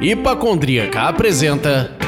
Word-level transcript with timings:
Hipacondríaca 0.00 1.08
apresenta 1.08 1.99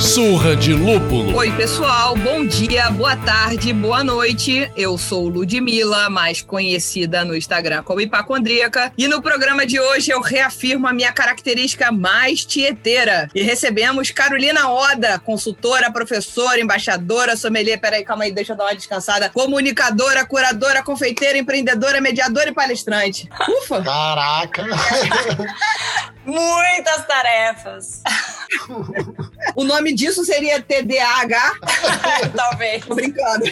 Surra 0.00 0.56
de 0.56 0.72
Lúpulo. 0.72 1.36
Oi, 1.36 1.52
pessoal. 1.52 2.16
Bom 2.16 2.46
dia, 2.46 2.90
boa 2.90 3.14
tarde, 3.16 3.70
boa 3.70 4.02
noite. 4.02 4.72
Eu 4.74 4.96
sou 4.96 5.28
Ludmilla, 5.28 6.08
mais 6.08 6.40
conhecida 6.40 7.22
no 7.22 7.36
Instagram 7.36 7.82
como 7.82 8.00
Hipacondríaca. 8.00 8.92
E 8.96 9.06
no 9.06 9.20
programa 9.20 9.66
de 9.66 9.78
hoje 9.78 10.10
eu 10.10 10.22
reafirmo 10.22 10.88
a 10.88 10.92
minha 10.94 11.12
característica 11.12 11.92
mais 11.92 12.46
tieteira. 12.46 13.28
E 13.34 13.42
recebemos 13.42 14.10
Carolina 14.10 14.70
Oda, 14.70 15.18
consultora, 15.18 15.92
professora, 15.92 16.58
embaixadora, 16.58 17.36
sommelier. 17.36 17.78
Peraí, 17.78 18.02
calma 18.02 18.24
aí, 18.24 18.32
deixa 18.32 18.54
eu 18.54 18.56
dar 18.56 18.64
uma 18.64 18.74
descansada. 18.74 19.28
Comunicadora, 19.28 20.24
curadora, 20.24 20.82
confeiteira, 20.82 21.36
empreendedora, 21.36 22.00
mediadora 22.00 22.48
e 22.48 22.54
palestrante. 22.54 23.28
Ufa! 23.62 23.82
Caraca! 23.82 24.64
Muitas 26.24 27.06
tarefas. 27.06 28.02
o 29.54 29.64
nome 29.64 29.94
disso 29.94 30.24
seria 30.24 30.60
TDAH? 30.60 31.52
Talvez. 32.34 32.84
Tô 32.84 32.94
brincando. 32.94 33.44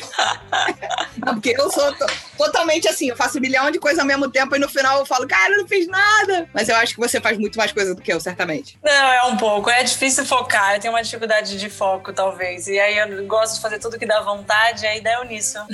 Não, 1.24 1.34
porque 1.34 1.55
eu 1.57 1.71
sou 1.71 1.95
totalmente 2.37 2.88
assim, 2.88 3.09
eu 3.09 3.16
faço 3.16 3.38
um 3.38 3.41
milhão 3.41 3.71
de 3.71 3.79
coisas 3.79 3.98
ao 3.98 4.07
mesmo 4.07 4.30
tempo 4.30 4.57
e 4.57 4.59
no 4.59 4.69
final 4.69 4.98
eu 4.98 5.07
falo, 5.07 5.27
cara, 5.27 5.52
eu 5.55 5.59
não 5.59 5.69
fiz 5.69 5.87
nada. 5.87 6.48
Mas 6.55 6.69
eu 6.69 6.77
acho 6.77 6.95
que 6.95 7.01
você 7.01 7.21
faz 7.21 7.38
muito 7.38 7.57
mais 7.59 7.73
coisa 7.73 7.95
do 7.95 8.01
que 8.01 8.12
eu, 8.12 8.21
certamente. 8.21 8.79
Não, 8.83 8.93
é 8.93 9.24
um 9.24 9.37
pouco. 9.37 9.71
É 9.71 9.83
difícil 9.83 10.24
focar, 10.24 10.74
eu 10.74 10.80
tenho 10.80 10.93
uma 10.93 11.02
dificuldade 11.02 11.59
de 11.59 11.71
foco, 11.71 12.12
talvez. 12.12 12.66
E 12.66 12.79
aí 12.79 12.99
eu 12.99 13.27
gosto 13.27 13.57
de 13.57 13.60
fazer 13.60 13.79
tudo 13.79 13.99
que 13.99 14.07
dá 14.07 14.21
vontade, 14.21 14.87
aí 14.87 15.01
deu 15.01 15.24
nisso. 15.24 15.59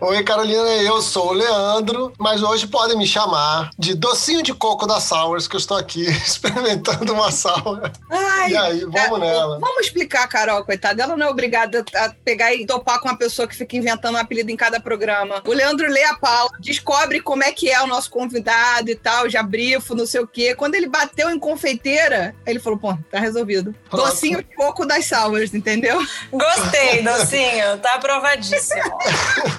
Oi, 0.00 0.24
Carolina, 0.24 0.68
eu 0.82 1.00
sou 1.00 1.28
o 1.28 1.32
Leandro, 1.32 2.12
mas 2.18 2.42
hoje 2.42 2.66
podem 2.66 2.98
me 2.98 3.06
chamar 3.06 3.70
de 3.78 3.94
docinho 3.94 4.42
de 4.42 4.52
coco 4.52 4.86
da 4.86 5.00
Sours, 5.00 5.46
que 5.46 5.54
eu 5.54 5.60
estou 5.60 5.76
aqui 5.76 6.02
experimentando 6.10 6.91
uma 7.10 7.30
sour. 7.30 7.90
Ai, 8.10 8.50
e 8.50 8.56
aí, 8.56 8.80
vamos 8.80 9.18
é, 9.18 9.20
nela. 9.20 9.58
Vamos 9.58 9.86
explicar, 9.86 10.26
Carol, 10.28 10.64
coitada. 10.64 11.02
Ela 11.02 11.16
não 11.16 11.26
é 11.26 11.30
obrigada 11.30 11.84
a 11.94 12.10
pegar 12.24 12.54
e 12.54 12.66
topar 12.66 13.00
com 13.00 13.08
uma 13.08 13.16
pessoa 13.16 13.46
que 13.48 13.56
fica 13.56 13.76
inventando 13.76 14.14
um 14.14 14.18
apelido 14.18 14.50
em 14.50 14.56
cada 14.56 14.80
programa. 14.80 15.42
O 15.46 15.52
Leandro 15.52 15.88
lê 15.88 16.04
a 16.04 16.14
pauta, 16.14 16.56
descobre 16.60 17.20
como 17.20 17.42
é 17.42 17.52
que 17.52 17.70
é 17.70 17.80
o 17.82 17.86
nosso 17.86 18.10
convidado 18.10 18.90
e 18.90 18.94
tal, 18.94 19.28
já 19.28 19.42
brifo, 19.42 19.94
não 19.94 20.06
sei 20.06 20.20
o 20.20 20.26
quê. 20.26 20.54
Quando 20.54 20.74
ele 20.74 20.88
bateu 20.88 21.30
em 21.30 21.38
confeiteira, 21.38 22.34
ele 22.46 22.58
falou, 22.58 22.78
pô, 22.78 22.96
tá 23.10 23.18
resolvido. 23.18 23.74
Pronto. 23.88 24.06
Docinho 24.06 24.38
de 24.38 24.54
coco 24.54 24.86
das 24.86 25.06
Sours, 25.06 25.54
entendeu? 25.54 25.98
Gostei, 26.30 27.02
docinho. 27.02 27.78
Tá 27.78 27.94
aprovadíssimo. 27.94 28.82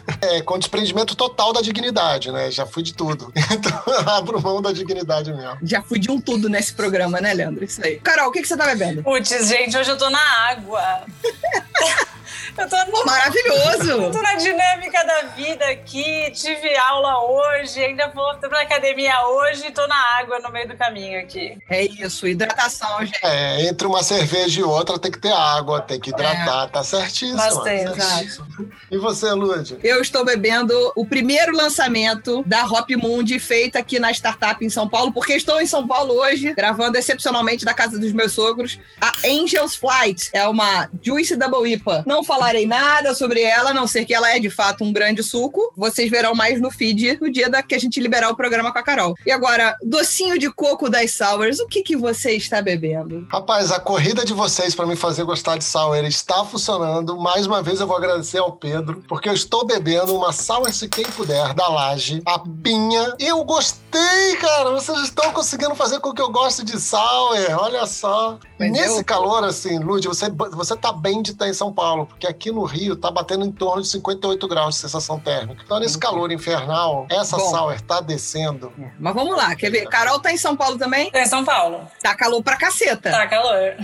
É, 0.23 0.41
com 0.41 0.57
desprendimento 0.57 1.15
total 1.15 1.51
da 1.51 1.61
dignidade, 1.61 2.31
né? 2.31 2.49
Já 2.49 2.65
fui 2.65 2.81
de 2.83 2.93
tudo. 2.93 3.31
Então, 3.53 3.83
abro 4.07 4.41
mão 4.41 4.61
da 4.61 4.71
dignidade 4.71 5.31
mesmo. 5.31 5.57
Já 5.61 5.81
fui 5.81 5.99
de 5.99 6.09
um 6.09 6.19
tudo 6.19 6.49
nesse 6.49 6.73
programa, 6.73 7.21
né, 7.21 7.33
Leandro? 7.33 7.63
Isso 7.63 7.85
aí. 7.85 7.99
Carol, 7.99 8.29
o 8.29 8.31
que, 8.31 8.41
que 8.41 8.47
você 8.47 8.57
tá 8.57 8.65
bebendo? 8.65 9.03
Putz, 9.03 9.29
gente, 9.47 9.77
hoje 9.77 9.91
eu 9.91 9.97
tô 9.97 10.09
na 10.09 10.19
água. 10.49 11.03
Eu 12.57 12.69
tô 12.69 12.77
no... 12.85 13.05
Maravilhoso! 13.05 13.91
Eu 13.91 14.11
tô 14.11 14.21
na 14.21 14.35
dinâmica 14.35 15.03
da 15.05 15.21
vida 15.35 15.65
aqui, 15.65 16.31
tive 16.31 16.75
aula 16.77 17.23
hoje, 17.23 17.83
ainda 17.83 18.09
vou 18.09 18.35
pra 18.37 18.61
academia 18.61 19.25
hoje 19.27 19.67
e 19.67 19.71
tô 19.71 19.85
na 19.87 19.95
água 20.19 20.39
no 20.39 20.51
meio 20.51 20.67
do 20.67 20.77
caminho 20.77 21.19
aqui. 21.19 21.57
É 21.69 21.83
isso, 21.83 22.27
hidratação, 22.27 23.05
gente. 23.05 23.19
É, 23.23 23.67
entre 23.67 23.87
uma 23.87 24.03
cerveja 24.03 24.59
e 24.59 24.63
outra 24.63 24.99
tem 24.99 25.11
que 25.11 25.19
ter 25.19 25.31
água, 25.31 25.81
tem 25.81 25.99
que 25.99 26.11
hidratar, 26.11 26.65
é. 26.65 26.67
tá 26.67 26.83
certíssimo. 26.83 27.37
Bastante. 27.37 28.01
Certíssimo. 28.01 28.47
E 28.91 28.97
você, 28.97 29.31
Lud? 29.31 29.77
Eu 29.83 30.01
estou 30.01 30.23
bebendo 30.23 30.73
o 30.95 31.05
primeiro 31.05 31.55
lançamento 31.55 32.43
da 32.45 32.65
Hop 32.65 32.89
Mundi, 32.91 33.39
feita 33.39 33.79
aqui 33.79 33.99
na 33.99 34.11
startup 34.11 34.63
em 34.63 34.69
São 34.69 34.87
Paulo, 34.87 35.11
porque 35.11 35.33
estou 35.33 35.59
em 35.59 35.65
São 35.65 35.87
Paulo 35.87 36.13
hoje, 36.13 36.53
gravando 36.53 36.97
excepcionalmente 36.97 37.65
da 37.65 37.73
casa 37.73 37.97
dos 37.97 38.11
meus 38.11 38.33
sogros. 38.33 38.79
A 39.01 39.11
Angels 39.25 39.75
Flight 39.75 40.29
é 40.33 40.47
uma 40.47 40.89
Juice 41.01 41.35
Double 41.35 41.71
IPA. 41.71 42.03
Não 42.05 42.23
falarei 42.43 42.65
nada 42.67 43.15
sobre 43.15 43.41
ela, 43.41 43.69
a 43.69 43.73
não 43.73 43.87
ser 43.87 44.03
que 44.03 44.13
ela 44.13 44.29
é 44.29 44.37
de 44.37 44.49
fato 44.49 44.83
um 44.83 44.91
grande 44.91 45.23
suco. 45.23 45.71
Vocês 45.77 46.11
verão 46.11 46.35
mais 46.35 46.59
no 46.59 46.69
feed 46.69 47.17
no 47.21 47.31
dia 47.31 47.49
da 47.49 47.63
que 47.63 47.73
a 47.73 47.79
gente 47.79 48.01
liberar 48.01 48.29
o 48.29 48.35
programa 48.35 48.71
com 48.71 48.79
a 48.79 48.83
Carol. 48.83 49.15
E 49.25 49.31
agora, 49.31 49.77
docinho 49.81 50.37
de 50.37 50.51
coco 50.51 50.89
das 50.89 51.11
Sours, 51.11 51.59
o 51.59 51.67
que, 51.67 51.81
que 51.81 51.95
você 51.95 52.31
está 52.31 52.61
bebendo? 52.61 53.25
Rapaz, 53.31 53.71
a 53.71 53.79
corrida 53.79 54.25
de 54.25 54.33
vocês 54.33 54.75
para 54.75 54.85
me 54.85 54.97
fazer 54.97 55.23
gostar 55.23 55.57
de 55.57 55.63
sour 55.63 55.95
está 56.03 56.43
funcionando. 56.43 57.17
Mais 57.17 57.47
uma 57.47 57.63
vez 57.63 57.79
eu 57.79 57.87
vou 57.87 57.95
agradecer 57.95 58.39
ao 58.39 58.51
Pedro, 58.51 59.01
porque 59.07 59.29
eu 59.29 59.33
estou 59.33 59.65
bebendo 59.65 60.13
uma 60.13 60.33
Sour 60.33 60.71
se 60.73 60.89
quem 60.89 61.05
puder 61.05 61.53
da 61.53 61.69
Laje, 61.69 62.21
a 62.25 62.39
Pinha. 62.39 63.15
Eu 63.19 63.41
gostei, 63.45 64.35
cara. 64.41 64.71
Vocês 64.71 64.99
estão 64.99 65.31
conseguindo 65.31 65.75
fazer 65.75 66.01
com 66.01 66.13
que 66.13 66.21
eu 66.21 66.29
goste 66.29 66.65
de 66.65 66.77
sour. 66.77 67.37
Olha 67.57 67.85
só. 67.85 68.37
Mas 68.69 68.81
Nesse 68.81 68.99
eu... 68.99 69.05
calor, 69.05 69.43
assim, 69.43 69.79
Lud, 69.79 70.07
você, 70.07 70.29
você 70.29 70.75
tá 70.75 70.91
bem 70.91 71.21
de 71.21 71.31
estar 71.31 71.47
em 71.47 71.53
São 71.53 71.71
Paulo, 71.73 72.05
porque 72.05 72.27
aqui 72.27 72.51
no 72.51 72.63
Rio 72.63 72.95
tá 72.95 73.11
batendo 73.11 73.45
em 73.45 73.51
torno 73.51 73.81
de 73.81 73.87
58 73.87 74.47
graus 74.47 74.75
de 74.75 74.81
sensação 74.81 75.19
térmica. 75.19 75.61
Então, 75.65 75.79
nesse 75.79 75.97
calor 75.97 76.31
infernal, 76.31 77.05
essa 77.09 77.37
Bom, 77.37 77.49
sour 77.49 77.79
tá 77.81 78.01
descendo. 78.01 78.71
É. 78.79 78.91
Mas 78.99 79.13
vamos 79.13 79.35
lá, 79.35 79.55
quer 79.55 79.69
ver? 79.69 79.87
Carol 79.87 80.19
tá 80.19 80.31
em 80.31 80.37
São 80.37 80.55
Paulo 80.55 80.77
também? 80.77 81.11
Tá 81.11 81.21
em 81.21 81.25
São 81.25 81.43
Paulo. 81.43 81.81
Tá 82.01 82.15
calor 82.15 82.41
pra 82.41 82.57
caceta. 82.57 83.11
Tá 83.11 83.27
calor. 83.27 83.75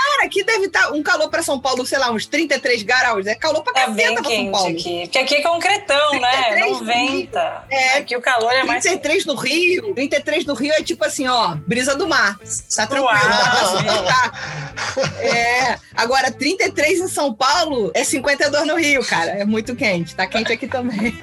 Cara, 0.00 0.24
aqui 0.24 0.42
deve 0.42 0.66
estar 0.66 0.86
tá 0.86 0.92
um 0.92 1.02
calor 1.02 1.28
para 1.28 1.42
São 1.42 1.60
Paulo, 1.60 1.84
sei 1.84 1.98
lá, 1.98 2.10
uns 2.10 2.26
33 2.26 2.82
graus. 2.82 3.26
É 3.26 3.34
calor 3.34 3.62
pra 3.62 3.72
é 3.82 3.86
caceta 3.86 4.22
pra 4.22 4.30
São 4.30 4.50
Paulo. 4.50 4.70
Aqui. 4.70 5.00
Porque 5.02 5.18
aqui 5.18 5.34
é 5.36 5.42
concretão, 5.42 6.20
né? 6.20 6.66
90. 6.66 7.64
É. 7.70 7.98
Aqui 7.98 8.16
o 8.16 8.20
calor 8.20 8.52
é 8.52 8.64
mais. 8.64 8.82
33 8.82 9.26
no 9.26 9.34
Rio. 9.34 9.94
33 9.94 10.44
no 10.46 10.54
Rio 10.54 10.72
é 10.72 10.82
tipo 10.82 11.04
assim, 11.04 11.28
ó, 11.28 11.54
brisa 11.66 11.94
do 11.94 12.08
mar. 12.08 12.38
Tá 12.74 12.86
tranquilo, 12.86 13.12
dá 13.12 14.32
pra 14.32 15.22
É. 15.22 15.78
Agora, 15.94 16.30
33 16.30 17.00
em 17.00 17.08
São 17.08 17.34
Paulo 17.34 17.90
é 17.94 18.02
52 18.02 18.66
no 18.66 18.76
Rio, 18.76 19.04
cara. 19.04 19.32
É 19.32 19.44
muito 19.44 19.76
quente. 19.76 20.14
Tá 20.14 20.26
quente 20.26 20.52
aqui 20.52 20.66
também. 20.66 21.14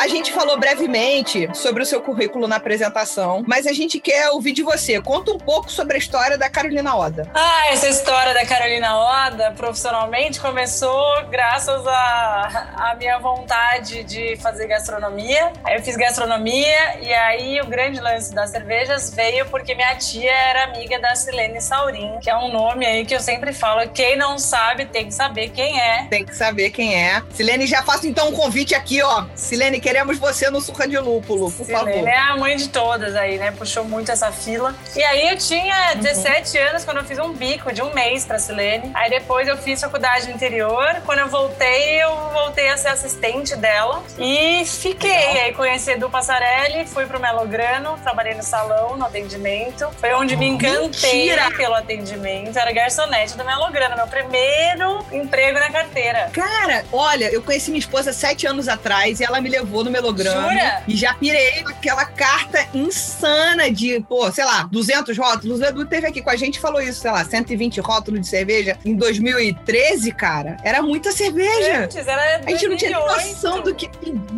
A 0.00 0.08
gente 0.08 0.32
falou 0.32 0.58
brevemente 0.58 1.46
sobre 1.52 1.82
o 1.82 1.86
seu 1.86 2.00
currículo 2.00 2.48
na 2.48 2.56
apresentação, 2.56 3.44
mas 3.46 3.66
a 3.66 3.72
gente 3.74 4.00
quer 4.00 4.30
ouvir 4.30 4.52
de 4.52 4.62
você. 4.62 4.98
Conta 4.98 5.30
um 5.30 5.36
pouco 5.36 5.70
sobre 5.70 5.96
a 5.96 5.98
história 5.98 6.38
da 6.38 6.48
Carolina 6.48 6.96
Oda. 6.96 7.30
Ah, 7.34 7.66
essa 7.66 7.86
história 7.86 8.32
da 8.32 8.46
Carolina 8.46 8.96
Oda, 8.96 9.50
profissionalmente, 9.50 10.40
começou 10.40 11.04
graças 11.28 11.86
à 11.86 12.96
minha 12.98 13.18
vontade 13.18 14.02
de 14.04 14.38
fazer 14.38 14.68
gastronomia. 14.68 15.52
Aí 15.62 15.76
eu 15.76 15.82
fiz 15.82 15.98
gastronomia 15.98 16.98
e 17.02 17.12
aí 17.12 17.60
o 17.60 17.66
grande 17.66 18.00
lance 18.00 18.34
das 18.34 18.48
cervejas 18.48 19.12
veio 19.14 19.44
porque 19.50 19.74
minha 19.74 19.94
tia 19.96 20.32
era 20.32 20.64
amiga 20.64 20.98
da 20.98 21.14
Silene 21.14 21.60
Saurin, 21.60 22.18
que 22.22 22.30
é 22.30 22.36
um 22.38 22.50
nome 22.50 22.86
aí 22.86 23.04
que 23.04 23.14
eu 23.14 23.20
sempre 23.20 23.52
falo. 23.52 23.86
Quem 23.90 24.16
não 24.16 24.38
sabe 24.38 24.86
tem 24.86 25.08
que 25.08 25.12
saber 25.12 25.50
quem 25.50 25.78
é. 25.78 26.06
Tem 26.08 26.24
que 26.24 26.34
saber 26.34 26.70
quem 26.70 26.94
é. 26.96 27.22
Silene, 27.34 27.66
já 27.66 27.82
faço 27.82 28.06
então 28.06 28.30
um 28.30 28.32
convite 28.32 28.74
aqui, 28.74 29.02
ó. 29.02 29.26
Silene, 29.34 29.78
queremos 29.90 30.18
você 30.18 30.48
no 30.50 30.60
Surra 30.60 30.86
de 30.86 30.96
Lúpulo, 30.98 31.50
por 31.50 31.66
Sim, 31.66 31.72
favor. 31.72 31.88
Ele 31.88 32.08
é 32.08 32.16
a 32.16 32.36
mãe 32.36 32.56
de 32.56 32.68
todas 32.68 33.16
aí, 33.16 33.38
né? 33.38 33.50
Puxou 33.50 33.82
muito 33.82 34.12
essa 34.12 34.30
fila. 34.30 34.72
E 34.94 35.02
aí 35.02 35.30
eu 35.30 35.36
tinha 35.36 35.94
17 35.94 36.56
uhum. 36.56 36.68
anos 36.68 36.84
quando 36.84 36.98
eu 36.98 37.04
fiz 37.04 37.18
um 37.18 37.32
bico 37.32 37.72
de 37.72 37.82
um 37.82 37.92
mês 37.92 38.24
pra 38.24 38.38
Silene. 38.38 38.92
Aí 38.94 39.10
depois 39.10 39.48
eu 39.48 39.56
fiz 39.56 39.80
faculdade 39.80 40.28
no 40.28 40.34
interior. 40.34 41.02
Quando 41.04 41.18
eu 41.18 41.28
voltei, 41.28 42.00
eu 42.00 42.14
voltei 42.32 42.68
a 42.68 42.76
ser 42.76 42.88
assistente 42.88 43.56
dela. 43.56 44.00
E 44.16 44.64
fiquei. 44.64 45.10
Legal. 45.10 45.44
Aí 45.44 45.52
conheci 45.54 45.90
Edu 45.90 46.08
Passarelli, 46.08 46.86
fui 46.86 47.04
pro 47.06 47.18
Melograno, 47.18 47.98
trabalhei 48.00 48.34
no 48.34 48.44
salão, 48.44 48.96
no 48.96 49.04
atendimento. 49.04 49.90
Foi 49.98 50.14
onde 50.14 50.36
me 50.36 50.46
encantei 50.46 51.30
Mentira. 51.30 51.50
pelo 51.56 51.74
atendimento. 51.74 52.56
Era 52.56 52.70
garçonete 52.70 53.36
do 53.36 53.44
Melograno, 53.44 53.96
meu 53.96 54.06
primeiro 54.06 55.04
emprego 55.10 55.58
na 55.58 55.70
carteira. 55.70 56.30
Cara, 56.32 56.84
olha, 56.92 57.24
eu 57.32 57.42
conheci 57.42 57.72
minha 57.72 57.80
esposa 57.80 58.12
sete 58.12 58.46
anos 58.46 58.68
atrás 58.68 59.18
e 59.18 59.24
ela 59.24 59.40
me 59.40 59.48
levou 59.48 59.79
no 59.84 59.90
melograma. 59.90 60.48
Jura? 60.48 60.82
E 60.86 60.96
já 60.96 61.14
pirei 61.14 61.60
aquela 61.66 62.04
carta 62.04 62.66
insana 62.74 63.70
de, 63.70 64.00
pô, 64.00 64.30
sei 64.30 64.44
lá, 64.44 64.68
200 64.70 65.16
rótulos. 65.16 65.60
O 65.60 65.64
Edu 65.64 65.84
teve 65.84 66.06
aqui 66.06 66.22
com 66.22 66.30
a 66.30 66.36
gente 66.36 66.56
e 66.56 66.60
falou 66.60 66.80
isso, 66.80 67.00
sei 67.00 67.10
lá, 67.10 67.24
120 67.24 67.80
rótulos 67.80 68.20
de 68.20 68.28
cerveja 68.28 68.78
em 68.84 68.94
2013, 68.94 70.12
cara. 70.12 70.56
Era 70.64 70.82
muita 70.82 71.12
cerveja. 71.12 71.84
Antes, 71.84 72.06
era 72.06 72.38
2008. 72.38 72.46
A 72.46 72.50
gente 72.50 72.68
não 72.68 72.76
tinha 72.76 72.98
noção 72.98 73.62
do 73.62 73.74
que 73.74 73.90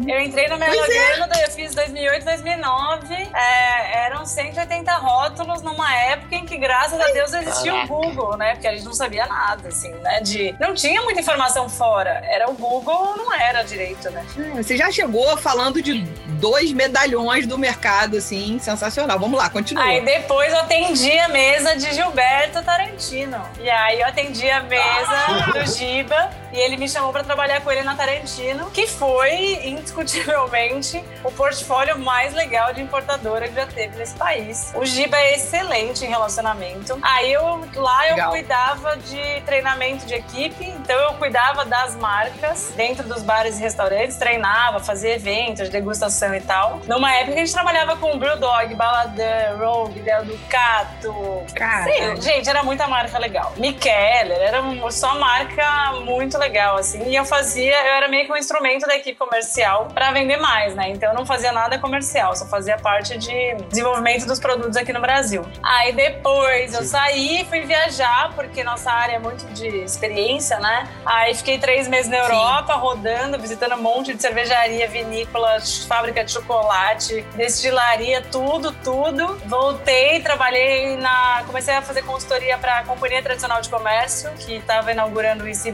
Eu 0.06 0.20
entrei 0.20 0.48
no 0.48 0.58
melograma, 0.58 1.28
é. 1.34 1.44
eu 1.46 1.50
fiz 1.50 1.74
2008, 1.74 2.24
2009. 2.24 3.14
É, 3.14 4.06
eram 4.06 4.24
180 4.24 4.92
rótulos 4.96 5.62
numa 5.62 5.94
época 5.94 6.34
em 6.36 6.44
que, 6.44 6.56
graças 6.56 7.00
a 7.00 7.12
Deus, 7.12 7.32
existia 7.32 7.74
o 7.74 7.86
Google, 7.86 8.36
né? 8.36 8.52
Porque 8.52 8.66
a 8.66 8.72
gente 8.72 8.84
não 8.84 8.94
sabia 8.94 9.26
nada, 9.26 9.68
assim, 9.68 9.92
né? 9.96 10.20
De... 10.20 10.54
Não 10.60 10.74
tinha 10.74 11.02
muita 11.02 11.20
informação 11.20 11.68
fora. 11.68 12.22
Era 12.24 12.50
o 12.50 12.54
Google, 12.54 13.16
não 13.16 13.32
era 13.34 13.62
direito, 13.62 14.10
né? 14.10 14.24
Você 14.56 14.76
já 14.76 14.90
chegou 14.90 15.31
falando 15.36 15.82
de 15.82 16.02
dois 16.40 16.72
medalhões 16.72 17.46
do 17.46 17.56
mercado, 17.58 18.16
assim, 18.16 18.58
sensacional. 18.58 19.18
Vamos 19.18 19.38
lá, 19.38 19.48
continua. 19.48 19.84
Aí 19.84 20.04
depois 20.04 20.52
eu 20.52 20.60
atendi 20.60 21.18
a 21.18 21.28
mesa 21.28 21.76
de 21.76 21.92
Gilberto 21.94 22.62
Tarantino. 22.62 23.40
E 23.60 23.70
aí 23.70 24.00
eu 24.00 24.06
atendi 24.06 24.48
a 24.50 24.62
mesa 24.62 25.52
do 25.52 25.66
Giba 25.66 26.41
e 26.52 26.58
ele 26.58 26.76
me 26.76 26.88
chamou 26.88 27.12
para 27.12 27.24
trabalhar 27.24 27.60
com 27.62 27.70
ele 27.70 27.82
na 27.82 27.94
Tarantino, 27.94 28.70
que 28.70 28.86
foi 28.86 29.66
indiscutivelmente 29.66 31.02
o 31.24 31.30
portfólio 31.30 31.98
mais 31.98 32.34
legal 32.34 32.72
de 32.72 32.82
importadora 32.82 33.48
que 33.48 33.54
já 33.54 33.66
teve 33.66 33.96
nesse 33.96 34.14
país. 34.14 34.72
O 34.74 34.84
Giba 34.84 35.16
é 35.16 35.34
excelente 35.34 36.04
em 36.04 36.08
relacionamento. 36.08 36.98
Aí 37.02 37.32
eu 37.32 37.62
lá 37.74 38.06
eu 38.08 38.16
Legal. 38.16 38.30
cuidava 38.30 38.96
de 38.96 39.40
treinamento 39.42 40.06
de 40.06 40.14
equipe, 40.14 40.64
então 40.64 40.98
eu 40.98 41.14
cuidava 41.14 41.64
das 41.64 41.94
marcas 41.96 42.72
dentro 42.76 43.06
dos 43.06 43.22
bares 43.22 43.58
e 43.58 43.62
restaurantes, 43.62 44.16
treinava, 44.16 44.80
fazia 44.80 45.14
eventos, 45.14 45.68
degustação 45.68 46.34
e 46.34 46.40
tal. 46.40 46.80
Numa 46.86 47.12
época 47.14 47.34
a 47.34 47.38
gente 47.38 47.52
trabalhava 47.52 47.96
com 47.96 48.18
Brewdog, 48.18 48.74
Baladã, 48.74 49.56
Rogue, 49.58 50.00
Del 50.00 50.24
Ducato. 50.24 51.46
Cara. 51.54 51.84
Sim, 51.84 52.20
gente, 52.20 52.48
era 52.48 52.62
muita 52.62 52.86
marca 52.86 53.18
legal. 53.18 53.52
Mikeller, 53.56 54.38
era 54.38 54.62
só 54.90 55.18
marca 55.18 55.92
muito 56.04 56.36
legal, 56.42 56.76
assim. 56.76 57.08
E 57.08 57.14
eu 57.14 57.24
fazia, 57.24 57.72
eu 57.72 57.94
era 57.94 58.08
meio 58.08 58.26
que 58.26 58.32
um 58.32 58.36
instrumento 58.36 58.86
da 58.86 58.96
equipe 58.96 59.18
comercial 59.18 59.88
pra 59.94 60.10
vender 60.10 60.36
mais, 60.36 60.74
né? 60.74 60.90
Então 60.90 61.10
eu 61.10 61.14
não 61.14 61.24
fazia 61.24 61.52
nada 61.52 61.78
comercial, 61.78 62.34
só 62.34 62.46
fazia 62.46 62.76
parte 62.76 63.16
de 63.16 63.54
desenvolvimento 63.68 64.26
dos 64.26 64.38
produtos 64.38 64.76
aqui 64.76 64.92
no 64.92 65.00
Brasil. 65.00 65.44
Aí 65.62 65.92
depois 65.92 66.74
eu 66.74 66.82
saí 66.82 67.42
e 67.42 67.44
fui 67.44 67.60
viajar, 67.60 68.32
porque 68.34 68.64
nossa 68.64 68.90
área 68.90 69.16
é 69.16 69.18
muito 69.18 69.46
de 69.52 69.68
experiência, 69.68 70.58
né? 70.58 70.88
Aí 71.06 71.34
fiquei 71.34 71.58
três 71.58 71.86
meses 71.86 72.10
na 72.10 72.18
Europa, 72.18 72.74
rodando, 72.74 73.38
visitando 73.38 73.74
um 73.74 73.82
monte 73.82 74.14
de 74.14 74.20
cervejaria, 74.20 74.88
vinícola, 74.88 75.58
fábrica 75.86 76.24
de 76.24 76.32
chocolate, 76.32 77.22
destilaria, 77.36 78.22
tudo, 78.22 78.72
tudo. 78.84 79.38
Voltei, 79.46 80.20
trabalhei 80.20 80.96
na. 80.96 81.42
Comecei 81.46 81.74
a 81.74 81.82
fazer 81.82 82.02
consultoria 82.02 82.58
para 82.58 82.78
a 82.78 82.84
Companhia 82.84 83.22
Tradicional 83.22 83.60
de 83.60 83.68
Comércio, 83.68 84.30
que 84.38 84.56
estava 84.56 84.90
inaugurando 84.92 85.44
o 85.44 85.48
Ici 85.48 85.70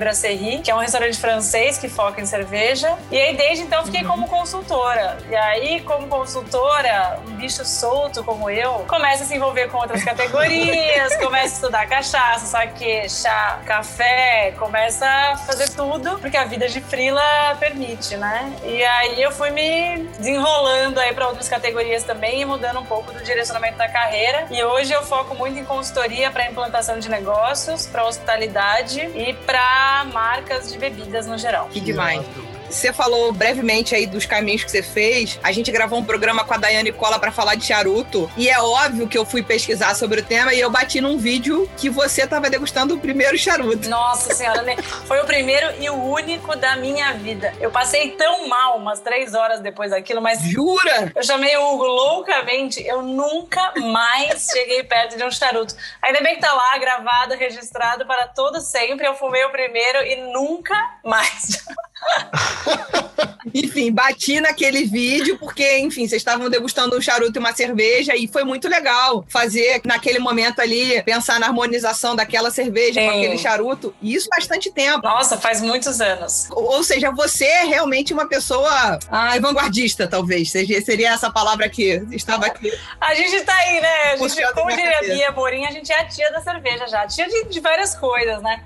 Que 0.63 0.71
é 0.71 0.75
um 0.75 0.79
restaurante 0.79 1.19
francês 1.19 1.79
que 1.79 1.89
foca 1.89 2.21
em 2.21 2.27
cerveja. 2.27 2.97
E 3.11 3.19
aí, 3.19 3.37
desde 3.37 3.65
então, 3.65 3.85
fiquei 3.85 4.05
como 4.05 4.29
consultora. 4.29 5.19
E 5.29 5.37
aí, 5.37 5.81
como 5.83 6.07
consultora, 6.07 7.21
um 7.27 7.35
bicho 7.35 7.65
solto 7.65 8.23
como 8.25 8.51
eu, 8.51 8.85
começa 8.89 9.25
a 9.25 9.27
se 9.27 9.35
envolver 9.35 9.69
com 9.69 9.79
outras 9.79 10.03
categorias, 10.05 11.17
começa 11.17 11.45
a 11.45 11.57
estudar 11.57 11.87
cachaça, 11.87 12.47
saque, 12.47 13.09
chá, 13.09 13.61
café, 13.65 14.55
começa 14.59 15.07
a 15.07 15.37
fazer 15.39 15.69
tudo, 15.71 16.19
porque 16.19 16.37
a 16.37 16.45
vida 16.45 16.69
de 16.69 16.81
frila 16.81 17.23
permite, 17.59 18.17
né? 18.17 18.53
E 18.65 18.85
aí 18.85 19.23
eu 19.23 19.31
fui 19.31 19.51
me 19.51 19.99
desenrolando 20.19 21.01
aí 21.01 21.15
para 21.15 21.29
outras 21.29 21.49
categorias 21.49 22.05
também 22.05 22.43
e 22.43 22.45
mudando 22.45 22.81
um 22.81 22.85
pouco 22.85 23.13
do 23.13 23.23
direcionamento 23.23 23.79
da 23.79 23.89
carreira. 23.89 24.47
E 24.51 24.63
hoje 24.63 24.93
eu 24.93 25.03
foco 25.03 25.35
muito 25.35 25.59
em 25.59 25.65
consultoria 25.65 26.31
para 26.31 26.51
implantação 26.51 26.99
de 26.99 27.09
negócios, 27.09 27.87
para 27.87 28.05
hospitalidade 28.05 29.01
e 29.01 29.35
para 29.35 30.05
marcas 30.49 30.73
de 30.73 30.79
bebidas 30.79 31.27
no 31.27 31.39
geral. 31.39 31.69
Que 31.69 31.81
demais. 31.81 32.25
Você 32.71 32.93
falou 32.93 33.33
brevemente 33.33 33.95
aí 33.95 34.07
dos 34.07 34.27
caminhos 34.27 34.65
que 34.65 34.71
você 34.71 34.83
fez. 34.83 35.39
A 35.43 35.53
gente 35.53 35.71
gravou 35.71 35.99
um 35.99 36.05
programa 36.05 36.45
com 36.45 36.55
a 36.55 36.57
Daiane 36.57 36.93
Cola 36.93 37.19
pra 37.19 37.33
falar 37.33 37.55
de 37.55 37.65
charuto. 37.65 38.31
E 38.37 38.49
é 38.49 38.61
óbvio 38.61 39.09
que 39.09 39.17
eu 39.17 39.25
fui 39.25 39.43
pesquisar 39.43 39.95
sobre 39.95 40.21
o 40.21 40.25
tema 40.25 40.53
e 40.55 40.61
eu 40.61 40.71
bati 40.71 41.01
num 41.01 41.19
vídeo 41.19 41.69
que 41.77 41.89
você 41.89 42.27
tava 42.27 42.51
degustando 42.51 42.95
o 42.95 43.01
primeiro 43.01 43.37
charuto. 43.39 43.89
Nossa 43.89 44.35
senhora, 44.35 44.63
né? 44.63 44.77
foi 45.07 45.21
o 45.21 45.25
primeiro 45.25 45.67
e 45.81 45.89
o 45.89 45.95
único 45.95 46.57
da 46.57 46.77
minha 46.77 47.13
vida. 47.15 47.55
Eu 47.61 47.71
passei 47.71 48.11
tão 48.13 48.49
mal 48.49 48.77
umas 48.77 49.01
três 49.01 49.35
horas 49.35 49.61
depois 49.61 49.91
daquilo, 49.91 50.21
mas 50.21 50.41
Jura? 50.43 51.13
Eu 51.15 51.23
chamei 51.23 51.57
o 51.57 51.73
Hugo 51.73 51.85
loucamente, 51.85 52.85
eu 52.87 53.03
nunca 53.03 53.73
mais 53.77 54.49
cheguei 54.53 54.83
perto 54.83 55.17
de 55.17 55.25
um 55.25 55.31
charuto. 55.31 55.75
Ainda 56.03 56.21
bem 56.21 56.35
que 56.35 56.41
tá 56.41 56.53
lá, 56.53 56.77
gravado, 56.79 57.35
registrado 57.35 58.07
para 58.07 58.29
todo 58.29 58.61
sempre. 58.61 59.07
Eu 59.07 59.15
fumei 59.15 59.45
o 59.45 59.51
primeiro 59.51 60.03
e 60.05 60.17
nunca 60.33 60.75
mais. 61.05 61.65
Enfim, 63.55 63.91
bati 63.93 64.41
naquele 64.41 64.85
vídeo 64.85 65.39
porque, 65.39 65.79
enfim, 65.79 66.07
vocês 66.07 66.21
estavam 66.21 66.51
degustando 66.51 66.97
um 66.97 67.01
charuto 67.01 67.39
e 67.39 67.41
uma 67.41 67.55
cerveja 67.55 68.15
e 68.15 68.29
foi 68.29 68.45
muito 68.45 68.69
legal 68.69 69.25
fazer 69.29 69.81
naquele 69.85 70.19
momento 70.19 70.61
ali, 70.61 71.03
pensar 71.03 71.41
na 71.41 71.47
harmonização 71.47 72.15
daquela 72.15 72.51
cerveja 72.51 73.01
com 73.01 73.11
Sim. 73.11 73.19
aquele 73.19 73.39
charuto. 73.39 73.95
E 74.03 74.15
isso 74.15 74.29
bastante 74.29 74.71
tempo. 74.71 75.01
Nossa, 75.03 75.39
faz 75.39 75.63
muitos 75.63 76.01
anos. 76.01 76.47
Ou 76.51 76.79
ou 76.79 76.85
seja, 76.85 77.11
você 77.11 77.45
é 77.45 77.65
realmente 77.65 78.13
uma 78.13 78.29
pessoa 78.29 79.01
ah, 79.11 79.39
vanguardista, 79.41 80.07
talvez. 80.07 80.53
Seja, 80.53 80.81
seria 80.81 81.11
essa 81.11 81.29
palavra 81.29 81.69
que 81.69 82.07
estava 82.13 82.47
aqui. 82.47 82.73
A 83.01 83.15
gente 83.15 83.41
tá 83.43 83.53
aí, 83.55 83.81
né? 83.81 84.13
A 84.13 84.17
gente, 84.17 84.53
como 84.55 84.71
diria 84.71 84.99
a. 84.99 85.03
Bia 85.03 85.35
a 85.67 85.73
gente 85.73 85.93
é 85.93 86.01
a 86.01 86.05
tia 86.07 86.31
da 86.31 86.41
cerveja 86.41 86.87
já. 86.87 87.05
Tia 87.07 87.27
de, 87.27 87.45
de 87.47 87.59
várias 87.59 87.97
coisas, 87.97 88.41
né? 88.43 88.63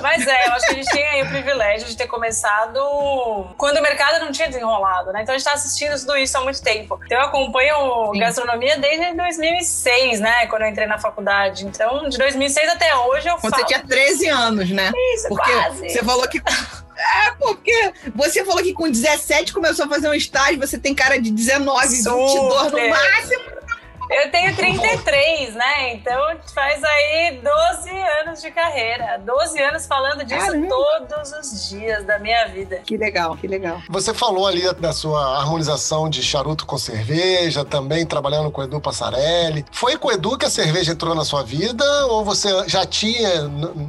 Mas 0.00 0.26
é, 0.26 0.46
eu 0.48 0.52
acho 0.52 0.66
que 0.66 0.72
a 0.72 0.74
gente 0.76 0.90
tem 0.90 1.06
aí 1.06 1.22
o 1.22 1.28
privilégio 1.28 1.86
de 1.88 1.96
ter 1.96 2.06
começado 2.06 2.78
quando 3.56 3.78
o 3.78 3.82
mercado 3.82 4.24
não 4.24 4.32
tinha 4.32 4.48
desenrolado, 4.48 5.12
né? 5.12 5.22
Então 5.22 5.34
a 5.34 5.38
gente 5.38 5.46
tá 5.46 5.52
assistindo 5.52 5.98
tudo 5.98 6.16
isso 6.16 6.36
há 6.38 6.40
muito 6.40 6.62
tempo. 6.62 6.98
Então 7.04 7.18
eu 7.18 7.24
acompanho 7.26 8.12
Sim. 8.12 8.20
gastronomia 8.20 8.78
desde 8.78 9.14
2006, 9.14 10.20
né? 10.20 10.46
Quando 10.46 10.62
eu 10.62 10.68
entrei 10.68 10.86
na 10.86 10.98
faculdade. 10.98 11.66
Então, 11.66 12.08
de 12.08 12.16
2006 12.18 12.68
até 12.70 12.94
hoje 12.96 13.28
eu 13.28 13.36
Quando 13.36 13.52
falo. 13.54 13.62
você 13.62 13.68
tinha 13.68 13.82
13 13.86 14.28
anos, 14.28 14.70
né? 14.70 14.92
Isso, 15.14 15.28
Porque 15.28 15.52
quase. 15.52 15.90
você 15.90 16.04
falou 16.04 16.26
que. 16.28 16.40
É, 17.00 17.30
porque 17.38 17.94
você 18.14 18.44
falou 18.44 18.62
que 18.62 18.74
com 18.74 18.90
17 18.90 19.54
começou 19.54 19.86
a 19.86 19.88
fazer 19.88 20.06
um 20.06 20.12
estágio, 20.12 20.60
você 20.60 20.76
tem 20.78 20.94
cara 20.94 21.18
de 21.18 21.30
19, 21.30 21.88
22 21.88 22.34
no 22.34 22.50
Super. 22.60 22.90
máximo. 22.90 23.42
Eu 24.10 24.30
tenho 24.30 24.54
33, 24.56 25.54
né? 25.54 25.94
Então 25.94 26.36
faz 26.54 26.82
aí 26.82 27.40
12 27.42 27.90
anos 28.22 28.42
de 28.42 28.50
carreira. 28.50 29.20
12 29.24 29.60
anos 29.62 29.86
falando 29.86 30.24
disso 30.24 30.46
Caramba. 30.46 30.68
todos 30.68 31.32
os 31.32 31.68
dias 31.70 32.04
da 32.04 32.18
minha 32.18 32.46
vida. 32.48 32.80
Que 32.84 32.96
legal, 32.96 33.36
que 33.36 33.46
legal. 33.46 33.80
Você 33.88 34.12
falou 34.12 34.46
ali 34.46 34.62
da 34.74 34.92
sua 34.92 35.38
harmonização 35.38 36.08
de 36.08 36.22
charuto 36.22 36.66
com 36.66 36.76
cerveja, 36.78 37.64
também 37.64 38.04
trabalhando 38.04 38.50
com 38.50 38.60
o 38.60 38.64
Edu 38.64 38.80
Passarelli. 38.80 39.64
Foi 39.70 39.96
com 39.96 40.08
o 40.08 40.12
Edu 40.12 40.36
que 40.36 40.46
a 40.46 40.50
cerveja 40.50 40.92
entrou 40.92 41.14
na 41.14 41.24
sua 41.24 41.42
vida 41.42 41.84
ou 42.06 42.24
você 42.24 42.48
já 42.68 42.84
tinha, 42.84 43.28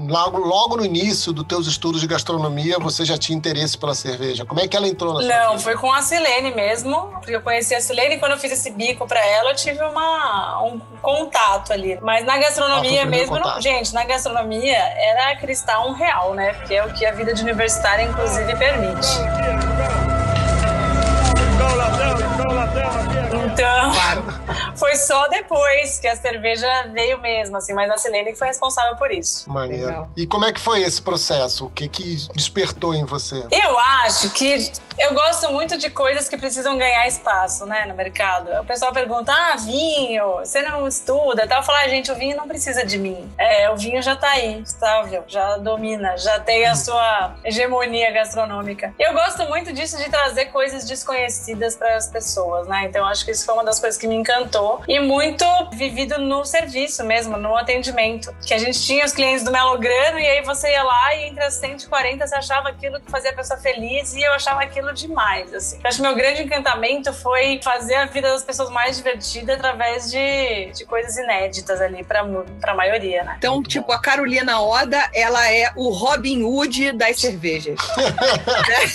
logo, 0.07 0.37
logo 0.37 0.77
no 0.77 0.85
início 0.85 1.33
dos 1.33 1.45
teus 1.45 1.67
estudos 1.67 1.99
de 2.01 2.07
gastronomia, 2.07 2.77
você 2.79 3.03
já 3.05 3.17
tinha 3.17 3.37
interesse 3.37 3.77
pela 3.77 3.95
cerveja? 3.95 4.45
Como 4.45 4.59
é 4.59 4.67
que 4.67 4.77
ela 4.77 4.87
entrou 4.87 5.13
na 5.13 5.21
sua 5.21 5.29
Não, 5.29 5.51
vida? 5.51 5.63
foi 5.63 5.75
com 5.77 5.91
a 5.91 6.01
Silene 6.01 6.53
mesmo, 6.53 7.07
porque 7.13 7.35
eu 7.35 7.41
conheci 7.41 7.73
a 7.73 7.81
Silene 7.81 8.15
e 8.15 8.19
quando 8.19 8.33
eu 8.33 8.37
fiz 8.37 8.51
esse 8.51 8.69
bico 8.71 9.07
pra 9.07 9.25
ela, 9.25 9.51
eu 9.51 9.55
tive 9.55 9.81
uma, 9.83 10.10
um 10.63 10.79
contato 11.01 11.73
ali. 11.73 11.97
Mas 12.01 12.25
na 12.25 12.33
Ah, 12.35 12.39
gastronomia 12.39 13.01
primeiro 13.01 13.31
mesmo, 13.31 13.39
não- 13.39 13.61
gente, 13.61 13.93
na 13.93 14.03
gastronomia 14.05 14.77
era 14.77 15.35
cristal 15.37 15.89
um 15.89 15.93
real, 15.93 16.33
né? 16.33 16.53
Porque 16.53 16.75
é 16.75 16.85
o 16.85 16.93
que 16.93 17.05
a 17.05 17.11
vida 17.11 17.33
de 17.33 17.41
universitária, 17.41 18.03
inclusive, 18.03 18.55
permite. 18.55 19.07
Foi 24.91 24.95
só 24.95 25.27
depois 25.29 25.99
que 25.99 26.07
a 26.07 26.15
cerveja 26.15 26.67
veio 26.91 27.17
mesmo, 27.19 27.55
assim, 27.55 27.73
mas 27.73 27.89
a 27.89 27.97
Silene 27.97 28.31
que 28.31 28.37
foi 28.37 28.47
responsável 28.47 28.95
por 28.97 29.11
isso. 29.11 29.49
Maneiro. 29.49 29.85
Legal. 29.85 30.09
E 30.17 30.27
como 30.27 30.45
é 30.45 30.51
que 30.51 30.59
foi 30.59 30.81
esse 30.81 31.01
processo? 31.01 31.65
O 31.67 31.69
que 31.69 31.87
que 31.87 32.17
despertou 32.35 32.93
em 32.93 33.05
você? 33.05 33.45
Eu 33.51 33.79
acho 33.79 34.29
que 34.31 34.71
eu 34.99 35.13
gosto 35.13 35.51
muito 35.51 35.77
de 35.77 35.89
coisas 35.89 36.27
que 36.27 36.37
precisam 36.37 36.77
ganhar 36.77 37.07
espaço, 37.07 37.65
né, 37.65 37.85
no 37.85 37.95
mercado. 37.95 38.51
O 38.61 38.65
pessoal 38.65 38.91
pergunta, 38.91 39.31
ah, 39.31 39.55
vinho, 39.55 40.39
você 40.39 40.61
não 40.61 40.87
estuda? 40.87 41.47
Tal. 41.47 41.59
Eu 41.59 41.63
falo, 41.63 41.77
ah, 41.79 41.87
gente, 41.87 42.11
o 42.11 42.15
vinho 42.15 42.35
não 42.35 42.47
precisa 42.47 42.85
de 42.85 42.97
mim. 42.97 43.31
É, 43.37 43.69
o 43.69 43.77
vinho 43.77 44.01
já 44.01 44.15
tá 44.15 44.29
aí, 44.31 44.61
estável, 44.61 45.23
já 45.27 45.57
domina, 45.57 46.17
já 46.17 46.39
tem 46.39 46.65
a 46.65 46.75
sua 46.75 47.35
hegemonia 47.43 48.11
gastronômica. 48.11 48.93
Eu 48.99 49.13
gosto 49.13 49.43
muito 49.45 49.71
disso 49.71 49.97
de 49.97 50.09
trazer 50.09 50.45
coisas 50.47 50.85
desconhecidas 50.85 51.75
para 51.75 51.95
as 51.95 52.07
pessoas, 52.07 52.67
né? 52.67 52.85
Então 52.85 53.05
acho 53.05 53.23
que 53.23 53.31
isso 53.31 53.45
foi 53.45 53.53
uma 53.55 53.63
das 53.63 53.79
coisas 53.79 53.99
que 53.99 54.07
me 54.07 54.15
encantou 54.15 54.80
e 54.87 54.99
muito 54.99 55.45
vivido 55.73 56.17
no 56.19 56.45
serviço 56.45 57.03
mesmo, 57.03 57.37
no 57.37 57.55
atendimento. 57.55 58.33
Que 58.45 58.53
a 58.53 58.57
gente 58.57 58.81
tinha 58.81 59.05
os 59.05 59.11
clientes 59.11 59.43
do 59.43 59.51
Melograno 59.51 60.19
e 60.19 60.27
aí 60.27 60.43
você 60.43 60.71
ia 60.71 60.83
lá 60.83 61.15
e 61.15 61.29
entre 61.29 61.43
as 61.43 61.55
140 61.55 62.27
você 62.27 62.35
achava 62.35 62.69
aquilo 62.69 62.99
que 62.99 63.09
fazia 63.09 63.31
a 63.31 63.33
pessoa 63.33 63.59
feliz 63.59 64.13
e 64.13 64.21
eu 64.21 64.33
achava 64.33 64.61
aquilo 64.61 64.93
demais, 64.93 65.53
assim. 65.53 65.77
Eu 65.83 65.87
acho 65.87 65.97
que 65.97 66.03
meu 66.03 66.15
grande 66.15 66.43
encantamento 66.43 67.13
foi 67.13 67.59
fazer 67.63 67.95
a 67.95 68.05
vida 68.05 68.29
das 68.29 68.43
pessoas 68.43 68.69
mais 68.69 68.97
divertida 68.97 69.53
através 69.53 70.09
de, 70.09 70.71
de 70.73 70.85
coisas 70.85 71.17
inéditas 71.17 71.81
ali 71.81 72.03
pra, 72.03 72.23
pra 72.59 72.73
maioria, 72.73 73.23
né? 73.23 73.35
Então, 73.37 73.61
tipo, 73.63 73.91
a 73.91 73.99
Carolina 73.99 74.61
Oda, 74.61 75.09
ela 75.13 75.51
é 75.51 75.71
o 75.75 75.89
Robin 75.89 76.43
Hood 76.43 76.93
das 76.93 77.19
cervejas. 77.19 77.79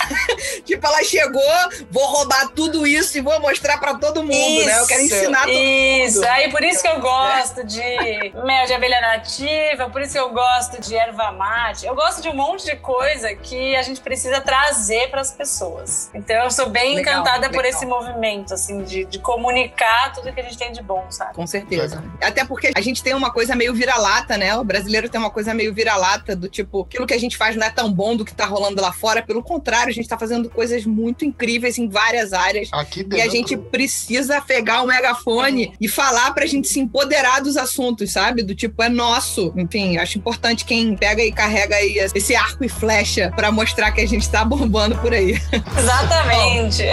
tipo, 0.64 0.86
ela 0.86 1.02
chegou, 1.02 1.42
vou 1.90 2.04
roubar 2.06 2.48
tudo 2.48 2.86
isso 2.86 3.18
e 3.18 3.20
vou 3.20 3.38
mostrar 3.40 3.78
pra 3.78 3.94
todo 3.94 4.22
mundo, 4.22 4.34
isso, 4.34 4.66
né? 4.66 4.78
Eu 4.80 4.86
quero 4.86 5.02
ensinar 5.02 5.42
todo 5.42 5.75
Isso, 5.76 6.24
aí 6.26 6.50
por 6.50 6.62
isso 6.62 6.82
que 6.82 6.88
eu 6.88 7.00
gosto 7.00 7.64
de 7.64 8.32
mel 8.44 8.66
de 8.66 8.72
abelha 8.72 9.00
nativa, 9.00 9.88
por 9.90 10.00
isso 10.02 10.12
que 10.12 10.18
eu 10.18 10.30
gosto 10.30 10.80
de 10.80 10.94
erva 10.94 11.32
mate. 11.32 11.86
Eu 11.86 11.94
gosto 11.94 12.22
de 12.22 12.28
um 12.28 12.34
monte 12.34 12.64
de 12.64 12.76
coisa 12.76 13.34
que 13.34 13.74
a 13.76 13.82
gente 13.82 14.00
precisa 14.00 14.40
trazer 14.40 15.10
para 15.10 15.20
as 15.20 15.30
pessoas. 15.32 16.10
Então 16.14 16.36
eu 16.36 16.50
sou 16.50 16.68
bem 16.68 16.96
Legal, 16.96 17.14
encantada 17.20 17.48
por 17.48 17.62
legal. 17.62 17.70
esse 17.70 17.86
movimento, 17.86 18.54
assim, 18.54 18.82
de, 18.84 19.04
de 19.04 19.18
comunicar 19.18 20.12
tudo 20.12 20.32
que 20.32 20.40
a 20.40 20.42
gente 20.42 20.58
tem 20.58 20.72
de 20.72 20.82
bom, 20.82 21.04
sabe? 21.10 21.34
Com 21.34 21.46
certeza. 21.46 22.02
Até 22.22 22.44
porque 22.44 22.72
a 22.74 22.80
gente 22.80 23.02
tem 23.02 23.14
uma 23.14 23.30
coisa 23.30 23.54
meio 23.54 23.74
vira-lata, 23.74 24.36
né? 24.36 24.54
O 24.56 24.64
brasileiro 24.64 25.08
tem 25.08 25.20
uma 25.20 25.30
coisa 25.30 25.52
meio 25.54 25.72
vira-lata 25.74 26.34
do 26.36 26.48
tipo, 26.48 26.82
aquilo 26.82 27.06
que 27.06 27.14
a 27.14 27.18
gente 27.18 27.36
faz 27.36 27.56
não 27.56 27.66
é 27.66 27.70
tão 27.70 27.92
bom 27.92 28.16
do 28.16 28.24
que 28.24 28.34
tá 28.34 28.46
rolando 28.46 28.80
lá 28.80 28.92
fora. 28.92 29.22
Pelo 29.22 29.42
contrário, 29.42 29.90
a 29.90 29.94
gente 29.94 30.08
tá 30.08 30.18
fazendo 30.18 30.48
coisas 30.50 30.84
muito 30.84 31.24
incríveis 31.24 31.78
em 31.78 31.88
várias 31.88 32.32
áreas. 32.32 32.68
Aqui 32.72 33.00
E 33.00 33.04
dentro. 33.04 33.26
a 33.26 33.28
gente 33.30 33.56
precisa 33.56 34.40
pegar 34.40 34.82
o 34.82 34.86
megafone 34.86 35.65
e 35.80 35.88
falar 35.88 36.32
pra 36.32 36.46
gente 36.46 36.68
se 36.68 36.80
empoderar 36.80 37.40
dos 37.40 37.56
assuntos, 37.56 38.12
sabe? 38.12 38.42
Do 38.42 38.54
tipo, 38.54 38.82
é 38.82 38.88
nosso. 38.88 39.52
Enfim, 39.56 39.98
acho 39.98 40.18
importante 40.18 40.64
quem 40.64 40.96
pega 40.96 41.22
e 41.22 41.32
carrega 41.32 41.76
aí 41.76 41.98
esse 42.14 42.34
arco 42.34 42.64
e 42.64 42.68
flecha 42.68 43.32
pra 43.34 43.50
mostrar 43.52 43.92
que 43.92 44.00
a 44.00 44.06
gente 44.06 44.28
tá 44.28 44.44
bombando 44.44 44.96
por 44.98 45.12
aí. 45.12 45.40
Exatamente. 45.78 46.84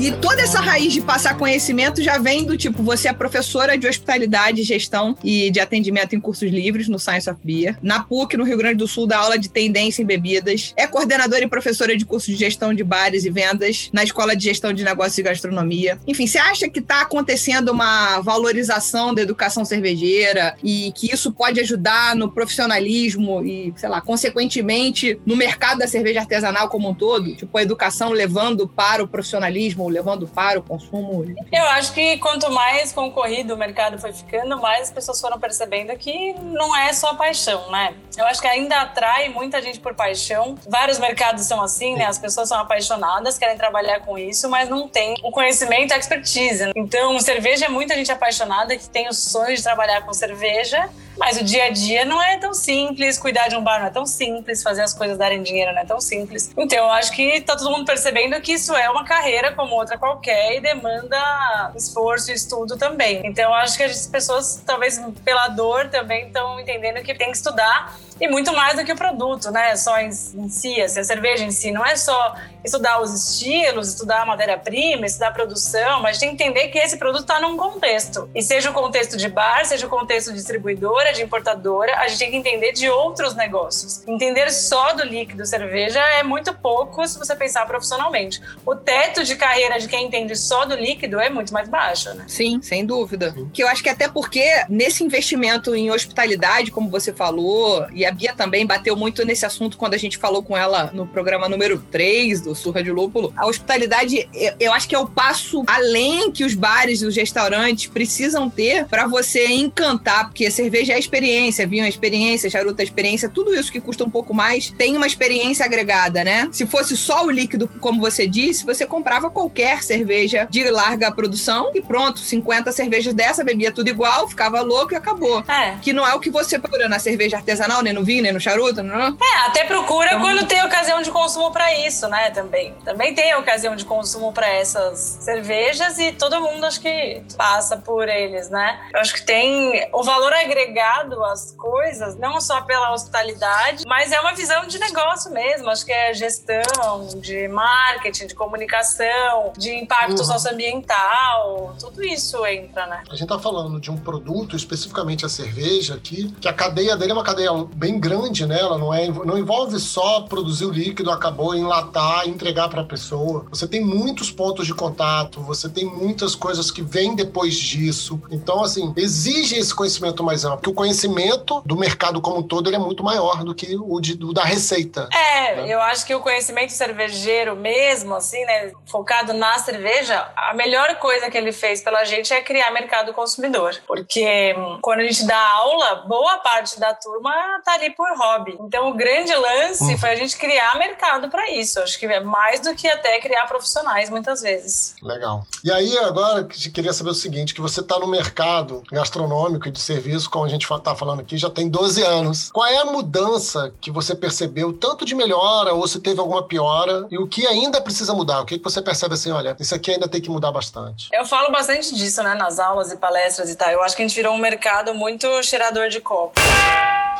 E 0.00 0.10
toda 0.12 0.40
essa 0.40 0.60
raiz 0.60 0.94
de 0.94 1.02
passar 1.02 1.36
conhecimento 1.36 2.02
já 2.02 2.16
vem 2.16 2.42
do 2.42 2.56
tipo, 2.56 2.82
você 2.82 3.08
é 3.08 3.12
professora 3.12 3.76
de 3.76 3.86
hospitalidade, 3.86 4.62
gestão 4.62 5.14
e 5.22 5.50
de 5.50 5.60
atendimento 5.60 6.16
em 6.16 6.20
cursos 6.20 6.50
livres 6.50 6.88
no 6.88 6.98
Science 6.98 7.28
of 7.28 7.38
Beer. 7.44 7.76
Na 7.82 8.02
PUC, 8.02 8.34
no 8.38 8.44
Rio 8.44 8.56
Grande 8.56 8.76
do 8.76 8.88
Sul, 8.88 9.06
dá 9.06 9.18
aula 9.18 9.38
de 9.38 9.50
tendência 9.50 10.02
em 10.02 10.06
bebidas. 10.06 10.72
É 10.74 10.86
coordenadora 10.86 11.44
e 11.44 11.46
professora 11.46 11.94
de 11.94 12.06
cursos 12.06 12.30
de 12.30 12.36
gestão 12.36 12.72
de 12.72 12.82
bares 12.82 13.26
e 13.26 13.30
vendas 13.30 13.90
na 13.92 14.02
Escola 14.02 14.34
de 14.34 14.42
Gestão 14.42 14.72
de 14.72 14.82
Negócios 14.82 15.18
e 15.18 15.22
Gastronomia. 15.22 15.98
Enfim, 16.06 16.26
você 16.26 16.38
acha 16.38 16.66
que 16.66 16.78
está 16.78 17.02
acontecendo 17.02 17.68
uma 17.68 18.20
valorização 18.20 19.12
da 19.12 19.20
educação 19.20 19.66
cervejeira 19.66 20.56
e 20.64 20.92
que 20.96 21.12
isso 21.12 21.30
pode 21.30 21.60
ajudar 21.60 22.16
no 22.16 22.32
profissionalismo 22.32 23.44
e, 23.44 23.74
sei 23.76 23.90
lá, 23.90 24.00
consequentemente, 24.00 25.20
no 25.26 25.36
mercado 25.36 25.80
da 25.80 25.86
cerveja 25.86 26.20
artesanal 26.20 26.70
como 26.70 26.88
um 26.88 26.94
todo? 26.94 27.36
Tipo, 27.36 27.58
a 27.58 27.62
educação 27.62 28.12
levando 28.12 28.66
para 28.66 29.04
o 29.04 29.06
profissionalismo, 29.06 29.89
levando 29.90 30.26
para 30.26 30.58
o 30.58 30.62
consumo? 30.62 31.24
Eu 31.52 31.64
acho 31.66 31.92
que 31.92 32.18
quanto 32.18 32.50
mais 32.50 32.92
concorrido 32.92 33.54
o 33.54 33.56
mercado 33.56 33.98
foi 33.98 34.12
ficando, 34.12 34.60
mais 34.60 34.82
as 34.82 34.90
pessoas 34.90 35.20
foram 35.20 35.38
percebendo 35.38 35.96
que 35.96 36.32
não 36.34 36.76
é 36.76 36.92
só 36.92 37.14
paixão, 37.14 37.70
né? 37.70 37.94
Eu 38.16 38.26
acho 38.26 38.40
que 38.40 38.46
ainda 38.46 38.80
atrai 38.80 39.28
muita 39.28 39.60
gente 39.62 39.80
por 39.80 39.94
paixão. 39.94 40.56
Vários 40.68 40.98
mercados 40.98 41.44
são 41.44 41.62
assim, 41.62 41.96
né? 41.96 42.06
As 42.06 42.18
pessoas 42.18 42.48
são 42.48 42.58
apaixonadas, 42.58 43.38
querem 43.38 43.56
trabalhar 43.56 44.00
com 44.00 44.18
isso, 44.18 44.48
mas 44.48 44.68
não 44.68 44.88
tem 44.88 45.14
o 45.22 45.30
conhecimento 45.30 45.92
a 45.92 45.98
expertise. 45.98 46.66
né? 46.66 46.72
Então, 46.76 47.18
cerveja 47.20 47.66
é 47.66 47.68
muita 47.68 47.94
gente 47.94 48.10
apaixonada 48.10 48.76
que 48.76 48.88
tem 48.88 49.08
o 49.08 49.12
sonho 49.12 49.56
de 49.56 49.62
trabalhar 49.62 50.02
com 50.02 50.12
cerveja, 50.12 50.88
mas 51.18 51.38
o 51.38 51.44
dia 51.44 51.64
a 51.64 51.70
dia 51.70 52.04
não 52.04 52.22
é 52.22 52.38
tão 52.38 52.54
simples, 52.54 53.18
cuidar 53.18 53.48
de 53.48 53.56
um 53.56 53.62
bar 53.62 53.80
não 53.80 53.86
é 53.86 53.90
tão 53.90 54.06
simples, 54.06 54.62
fazer 54.62 54.82
as 54.82 54.94
coisas 54.94 55.18
darem 55.18 55.42
dinheiro 55.42 55.72
não 55.72 55.80
é 55.80 55.84
tão 55.84 56.00
simples. 56.00 56.50
Então, 56.56 56.78
eu 56.78 56.92
acho 56.92 57.12
que 57.12 57.40
tá 57.40 57.56
todo 57.56 57.70
mundo 57.70 57.84
percebendo 57.84 58.40
que 58.40 58.52
isso 58.52 58.74
é 58.74 58.88
uma 58.88 59.04
carreira 59.04 59.52
como 59.52 59.74
outra 59.74 59.98
qualquer 59.98 60.56
e 60.56 60.60
demanda 60.60 61.72
esforço 61.76 62.30
e 62.30 62.34
estudo 62.34 62.76
também. 62.76 63.20
Então, 63.24 63.44
eu 63.44 63.54
acho 63.54 63.76
que 63.76 63.82
as 63.82 64.06
pessoas, 64.06 64.62
talvez 64.64 65.00
pela 65.24 65.48
dor, 65.48 65.88
também 65.88 66.26
estão 66.26 66.58
entendendo 66.58 67.02
que 67.02 67.14
tem 67.14 67.30
que 67.30 67.36
estudar 67.36 67.96
e 68.20 68.28
muito 68.28 68.52
mais 68.52 68.76
do 68.76 68.84
que 68.84 68.92
o 68.92 68.96
produto, 68.96 69.50
né? 69.50 69.74
Só 69.76 69.98
em, 69.98 70.08
em 70.08 70.48
si, 70.48 70.80
assim, 70.80 71.00
a 71.00 71.04
cerveja 71.04 71.44
em 71.44 71.50
si. 71.50 71.70
Não 71.70 71.84
é 71.84 71.96
só 71.96 72.36
estudar 72.62 73.00
os 73.00 73.14
estilos, 73.14 73.88
estudar 73.88 74.22
a 74.22 74.26
matéria-prima, 74.26 75.06
estudar 75.06 75.28
a 75.28 75.32
produção, 75.32 76.02
mas 76.02 76.18
tem 76.18 76.28
que 76.28 76.42
entender 76.42 76.68
que 76.68 76.78
esse 76.78 76.98
produto 76.98 77.22
está 77.22 77.40
num 77.40 77.56
contexto. 77.56 78.28
E 78.34 78.42
seja 78.42 78.70
o 78.70 78.74
contexto 78.74 79.16
de 79.16 79.28
bar, 79.28 79.64
seja 79.64 79.86
o 79.86 79.88
contexto 79.90 80.28
de 80.28 80.36
distribuidora, 80.36 81.12
de 81.12 81.22
importadora, 81.22 81.96
a 81.96 82.08
gente 82.08 82.18
tem 82.18 82.30
que 82.30 82.36
entender 82.36 82.72
de 82.72 82.90
outros 82.90 83.34
negócios. 83.34 84.06
Entender 84.06 84.50
só 84.50 84.92
do 84.92 85.02
líquido 85.02 85.46
cerveja 85.46 86.00
é 86.00 86.22
muito 86.22 86.52
pouco 86.54 87.06
se 87.06 87.18
você 87.18 87.34
pensar 87.34 87.64
profissionalmente. 87.66 88.40
O 88.66 88.76
teto 88.76 89.24
de 89.24 89.36
carreira 89.36 89.78
de 89.78 89.88
quem 89.88 90.06
entende 90.06 90.36
só 90.36 90.64
do 90.66 90.74
líquido 90.74 91.18
é 91.18 91.30
muito 91.30 91.52
mais 91.52 91.68
baixo, 91.68 92.12
né? 92.14 92.24
Sim, 92.28 92.60
sem 92.62 92.84
dúvida. 92.84 93.34
Que 93.52 93.62
eu 93.62 93.68
acho 93.68 93.82
que 93.82 93.88
até 93.88 94.08
porque 94.08 94.44
nesse 94.68 95.02
investimento 95.02 95.74
em 95.74 95.90
hospitalidade, 95.90 96.70
como 96.70 96.90
você 96.90 97.12
falou, 97.12 97.86
e 97.92 98.04
a 98.04 98.09
Bia 98.10 98.34
também 98.34 98.66
bateu 98.66 98.96
muito 98.96 99.24
nesse 99.24 99.46
assunto 99.46 99.76
quando 99.76 99.94
a 99.94 99.98
gente 99.98 100.18
falou 100.18 100.42
com 100.42 100.56
ela 100.56 100.90
no 100.92 101.06
programa 101.06 101.48
número 101.48 101.78
3 101.90 102.40
do 102.40 102.54
Surra 102.54 102.82
de 102.82 102.90
Lúpulo, 102.90 103.32
a 103.36 103.46
hospitalidade, 103.46 104.28
eu, 104.34 104.54
eu 104.60 104.72
acho 104.72 104.88
que 104.88 104.94
é 104.94 104.98
o 104.98 105.06
passo 105.06 105.64
além 105.66 106.30
que 106.30 106.44
os 106.44 106.54
bares 106.54 107.02
e 107.02 107.06
os 107.06 107.16
restaurantes 107.16 107.86
precisam 107.86 108.48
ter 108.48 108.86
para 108.86 109.06
você 109.06 109.46
encantar, 109.46 110.26
porque 110.26 110.50
cerveja 110.50 110.92
é 110.92 110.98
experiência, 110.98 111.66
vinho 111.66 111.84
é 111.84 111.88
experiência, 111.88 112.50
charuto 112.50 112.80
é 112.80 112.84
experiência, 112.84 113.28
tudo 113.28 113.54
isso 113.54 113.72
que 113.72 113.80
custa 113.80 114.04
um 114.04 114.10
pouco 114.10 114.34
mais 114.34 114.70
tem 114.70 114.96
uma 114.96 115.06
experiência 115.06 115.64
agregada, 115.64 116.24
né? 116.24 116.48
Se 116.52 116.66
fosse 116.66 116.96
só 116.96 117.24
o 117.24 117.30
líquido, 117.30 117.68
como 117.80 118.00
você 118.00 118.26
disse, 118.26 118.64
você 118.64 118.86
comprava 118.86 119.30
qualquer 119.30 119.82
cerveja 119.82 120.46
de 120.50 120.68
larga 120.70 121.10
produção 121.10 121.70
e 121.74 121.80
pronto, 121.80 122.20
50 122.20 122.72
cervejas 122.72 123.14
dessa, 123.14 123.44
bebia 123.44 123.72
tudo 123.72 123.88
igual, 123.88 124.28
ficava 124.28 124.60
louco 124.60 124.92
e 124.92 124.96
acabou. 124.96 125.40
É. 125.48 125.76
Que 125.82 125.92
não 125.92 126.06
é 126.06 126.14
o 126.14 126.20
que 126.20 126.30
você 126.30 126.58
procura 126.58 126.88
na 126.88 126.98
cerveja 126.98 127.36
artesanal, 127.36 127.82
nem 127.82 127.92
no 128.00 128.04
vinho, 128.04 128.22
nem 128.22 128.32
no 128.32 128.40
charuto, 128.40 128.82
não. 128.82 129.16
É, 129.20 129.46
até 129.46 129.64
procura 129.64 130.18
quando 130.18 130.46
tem 130.46 130.64
ocasião 130.64 131.02
de 131.02 131.10
consumo 131.10 131.50
para 131.52 131.72
isso, 131.86 132.08
né? 132.08 132.30
Também. 132.30 132.74
Também 132.84 133.14
tem 133.14 133.34
ocasião 133.36 133.76
de 133.76 133.84
consumo 133.84 134.32
para 134.32 134.48
essas 134.48 134.98
cervejas 135.20 135.98
e 135.98 136.12
todo 136.12 136.40
mundo 136.40 136.64
acho 136.66 136.80
que 136.80 137.22
passa 137.36 137.76
por 137.76 138.08
eles, 138.08 138.48
né? 138.50 138.80
Eu 138.92 139.00
acho 139.00 139.14
que 139.14 139.22
tem 139.24 139.88
o 139.92 140.02
valor 140.02 140.32
agregado 140.32 141.22
às 141.24 141.52
coisas, 141.52 142.16
não 142.16 142.40
só 142.40 142.62
pela 142.62 142.92
hospitalidade, 142.92 143.84
mas 143.86 144.10
é 144.12 144.20
uma 144.20 144.32
visão 144.34 144.66
de 144.66 144.78
negócio 144.78 145.30
mesmo. 145.32 145.68
Acho 145.70 145.84
que 145.84 145.92
é 145.92 146.12
gestão, 146.14 147.06
de 147.20 147.46
marketing, 147.48 148.26
de 148.26 148.34
comunicação, 148.34 149.52
de 149.56 149.74
impacto 149.74 150.10
Uhum. 150.20 150.24
socioambiental, 150.24 151.74
tudo 151.78 152.02
isso 152.02 152.44
entra, 152.46 152.86
né? 152.86 153.02
A 153.10 153.14
gente 153.14 153.28
tá 153.28 153.38
falando 153.38 153.80
de 153.80 153.90
um 153.90 153.96
produto, 153.96 154.56
especificamente 154.56 155.24
a 155.24 155.28
cerveja 155.28 155.94
aqui, 155.94 156.34
que 156.40 156.48
a 156.48 156.52
cadeia 156.52 156.96
dele 156.96 157.12
é 157.12 157.14
uma 157.14 157.24
cadeia 157.24 157.50
bem 157.80 157.98
grande, 157.98 158.46
né? 158.46 158.60
Ela 158.60 158.76
não, 158.76 158.92
é, 158.92 159.08
não 159.08 159.38
envolve 159.38 159.78
só 159.78 160.20
produzir 160.20 160.66
o 160.66 160.70
líquido, 160.70 161.10
acabou, 161.10 161.54
enlatar 161.54 162.28
entregar 162.28 162.68
para 162.68 162.82
a 162.82 162.84
pessoa. 162.84 163.46
Você 163.48 163.66
tem 163.66 163.82
muitos 163.82 164.30
pontos 164.30 164.66
de 164.66 164.74
contato, 164.74 165.40
você 165.40 165.66
tem 165.66 165.86
muitas 165.86 166.34
coisas 166.34 166.70
que 166.70 166.82
vêm 166.82 167.16
depois 167.16 167.56
disso. 167.56 168.20
Então, 168.30 168.62
assim, 168.62 168.92
exige 168.96 169.56
esse 169.56 169.74
conhecimento 169.74 170.22
mais 170.22 170.44
amplo, 170.44 170.58
porque 170.58 170.70
o 170.70 170.74
conhecimento 170.74 171.62
do 171.64 171.74
mercado 171.74 172.20
como 172.20 172.40
um 172.40 172.42
todo 172.42 172.68
ele 172.68 172.76
é 172.76 172.78
muito 172.78 173.02
maior 173.02 173.42
do 173.44 173.54
que 173.54 173.74
o, 173.74 173.98
de, 173.98 174.14
da 174.34 174.44
receita. 174.44 175.08
É, 175.14 175.72
eu 175.72 175.80
acho 175.80 176.04
que 176.04 176.14
o 176.14 176.20
conhecimento 176.20 176.72
cervejeiro 176.72 177.56
mesmo, 177.56 178.14
assim, 178.14 178.44
né, 178.44 178.72
focado 178.84 179.32
na 179.32 179.58
cerveja, 179.58 180.30
a 180.36 180.52
melhor 180.52 180.96
coisa 180.96 181.30
que 181.30 181.38
ele 181.38 181.52
fez 181.52 181.80
pela 181.80 182.04
gente 182.04 182.30
é 182.34 182.42
criar 182.42 182.70
mercado 182.72 183.14
consumidor. 183.14 183.74
Porque 183.86 184.54
hum, 184.54 184.78
quando 184.82 185.00
a 185.00 185.04
gente 185.04 185.26
dá 185.26 185.40
aula, 185.56 186.04
boa 186.06 186.36
parte 186.38 186.78
da 186.78 186.92
turma 186.92 187.32
tá 187.64 187.69
ali 187.74 187.90
por 187.90 188.08
hobby. 188.16 188.56
Então 188.60 188.90
o 188.90 188.94
grande 188.94 189.34
lance 189.34 189.96
foi 189.98 190.10
a 190.10 190.16
gente 190.16 190.36
criar 190.36 190.78
mercado 190.78 191.28
para 191.28 191.50
isso. 191.50 191.80
Acho 191.80 191.98
que 191.98 192.06
é 192.06 192.20
mais 192.20 192.60
do 192.60 192.74
que 192.74 192.88
até 192.88 193.20
criar 193.20 193.46
profissionais 193.46 194.10
muitas 194.10 194.42
vezes. 194.42 194.94
Legal. 195.02 195.46
E 195.62 195.70
aí, 195.70 195.98
agora, 195.98 196.44
queria 196.44 196.92
saber 196.92 197.10
o 197.10 197.14
seguinte, 197.14 197.54
que 197.54 197.60
você 197.60 197.80
está 197.80 197.98
no 197.98 198.06
mercado 198.06 198.82
gastronômico 198.90 199.68
e 199.68 199.70
de 199.70 199.80
serviço, 199.80 200.30
como 200.30 200.44
a 200.44 200.48
gente 200.48 200.70
está 200.70 200.94
falando 200.94 201.20
aqui, 201.20 201.36
já 201.36 201.50
tem 201.50 201.68
12 201.68 202.02
anos. 202.02 202.50
Qual 202.50 202.66
é 202.66 202.78
a 202.78 202.84
mudança 202.84 203.72
que 203.80 203.90
você 203.90 204.14
percebeu, 204.14 204.72
tanto 204.72 205.04
de 205.04 205.14
melhora, 205.14 205.74
ou 205.74 205.86
se 205.86 206.00
teve 206.00 206.20
alguma 206.20 206.42
piora, 206.42 207.06
e 207.10 207.18
o 207.18 207.26
que 207.26 207.46
ainda 207.46 207.80
precisa 207.80 208.14
mudar? 208.14 208.40
O 208.40 208.46
que, 208.46 208.58
que 208.58 208.64
você 208.64 208.80
percebe 208.80 209.14
assim, 209.14 209.30
olha, 209.30 209.56
isso 209.58 209.74
aqui 209.74 209.92
ainda 209.92 210.08
tem 210.08 210.20
que 210.20 210.30
mudar 210.30 210.52
bastante? 210.52 211.08
Eu 211.12 211.24
falo 211.24 211.50
bastante 211.50 211.94
disso, 211.94 212.22
né, 212.22 212.34
nas 212.34 212.58
aulas 212.58 212.92
e 212.92 212.96
palestras 212.96 213.50
e 213.50 213.56
tal. 213.56 213.70
Eu 213.70 213.82
acho 213.82 213.96
que 213.96 214.02
a 214.02 214.06
gente 214.06 214.16
virou 214.16 214.34
um 214.34 214.38
mercado 214.38 214.94
muito 214.94 215.42
cheirador 215.42 215.88
de 215.88 216.00
copo. 216.00 216.40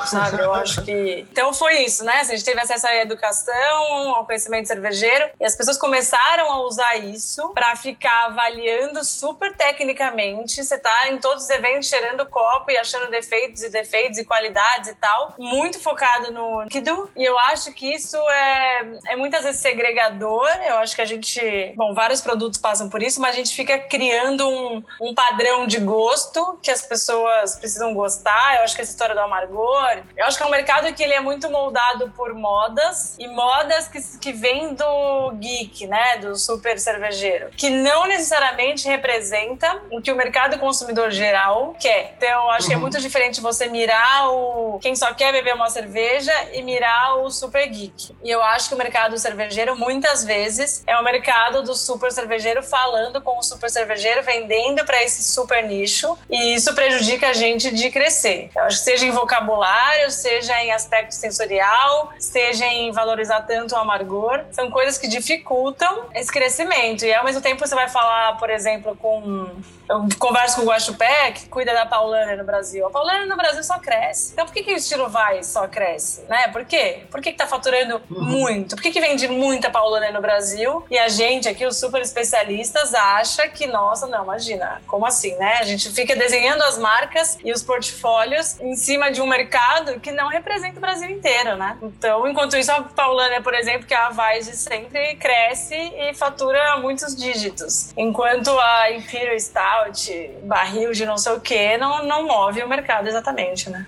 Sabe, 0.07 0.42
eu 0.42 0.52
acho 0.54 0.83
que. 0.83 1.26
Então 1.30 1.52
foi 1.52 1.85
isso, 1.85 2.04
né? 2.04 2.21
A 2.21 2.25
gente 2.25 2.45
teve 2.45 2.61
acesso 2.61 2.87
à 2.87 2.97
educação, 2.97 4.14
ao 4.14 4.25
conhecimento 4.25 4.66
cervejeiro, 4.66 5.30
e 5.38 5.45
as 5.45 5.57
pessoas 5.57 5.76
começaram 5.78 6.50
a 6.50 6.62
usar 6.62 6.97
isso 6.97 7.49
para 7.50 7.75
ficar 7.76 8.26
avaliando 8.26 9.04
super 9.04 9.54
tecnicamente. 9.57 10.62
Você 10.62 10.78
tá 10.78 11.09
em 11.09 11.19
todos 11.19 11.45
os 11.45 11.50
eventos 11.50 11.88
cheirando 11.88 12.26
copo 12.26 12.71
e 12.71 12.76
achando 12.76 13.11
defeitos 13.11 13.62
e 13.62 13.71
defeitos 13.71 14.19
e 14.19 14.25
qualidades 14.25 14.90
e 14.90 14.95
tal. 14.95 15.35
Muito 15.38 15.80
focado 15.80 16.33
no 16.33 16.62
líquido. 16.62 17.11
E 17.16 17.25
eu 17.25 17.38
acho 17.38 17.73
que 17.73 17.95
isso 17.95 18.16
é, 18.16 18.92
é 19.09 19.16
muitas 19.16 19.45
vezes 19.45 19.61
segregador. 19.61 20.49
Eu 20.66 20.76
acho 20.76 20.95
que 20.95 21.02
a 21.02 21.07
gente. 21.07 21.73
Bom, 21.76 21.95
vários 21.95 22.21
produtos 22.21 22.59
passam 22.59 22.88
por 22.88 23.02
isso, 23.02 23.21
mas 23.21 23.35
a 23.35 23.38
gente 23.38 23.54
fica 23.54 23.78
criando 23.78 24.49
um, 24.49 24.83
um 25.00 25.14
padrão 25.14 25.66
de 25.66 25.78
gosto 25.78 26.59
que 26.62 26.71
as 26.71 26.83
pessoas 26.83 27.57
precisam 27.57 27.95
gostar. 27.95 28.57
Eu 28.57 28.62
acho 28.62 28.75
que 28.75 28.83
essa 28.83 28.90
história 28.90 29.14
do 29.14 29.21
amargor 29.21 29.89
consumidor. 29.90 30.04
Eu 30.16 30.25
acho 30.26 30.37
que 30.37 30.42
é 30.42 30.47
um 30.47 30.50
mercado 30.50 30.92
que 30.94 31.02
ele 31.02 31.14
é 31.14 31.20
muito 31.20 31.50
moldado 31.50 32.11
por 32.16 32.35
modas 32.35 33.16
e 33.18 33.26
modas 33.26 33.88
que, 33.88 34.00
que 34.18 34.32
vêm 34.32 34.75
do 34.75 35.32
geek, 35.32 35.87
né? 35.87 36.18
Do 36.18 36.37
super 36.37 36.78
cervejeiro, 36.78 37.50
que 37.56 37.70
não 37.70 38.06
necessariamente 38.06 38.87
representa 38.87 39.80
o 39.90 40.00
que 40.00 40.12
o 40.12 40.16
mercado 40.16 40.59
consumidor 40.59 41.11
geral 41.11 41.75
quer. 41.78 42.14
Então, 42.16 42.28
eu 42.28 42.50
acho 42.50 42.62
uhum. 42.62 42.68
que 42.68 42.73
é 42.73 42.76
uhum. 42.76 42.82
muito 42.82 43.00
diferente 43.00 43.40
você 43.40 43.66
mirar 43.66 44.30
o 44.30 44.78
quem 44.80 44.94
só 44.94 45.12
quer 45.14 45.32
beber 45.32 45.54
uma 45.54 45.70
cerveja 45.70 46.32
e 46.52 46.62
mirar 46.62 47.18
o 47.18 47.30
super 47.30 47.66
geek. 47.68 48.14
E 48.23 48.30
eu 48.30 48.42
acho 48.42 48.68
que 48.68 48.75
o 48.75 48.78
mercado 48.78 49.18
cervejeiro, 49.18 49.76
muitas 49.76 50.25
vezes, 50.25 50.82
é 50.87 50.97
o 50.97 51.04
mercado 51.04 51.62
do 51.62 51.75
super 51.75 52.12
cervejeiro 52.12 52.62
falando 52.62 53.20
com 53.20 53.38
o 53.38 53.42
super 53.42 53.70
cervejeiro, 53.70 54.23
vendendo 54.23 54.85
para 54.85 55.02
esse 55.02 55.23
super 55.23 55.66
nicho, 55.66 56.16
e 56.28 56.54
isso 56.54 56.75
prejudica 56.75 57.28
a 57.28 57.32
gente 57.32 57.70
de 57.70 57.90
crescer. 57.90 58.50
Eu 58.54 58.64
acho 58.64 58.78
que 58.78 58.85
seja 58.85 59.06
em 59.06 59.11
vocabulário, 59.11 59.79
seja 60.10 60.62
em 60.62 60.72
aspecto 60.72 61.12
sensorial, 61.12 62.12
seja 62.18 62.66
em 62.66 62.92
valorizar 62.92 63.42
tanto 63.42 63.75
o 63.75 63.78
amargor, 63.78 64.44
são 64.50 64.70
coisas 64.70 64.99
que 64.99 65.08
dificultam 65.08 66.06
esse 66.14 66.30
crescimento. 66.30 67.04
E 67.04 67.14
ao 67.14 67.25
mesmo 67.25 67.40
tempo 67.40 67.66
você 67.66 67.75
vai 67.75 67.88
falar, 67.88 68.37
por 68.38 68.50
exemplo, 68.50 68.96
com 68.96 69.49
eu 69.90 70.09
converso 70.20 70.56
com 70.56 70.62
o 70.62 70.66
Guaxupé, 70.66 71.32
que 71.32 71.49
cuida 71.49 71.75
da 71.75 71.85
Paulana 71.85 72.37
no 72.37 72.44
Brasil. 72.44 72.87
A 72.87 72.90
Paulana 72.90 73.26
no 73.26 73.37
Brasil 73.37 73.64
só 73.64 73.76
cresce. 73.80 74.32
Então 74.32 74.47
por 74.47 74.54
que, 74.54 74.62
que 74.62 74.73
o 74.73 74.76
estilo 74.76 75.09
vai 75.09 75.42
só 75.42 75.66
cresce? 75.66 76.23
Né? 76.28 76.47
Por 76.49 76.64
quê? 76.64 77.02
Por 77.11 77.20
que, 77.20 77.32
que 77.32 77.38
tá 77.38 77.47
faturando 77.47 78.00
uhum. 78.09 78.23
muito? 78.23 78.76
Por 78.76 78.82
que, 78.82 78.92
que 78.92 79.00
vende 79.00 79.26
muita 79.26 79.68
Paulana 79.68 80.12
no 80.12 80.20
Brasil? 80.20 80.85
E 80.88 80.97
a 80.97 81.09
gente 81.09 81.49
aqui, 81.49 81.66
os 81.66 81.76
super 81.76 82.00
especialistas, 82.00 82.94
acha 82.94 83.49
que, 83.49 83.66
nossa, 83.66 84.06
não, 84.06 84.23
imagina, 84.23 84.80
como 84.87 85.04
assim, 85.04 85.35
né? 85.37 85.59
A 85.59 85.64
gente 85.64 85.90
fica 85.90 86.14
desenhando 86.14 86.62
as 86.62 86.78
marcas 86.78 87.37
e 87.44 87.52
os 87.52 87.62
portfólios 87.62 88.61
em 88.61 88.76
cima 88.76 89.11
de 89.11 89.20
um 89.20 89.26
mercado 89.26 89.99
que 89.99 90.12
não 90.12 90.28
representa 90.28 90.78
o 90.78 90.80
Brasil 90.80 91.11
inteiro, 91.11 91.56
né? 91.56 91.76
Então, 91.82 92.28
enquanto 92.28 92.56
isso, 92.56 92.70
a 92.70 92.82
Paulana, 92.82 93.42
por 93.42 93.54
exemplo, 93.54 93.87
que 93.88 93.94
é 93.94 93.97
a 93.97 94.11
Vise 94.11 94.56
sempre 94.56 95.16
cresce 95.16 95.75
e 95.75 96.14
fatura 96.14 96.76
muitos 96.76 97.16
dígitos. 97.16 97.92
Enquanto 97.97 98.56
a 98.56 98.92
Imperial 98.92 99.38
Star 99.40 99.79
stout, 99.88 100.30
barril 100.42 100.92
de 100.92 101.06
não 101.06 101.16
sei 101.16 101.32
o 101.32 101.40
que, 101.40 101.76
não, 101.78 102.04
não 102.04 102.26
move 102.26 102.62
o 102.62 102.68
mercado 102.68 103.08
exatamente, 103.08 103.70
né? 103.70 103.87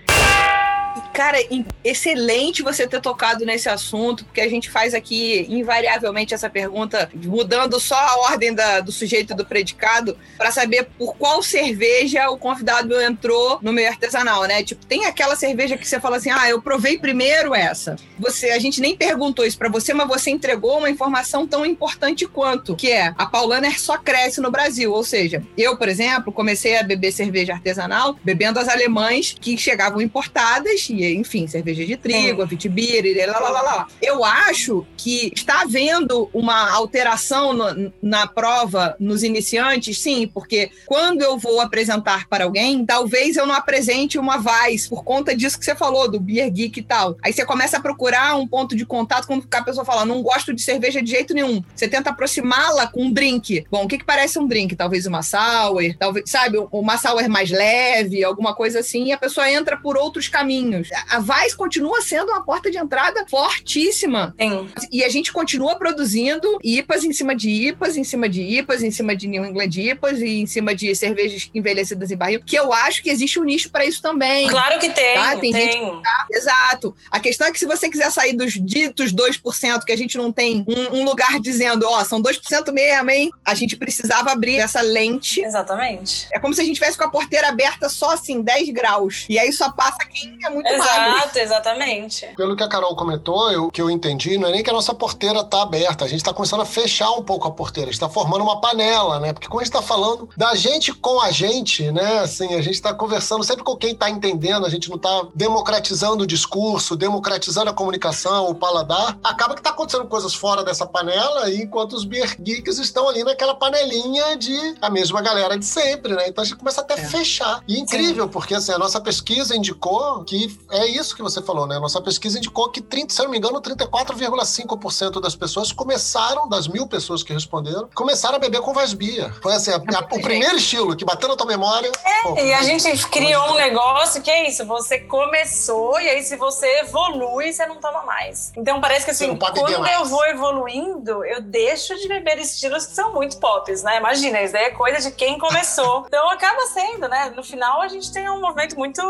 Cara, 1.13 1.37
excelente 1.85 2.63
você 2.63 2.87
ter 2.87 3.01
tocado 3.01 3.45
nesse 3.45 3.69
assunto, 3.69 4.25
porque 4.25 4.41
a 4.41 4.49
gente 4.49 4.71
faz 4.71 4.95
aqui 4.95 5.47
invariavelmente 5.49 6.33
essa 6.33 6.49
pergunta, 6.49 7.11
mudando 7.15 7.79
só 7.79 7.97
a 7.97 8.17
ordem 8.31 8.55
da, 8.55 8.81
do 8.81 8.91
sujeito 8.91 9.33
e 9.33 9.37
do 9.37 9.45
predicado, 9.45 10.17
para 10.39 10.51
saber 10.51 10.89
por 10.99 11.15
qual 11.17 11.43
cerveja 11.43 12.31
o 12.31 12.39
convidado 12.39 12.99
entrou 13.01 13.59
no 13.61 13.73
meio 13.73 13.89
artesanal, 13.89 14.45
né? 14.45 14.63
Tipo, 14.63 14.87
tem 14.87 15.05
aquela 15.05 15.37
cerveja 15.37 15.77
que 15.77 15.87
você 15.87 16.01
fala 16.01 16.17
assim: 16.17 16.31
ah, 16.31 16.49
eu 16.49 16.63
provei 16.63 16.99
primeiro 16.99 17.55
essa. 17.55 17.97
Você, 18.19 18.51
a 18.51 18.59
gente 18.59 18.81
nem 18.81 18.97
perguntou 18.97 19.45
isso 19.45 19.59
para 19.59 19.69
você, 19.69 19.93
mas 19.93 20.09
você 20.09 20.31
entregou 20.31 20.79
uma 20.79 20.91
informação 20.91 21.47
tão 21.47 21.67
importante 21.67 22.27
quanto, 22.27 22.75
que 22.75 22.91
é 22.91 23.13
a 23.19 23.27
Paulaner 23.27 23.79
só 23.79 23.99
cresce 23.99 24.41
no 24.41 24.51
Brasil. 24.51 24.93
Ou 24.93 25.05
seja, 25.05 25.43
eu, 25.59 25.77
por 25.77 25.89
exemplo, 25.89 26.33
comecei 26.33 26.79
a 26.79 26.83
beber 26.83 27.13
cerveja 27.13 27.53
artesanal 27.53 28.17
bebendo 28.25 28.59
as 28.59 28.69
alemães 28.69 29.35
que 29.39 29.59
chegavam 29.59 30.01
importadas 30.01 30.89
enfim, 31.11 31.47
cerveja 31.47 31.85
de 31.85 31.97
trigo, 31.97 32.43
a 32.43 32.45
vitibir, 32.45 33.03
lá, 33.27 33.39
lá, 33.39 33.51
lá, 33.51 33.63
lá. 33.63 33.89
Eu 34.01 34.25
acho 34.25 34.87
que 34.97 35.33
está 35.35 35.63
havendo 35.63 36.29
uma 36.33 36.71
alteração 36.71 37.53
no, 37.53 37.93
na 38.03 38.27
prova 38.27 38.97
nos 38.99 39.23
iniciantes, 39.23 39.99
sim, 39.99 40.27
porque 40.27 40.71
quando 40.87 41.23
eu 41.23 41.39
vou 41.39 41.61
apresentar 41.61 42.29
para 42.29 42.45
alguém, 42.45 42.85
talvez 42.85 43.37
eu 43.37 43.47
não 43.47 43.55
apresente 43.55 44.19
uma 44.19 44.39
Vice 44.39 44.89
por 44.89 45.05
conta 45.05 45.35
disso 45.35 45.59
que 45.59 45.65
você 45.65 45.75
falou, 45.75 46.11
do 46.11 46.21
Beer 46.21 46.51
Geek 46.51 46.81
e 46.81 46.83
tal. 46.83 47.17
Aí 47.23 47.33
você 47.33 47.45
começa 47.45 47.77
a 47.77 47.81
procurar 47.81 48.37
um 48.37 48.47
ponto 48.47 48.77
de 48.77 48.85
contato 48.85 49.27
quando 49.27 49.47
a 49.51 49.63
pessoa 49.63 49.85
fala, 49.85 50.05
não 50.05 50.23
gosto 50.23 50.53
de 50.53 50.63
cerveja 50.63 51.03
de 51.03 51.11
jeito 51.11 51.35
nenhum. 51.35 51.63
Você 51.75 51.89
tenta 51.89 52.11
aproximá-la 52.11 52.87
com 52.87 53.05
um 53.05 53.13
drink. 53.13 53.65
Bom, 53.71 53.85
o 53.85 53.89
que, 53.89 53.99
que 53.99 54.05
parece 54.05 54.39
um 54.39 54.47
drink? 54.47 54.77
Talvez 54.77 55.07
uma 55.07 55.23
sour, 55.23 55.83
talvez, 55.99 56.29
sabe, 56.29 56.59
uma 56.71 56.97
sour 56.99 57.29
mais 57.29 57.51
leve, 57.51 58.25
alguma 58.25 58.55
coisa 58.55 58.81
assim, 58.81 59.07
e 59.07 59.13
a 59.13 59.19
pessoa 59.19 59.51
entra 59.51 59.77
por 59.77 59.97
outros 59.97 60.29
caminhos. 60.29 60.89
A 61.11 61.21
Vaz 61.21 61.55
continua 61.55 62.01
sendo 62.03 62.31
uma 62.31 62.43
porta 62.43 62.71
de 62.71 62.79
entrada 62.79 63.25
fortíssima. 63.29 64.35
Sim. 64.39 64.69
E 64.91 65.05
a 65.05 65.09
gente 65.09 65.33
continua 65.33 65.77
produzindo 65.77 66.59
IPAs 66.63 67.05
em 67.05 67.13
cima 67.13 67.35
de 67.35 67.51
IPAs, 67.51 67.97
em 67.97 68.05
cima 68.05 68.29
de 68.29 68.43
IPAs, 68.43 68.83
em 68.83 68.91
cima 68.91 69.17
de 69.17 69.29
New 69.29 69.45
England 69.45 69.71
IPAs 69.75 70.21
e 70.21 70.41
em 70.41 70.47
cima 70.47 70.75
de 70.75 70.95
cervejas 70.95 71.51
envelhecidas 71.55 72.11
em 72.11 72.17
barril, 72.17 72.43
que 72.45 72.57
eu 72.57 72.73
acho 72.73 73.03
que 73.03 73.11
existe 73.11 73.39
um 73.41 73.45
nicho 73.45 73.71
para 73.71 73.85
isso 73.85 74.03
também. 74.03 74.49
Claro 74.49 74.79
que 74.79 74.91
tem. 74.91 75.15
Tá? 75.15 75.37
Tem, 75.37 75.53
tem. 75.53 75.73
gente 75.73 76.03
tá... 76.03 76.27
Exato. 76.31 76.95
A 77.11 77.21
questão 77.21 77.47
é 77.47 77.53
que 77.53 77.59
se 77.59 77.67
você 77.67 77.89
quiser 77.89 78.11
sair 78.11 78.35
dos 78.35 78.53
ditos 78.53 79.13
2%, 79.13 79.85
que 79.85 79.93
a 79.93 79.97
gente 79.97 80.17
não 80.17 80.33
tem 80.33 80.65
um, 80.67 80.99
um 80.99 81.05
lugar 81.05 81.41
dizendo, 81.41 81.87
ó, 81.87 82.01
oh, 82.01 82.05
são 82.05 82.23
2% 82.23 82.73
mesmo, 82.73 83.11
hein? 83.11 83.31
A 83.45 83.55
gente 83.55 83.77
precisava 83.77 84.33
abrir 84.33 84.59
essa 84.59 84.81
lente. 84.81 85.41
Exatamente. 85.41 86.29
É 86.33 86.39
como 86.39 86.55
se 86.55 86.61
a 86.61 86.65
gente 86.65 86.75
tivesse 86.75 86.99
com 86.99 87.05
a 87.05 87.11
porteira 87.11 87.49
aberta 87.49 87.89
só 87.89 88.13
assim, 88.13 88.43
10 88.43 88.71
graus. 88.71 89.27
E 89.29 89.39
aí 89.39 89.53
só 89.53 89.71
passa 89.71 89.99
quem 90.07 90.37
é 90.45 90.51
muito 90.51 90.69
Exato, 90.83 91.39
exatamente. 91.39 92.27
Pelo 92.37 92.57
que 92.57 92.63
a 92.63 92.69
Carol 92.69 92.95
comentou, 92.97 93.67
o 93.67 93.71
que 93.71 93.81
eu 93.81 93.91
entendi, 93.91 94.39
não 94.39 94.49
é 94.49 94.53
nem 94.53 94.63
que 94.63 94.71
a 94.71 94.73
nossa 94.73 94.95
porteira 94.95 95.45
tá 95.45 95.63
aberta, 95.63 96.05
a 96.05 96.09
gente 96.09 96.23
tá 96.23 96.33
começando 96.33 96.61
a 96.61 96.67
fechar 96.67 97.11
um 97.13 97.23
pouco 97.23 97.47
a 97.47 97.51
porteira, 97.51 97.91
a 97.91 97.93
gente 97.93 98.01
tá 98.01 98.09
formando 98.09 98.43
uma 98.43 98.61
panela, 98.61 99.21
né? 99.21 99.33
Porque 99.33 99.49
quando 99.49 99.63
a 99.63 99.65
gente 99.65 99.73
tá 99.73 99.83
falando 99.83 100.29
da 100.37 100.55
gente 100.55 100.93
com 100.93 101.21
a 101.21 101.31
gente, 101.31 101.91
né? 101.91 102.19
Assim, 102.21 102.55
a 102.55 102.63
gente 102.63 102.81
tá 102.81 102.93
conversando 102.93 103.45
sempre 103.45 103.65
com 103.65 103.77
quem 103.77 103.95
tá 103.95 104.11
entendendo, 104.11 104.67
a 104.67 104.69
gente 104.69 104.91
não 104.91 104.99
tá 104.99 105.27
democratizando 105.35 106.25
o 106.25 106.27
discurso, 106.27 106.97
democratizando 106.97 107.71
a 107.71 107.73
comunicação, 107.73 108.49
o 108.49 108.55
paladar. 108.55 109.19
Acaba 109.23 109.55
que 109.55 109.63
tá 109.63 109.71
acontecendo 109.71 110.07
coisas 110.07 110.35
fora 110.35 110.65
dessa 110.65 110.87
panela, 110.87 111.51
enquanto 111.51 111.95
os 111.95 112.05
beer 112.05 112.37
geeks 112.41 112.79
estão 112.79 113.09
ali 113.09 113.25
naquela 113.25 113.55
panelinha 113.55 114.37
de 114.37 114.75
a 114.81 114.91
mesma 114.91 115.21
galera 115.21 115.59
de 115.59 115.65
sempre, 115.65 116.15
né? 116.15 116.29
Então 116.29 116.43
a 116.43 116.45
gente 116.45 116.57
começa 116.57 116.81
até 116.81 116.95
a 116.95 116.99
é. 116.99 117.05
fechar. 117.05 117.63
E 117.67 117.79
incrível, 117.79 118.25
Sim. 118.25 118.31
porque 118.31 118.55
assim, 118.55 118.73
a 118.73 118.79
nossa 118.79 119.01
pesquisa 119.01 119.57
indicou 119.57 120.25
que 120.25 120.57
é 120.73 120.87
isso 120.87 121.15
que 121.15 121.23
você 121.23 121.43
falou, 121.43 121.67
né? 121.67 121.79
Nossa 121.79 122.01
pesquisa 122.01 122.39
indicou 122.39 122.71
que, 122.71 122.81
30, 122.81 123.13
se 123.13 123.21
eu 123.21 123.25
não 123.25 123.31
me 123.31 123.39
engano, 123.39 123.61
34,5% 123.61 125.21
das 125.21 125.37
pessoas 125.37 125.71
começaram, 125.71 126.49
das 126.49 126.67
mil 126.67 126.87
pessoas 126.87 127.23
que 127.23 127.33
responderam, 127.33 127.89
começaram 127.95 128.37
a 128.37 128.39
beber 128.39 128.63
com 128.63 128.73
Vasbia. 128.73 129.33
Foi 129.43 129.53
assim, 129.53 129.71
a, 129.71 129.77
a, 129.77 130.01
o 130.01 130.23
primeiro 130.23 130.57
estilo 130.57 130.97
que 130.97 131.05
bateu 131.05 131.29
na 131.29 131.37
tua 131.37 131.47
memória. 131.47 131.93
É, 132.05 132.23
pô, 132.23 132.39
e 132.39 132.55
a 132.55 132.63
gente 132.63 133.07
criou 133.09 133.53
um 133.53 133.57
negócio 133.57 134.23
que 134.23 134.31
é 134.31 134.49
isso: 134.49 134.65
você 134.65 134.99
começou 135.01 136.01
e 136.01 136.09
aí, 136.09 136.23
se 136.23 136.37
você 136.37 136.81
evolui, 136.81 137.53
você 137.53 137.67
não 137.67 137.77
toma 137.77 138.03
mais. 138.05 138.53
Então 138.57 138.81
parece 138.81 139.05
que 139.05 139.11
assim, 139.11 139.37
quando 139.37 139.69
eu 139.69 140.05
vou 140.07 140.25
evoluindo, 140.27 141.25
eu 141.25 141.43
deixo 141.43 141.95
de 141.97 142.09
beber 142.09 142.39
estilos 142.39 142.87
que 142.87 142.95
são 142.95 143.13
muito 143.13 143.37
pops, 143.39 143.83
né? 143.83 143.99
Imagina, 143.99 144.41
isso 144.41 144.55
daí 144.55 144.65
é 144.65 144.71
coisa 144.71 145.11
de 145.11 145.15
quem 145.15 145.39
começou. 145.39 146.05
então 146.09 146.31
acaba 146.31 146.63
sendo, 146.67 147.09
né? 147.09 147.33
No 147.37 147.43
final, 147.43 147.83
a 147.83 147.89
gente 147.89 148.11
tem 148.11 148.29
um 148.31 148.41
movimento 148.41 148.79
muito, 148.79 149.03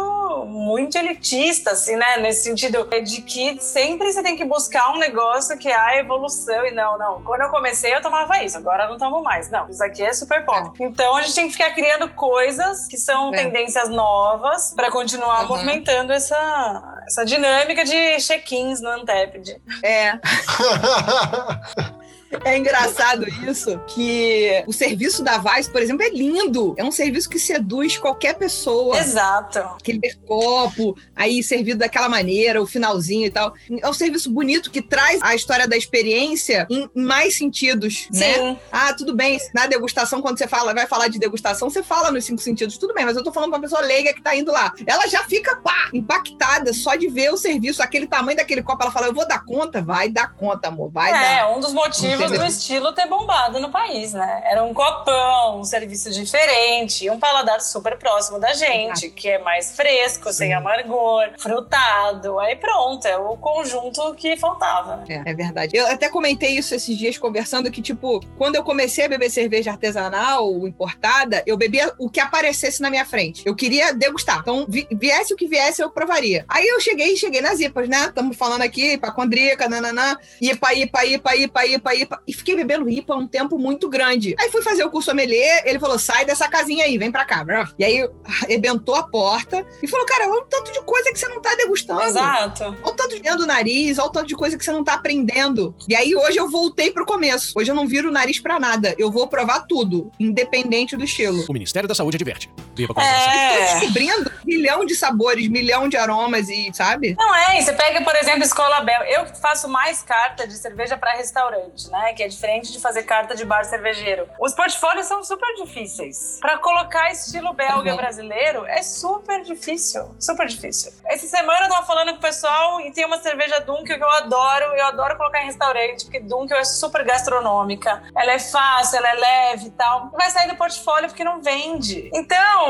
muito 0.47 0.97
elitista 0.97 1.52
elitista, 1.53 1.73
assim, 1.73 1.97
né? 1.97 2.17
Nesse 2.19 2.45
sentido 2.45 2.89
de 3.05 3.23
que 3.23 3.61
sempre 3.61 4.13
você 4.13 4.23
tem 4.23 4.37
que 4.37 4.45
buscar 4.45 4.93
um 4.93 4.99
negócio 4.99 5.57
que 5.59 5.69
é 5.69 5.77
a 5.77 5.99
evolução 5.99 6.65
e 6.67 6.71
não, 6.73 6.99
não. 6.99 7.23
Quando 7.23 7.43
eu 7.43 7.51
comecei, 7.51 7.95
eu 7.95 8.01
tomava 8.01 8.43
isso, 8.43 8.57
agora 8.57 8.85
eu 8.85 8.91
não 8.91 8.99
tomo 8.99 9.23
mais. 9.23 9.51
Não, 9.51 9.69
isso 9.69 9.85
aqui 9.85 10.03
é 10.03 10.13
super 10.13 10.45
pop. 10.45 10.71
É. 10.81 10.85
Então 10.85 11.17
a 11.17 11.23
gente 11.23 11.35
tem 11.35 11.47
que 11.47 11.53
ficar 11.53 11.71
criando 11.71 12.09
coisas 12.09 12.87
que 12.87 12.97
são 12.97 13.33
é. 13.35 13.37
tendências 13.37 13.89
novas 13.89 14.73
para 14.75 14.91
continuar 14.91 15.43
uhum. 15.43 15.49
movimentando 15.49 16.13
essa, 16.13 17.03
essa 17.07 17.25
dinâmica 17.25 17.85
de 17.85 18.19
check-ins 18.19 18.81
no 18.81 18.89
Antepid. 18.89 19.61
É. 19.83 20.19
É 22.45 22.57
engraçado 22.59 23.27
isso, 23.49 23.79
que 23.87 24.65
o 24.67 24.73
serviço 24.73 25.23
da 25.23 25.39
Vice, 25.39 25.71
por 25.71 25.81
exemplo, 25.81 26.05
é 26.05 26.11
lindo. 26.11 26.75
É 26.77 26.85
um 26.85 26.91
serviço 26.91 27.29
que 27.29 27.39
seduz 27.39 27.97
qualquer 27.97 28.35
pessoa. 28.35 28.99
Exato. 28.99 29.59
Aquele 29.59 30.01
copo, 30.27 30.97
aí 31.15 31.43
servido 31.43 31.79
daquela 31.79 32.09
maneira, 32.09 32.61
o 32.61 32.67
finalzinho 32.67 33.27
e 33.27 33.31
tal. 33.31 33.55
É 33.81 33.89
um 33.89 33.93
serviço 33.93 34.31
bonito 34.31 34.71
que 34.71 34.83
traz 34.83 35.21
a 35.23 35.35
história 35.35 35.69
da 35.69 35.77
experiência 35.77 36.67
em 36.71 36.89
mais 36.95 37.37
sentidos, 37.37 38.09
né? 38.13 38.35
Sim. 38.35 38.41
né? 38.41 38.59
Ah, 38.71 38.93
tudo 38.93 39.15
bem, 39.15 39.39
na 39.55 39.67
degustação, 39.67 40.21
quando 40.21 40.39
você 40.39 40.49
fala, 40.49 40.75
vai 40.75 40.87
falar 40.87 41.09
de 41.09 41.19
degustação, 41.19 41.71
você 41.71 41.83
fala 41.83 42.11
nos 42.11 42.25
cinco 42.25 42.41
sentidos, 42.41 42.79
tudo 42.79 42.95
bem, 42.95 43.05
mas 43.05 43.17
eu 43.17 43.23
tô 43.23 43.33
falando 43.33 43.51
pra 43.51 43.59
uma 43.59 43.63
pessoa 43.63 43.81
leiga 43.83 44.13
que 44.13 44.23
tá 44.23 44.35
indo 44.35 44.51
lá. 44.51 44.73
Ela 44.87 45.07
já 45.07 45.25
fica, 45.25 45.57
pá, 45.57 45.91
impactada 45.93 46.73
só 46.73 46.95
de 46.97 47.09
ver 47.09 47.33
o 47.33 47.37
serviço, 47.37 47.83
aquele 47.83 48.07
tamanho 48.07 48.37
daquele 48.37 48.63
copo. 48.63 48.83
Ela 48.83 48.93
fala, 48.93 49.07
eu 49.07 49.15
vou 49.15 49.27
dar 49.27 49.45
conta? 49.45 49.83
Vai 49.83 50.09
dar 50.09 50.33
conta, 50.35 50.69
amor, 50.69 50.91
vai 50.91 51.11
é, 51.11 51.13
dar. 51.13 51.39
É, 51.39 51.47
um 51.47 51.61
dos 51.61 51.73
motivos 51.73 52.22
do 52.31 52.45
estilo 52.45 52.93
ter 52.93 53.07
bombado 53.07 53.59
no 53.61 53.71
país, 53.71 54.13
né? 54.13 54.43
Era 54.45 54.63
um 54.63 54.75
copão, 54.75 55.61
um 55.61 55.65
serviço 55.65 56.11
diferente, 56.11 57.09
um 57.11 57.19
paladar 57.19 57.61
super 57.61 57.97
próximo 57.97 58.39
da 58.39 58.53
gente, 58.53 59.11
que 59.11 59.29
é 59.29 59.39
mais 59.39 59.77
fresco, 59.77 60.29
Sim. 60.29 60.39
sem 60.39 60.55
amargor, 60.55 61.31
frutado. 61.39 62.39
Aí 62.39 62.57
pronto, 62.57 63.07
é 63.07 63.17
o 63.17 63.37
conjunto 63.37 64.15
que 64.15 64.37
faltava. 64.37 65.05
É, 65.09 65.31
é 65.31 65.35
verdade. 65.35 65.77
Eu 65.77 65.87
até 65.87 66.09
comentei 66.09 66.51
isso 66.57 66.75
esses 66.75 66.97
dias 66.97 67.19
conversando 67.19 67.71
que, 67.71 67.83
tipo, 67.83 68.21
quando 68.37 68.57
eu 68.57 68.63
comecei 68.63 69.05
a 69.05 69.09
beber 69.09 69.31
cerveja 69.31 69.71
artesanal, 69.71 70.67
importada, 70.67 71.43
eu 71.47 71.57
bebia 71.57 71.93
o 71.99 72.09
que 72.09 72.21
aparecesse 72.21 72.81
na 72.81 72.91
minha 72.91 73.05
frente. 73.05 73.43
Eu 73.45 73.55
queria 73.55 73.93
degustar. 73.93 74.41
Então, 74.41 74.67
vi, 74.69 74.87
viesse 74.91 75.33
o 75.33 75.37
que 75.37 75.47
viesse, 75.47 75.83
eu 75.83 75.91
provaria. 75.91 76.45
Aí 76.49 76.67
eu 76.67 76.81
cheguei, 76.81 77.17
cheguei 77.17 77.41
nas 77.41 77.61
IPAs, 77.61 77.89
né? 77.89 78.07
Estamos 78.07 78.37
falando 78.37 78.63
aqui, 78.63 78.95
hipacondríaca, 78.95 79.69
nananã, 79.69 80.17
IPA, 80.41 80.75
IPA, 80.75 81.07
IPA, 81.07 81.37
IPA, 81.37 81.67
IPA, 81.67 81.95
IPA. 81.95 82.12
E 82.27 82.33
fiquei 82.33 82.57
bebendo 82.57 82.89
IPA 82.89 83.17
um 83.17 83.27
tempo 83.27 83.59
muito 83.59 83.89
grande. 83.89 84.35
Aí 84.39 84.51
fui 84.51 84.63
fazer 84.63 84.85
o 84.85 84.91
curso 84.91 85.11
sommelier, 85.11 85.63
ele 85.67 85.79
falou, 85.79 85.99
sai 85.99 86.25
dessa 86.25 86.49
casinha 86.49 86.85
aí, 86.85 86.97
vem 86.99 87.11
pra 87.11 87.25
cá. 87.25 87.45
E 87.79 87.85
aí, 87.85 88.09
arrebentou 88.43 88.95
a 88.95 89.03
porta 89.03 89.67
e 89.83 89.89
falou, 89.89 90.07
cara, 90.07 90.29
olha 90.29 90.43
o 90.43 90.45
tanto 90.45 90.73
de 90.73 90.81
coisa 90.83 91.13
que 91.13 91.19
você 91.19 91.29
não 91.29 91.41
tá 91.41 91.55
degustando. 91.57 92.03
Exato. 92.03 92.65
Olha 92.65 92.77
o 92.85 92.93
tanto 92.93 93.17
de 93.17 93.23
dentro 93.23 93.39
do 93.39 93.47
nariz, 93.47 93.99
olha 93.99 94.09
o 94.09 94.13
tanto 94.13 94.27
de 94.27 94.37
coisa 94.37 94.57
que 94.57 94.65
você 94.65 94.73
não 94.73 94.85
tá 94.85 94.95
aprendendo. 94.95 95.75
E 95.89 95.95
aí, 95.95 96.15
hoje 96.15 96.39
eu 96.39 96.49
voltei 96.49 96.91
pro 96.91 97.05
começo. 97.05 97.53
Hoje 97.57 97.71
eu 97.71 97.75
não 97.75 97.87
viro 97.87 98.09
o 98.09 98.13
nariz 98.13 98.39
pra 98.39 98.61
nada. 98.61 98.95
Eu 98.99 99.11
vou 99.11 99.27
provar 99.27 99.67
tudo, 99.67 100.11
independente 100.19 100.97
do 100.97 101.05
estilo. 101.05 101.45
O 101.49 101.53
Ministério 101.53 101.89
da 101.89 101.95
Saúde 101.95 102.17
adverte. 102.17 102.51
Viva 102.75 102.95
com 102.95 103.01
é. 103.01 103.63
Estou 103.63 103.81
descobrindo 103.81 104.33
milhão 104.45 104.85
de 104.85 104.95
sabores, 104.95 105.49
milhão 105.49 105.89
de 105.89 105.97
aromas 105.97 106.49
e, 106.49 106.73
sabe? 106.73 107.15
Não 107.19 107.35
é, 107.35 107.61
você 107.61 107.73
pega, 107.73 108.03
por 108.03 108.15
exemplo, 108.17 108.43
Escola 108.43 108.81
Bel. 108.81 109.03
Eu 109.05 109.27
faço 109.37 109.69
mais 109.69 110.03
carta 110.03 110.47
de 110.47 110.55
cerveja 110.55 110.97
para 110.97 111.13
restaurante, 111.13 111.91
né? 111.91 112.13
Que 112.15 112.23
é 112.23 112.29
diferente 112.29 112.73
de 112.73 112.81
fazer 112.81 113.03
carta 113.05 113.35
de 113.35 113.45
bar 113.45 113.65
cervejeiro. 113.65 114.27
Os 114.41 114.55
portfólios 114.55 115.07
são 115.07 115.23
super 115.23 115.55
difíceis. 115.57 116.39
Para 116.41 116.59
colocar 116.59 117.11
estilo 117.11 117.53
belga 117.53 117.91
uhum. 117.91 117.97
brasileiro 117.97 118.65
é 118.67 118.83
super 118.83 119.43
difícil. 119.43 120.15
Super 120.19 120.47
difícil. 120.47 120.93
Essa 121.05 121.27
semana 121.27 121.67
eu 121.67 121.69
tava 121.69 121.87
falando 121.87 122.13
com 122.13 122.19
o 122.19 122.21
pessoal 122.21 122.81
e 122.81 122.91
tem 122.93 123.05
uma 123.05 123.21
cerveja 123.21 123.61
Dunkel 123.61 123.99
que 123.99 124.05
eu 124.05 124.11
adoro. 124.11 124.65
Eu 124.75 124.87
adoro 124.87 125.17
colocar 125.17 125.43
em 125.43 125.47
restaurante, 125.47 126.05
porque 126.05 126.21
Dunkel 126.21 126.59
é 126.59 126.65
super 126.65 127.05
gastronômica. 127.05 128.03
Ela 128.17 128.33
é 128.33 128.39
fácil, 128.39 128.99
ela 128.99 129.09
é 129.09 129.15
leve 129.15 129.67
e 129.67 129.71
tal. 129.71 130.11
Vai 130.13 130.31
sair 130.31 130.49
do 130.49 130.57
portfólio 130.57 131.09
porque 131.09 131.25
não 131.25 131.41
vende. 131.41 132.11
Então, 132.13 132.62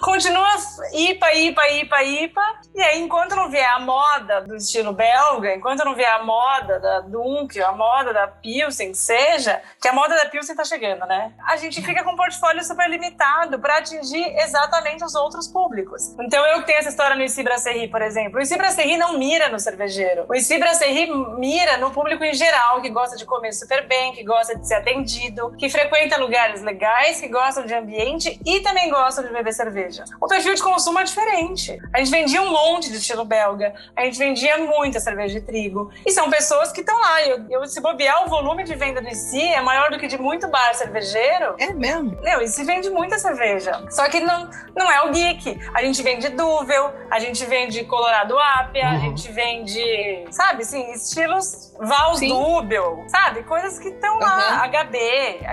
continua 0.00 0.48
IPA, 0.92 1.34
IPA, 1.34 1.68
IPA, 1.70 2.02
IPA. 2.02 2.60
E 2.74 2.82
aí, 2.82 3.00
enquanto 3.00 3.36
não 3.36 3.48
vier 3.48 3.68
a 3.70 3.78
moda 3.78 4.40
do 4.42 4.56
estilo 4.56 4.92
belga, 4.92 5.54
enquanto 5.54 5.84
não 5.84 5.94
vier 5.94 6.12
a 6.12 6.24
moda 6.24 6.80
da 6.80 7.00
Dunkel, 7.00 7.66
a 7.66 7.72
moda 7.72 8.12
da 8.12 8.26
Pilsen, 8.26 8.92
seja, 8.94 9.62
que 9.80 9.88
a 9.88 9.92
moda 9.92 10.14
da 10.16 10.26
Pilsen 10.26 10.56
tá 10.56 10.64
chegando, 10.64 11.06
né? 11.06 11.32
A 11.46 11.56
gente 11.56 11.80
fica 11.82 12.02
com 12.02 12.12
um 12.12 12.16
portfólio 12.16 12.64
super 12.64 12.88
limitado 12.88 13.58
para 13.58 13.78
atingir 13.78 14.24
exatamente 14.38 15.04
os 15.04 15.14
outros 15.14 15.46
públicos. 15.46 16.14
Então, 16.20 16.44
eu 16.46 16.62
tenho 16.62 16.78
essa 16.78 16.88
história 16.88 17.14
no 17.14 17.22
ICI 17.22 17.42
Brasserie, 17.42 17.88
por 17.88 18.02
exemplo. 18.02 18.38
O 18.38 18.42
ICI 18.42 18.56
Brasserie 18.56 18.96
não 18.96 19.18
mira 19.18 19.48
no 19.48 19.58
cervejeiro. 19.58 20.26
O 20.28 20.34
ICI 20.34 20.58
Brasserie 20.58 21.12
mira 21.38 21.76
no 21.76 21.90
público 21.90 22.24
em 22.24 22.34
geral, 22.34 22.80
que 22.82 22.88
gosta 22.90 23.16
de 23.16 23.24
comer 23.24 23.52
super 23.52 23.86
bem, 23.86 24.12
que 24.12 24.24
gosta 24.24 24.56
de 24.56 24.66
ser 24.66 24.74
atendido, 24.74 25.54
que 25.56 25.68
frequenta 25.68 26.18
lugares 26.18 26.62
legais, 26.62 27.20
que 27.20 27.28
gostam 27.28 27.64
de 27.64 27.74
ambiente 27.74 28.40
e 28.44 28.60
também 28.60 28.90
gostam 28.94 29.24
de 29.24 29.32
beber 29.32 29.52
cerveja. 29.52 30.04
O 30.20 30.26
perfil 30.26 30.54
de 30.54 30.62
consumo 30.62 30.98
é 30.98 31.04
diferente. 31.04 31.78
A 31.92 31.98
gente 31.98 32.10
vendia 32.10 32.42
um 32.42 32.50
monte 32.50 32.90
de 32.90 32.96
estilo 32.96 33.24
belga, 33.24 33.74
a 33.96 34.04
gente 34.04 34.18
vendia 34.18 34.58
muita 34.58 35.00
cerveja 35.00 35.40
de 35.40 35.46
trigo. 35.46 35.90
E 36.06 36.12
são 36.12 36.30
pessoas 36.30 36.72
que 36.72 36.80
estão 36.80 36.98
lá. 36.98 37.22
Eu, 37.22 37.44
eu, 37.50 37.66
se 37.66 37.80
bobear, 37.80 38.24
o 38.24 38.28
volume 38.28 38.64
de 38.64 38.74
venda 38.74 39.00
do 39.00 39.08
ICI 39.08 39.54
é 39.54 39.60
maior 39.60 39.90
do 39.90 39.98
que 39.98 40.06
de 40.06 40.18
muito 40.18 40.48
bar 40.48 40.74
cervejeiro. 40.74 41.56
É 41.58 41.72
mesmo? 41.72 42.16
Meu, 42.22 42.42
ICI 42.42 42.64
vende 42.64 42.90
muita 42.90 43.18
cerveja. 43.18 43.84
Só 43.90 44.08
que 44.08 44.20
não, 44.20 44.48
não 44.74 44.90
é 44.90 45.02
o 45.02 45.12
geek. 45.12 45.58
A 45.74 45.82
gente 45.82 46.02
vende 46.02 46.28
Duvel, 46.28 46.92
a 47.10 47.18
gente 47.18 47.44
vende 47.44 47.84
Colorado 47.84 48.38
Apia, 48.38 48.84
uhum. 48.84 48.96
a 48.96 48.98
gente 48.98 49.30
vende, 49.30 50.26
sabe, 50.30 50.62
assim, 50.62 50.92
estilos 50.92 51.72
Vals 51.78 52.20
Dubel, 52.20 53.04
sabe? 53.08 53.42
Coisas 53.42 53.78
que 53.78 53.88
estão 53.88 54.18
lá. 54.18 54.62
Uhum. 54.62 54.70
HB. 54.70 54.98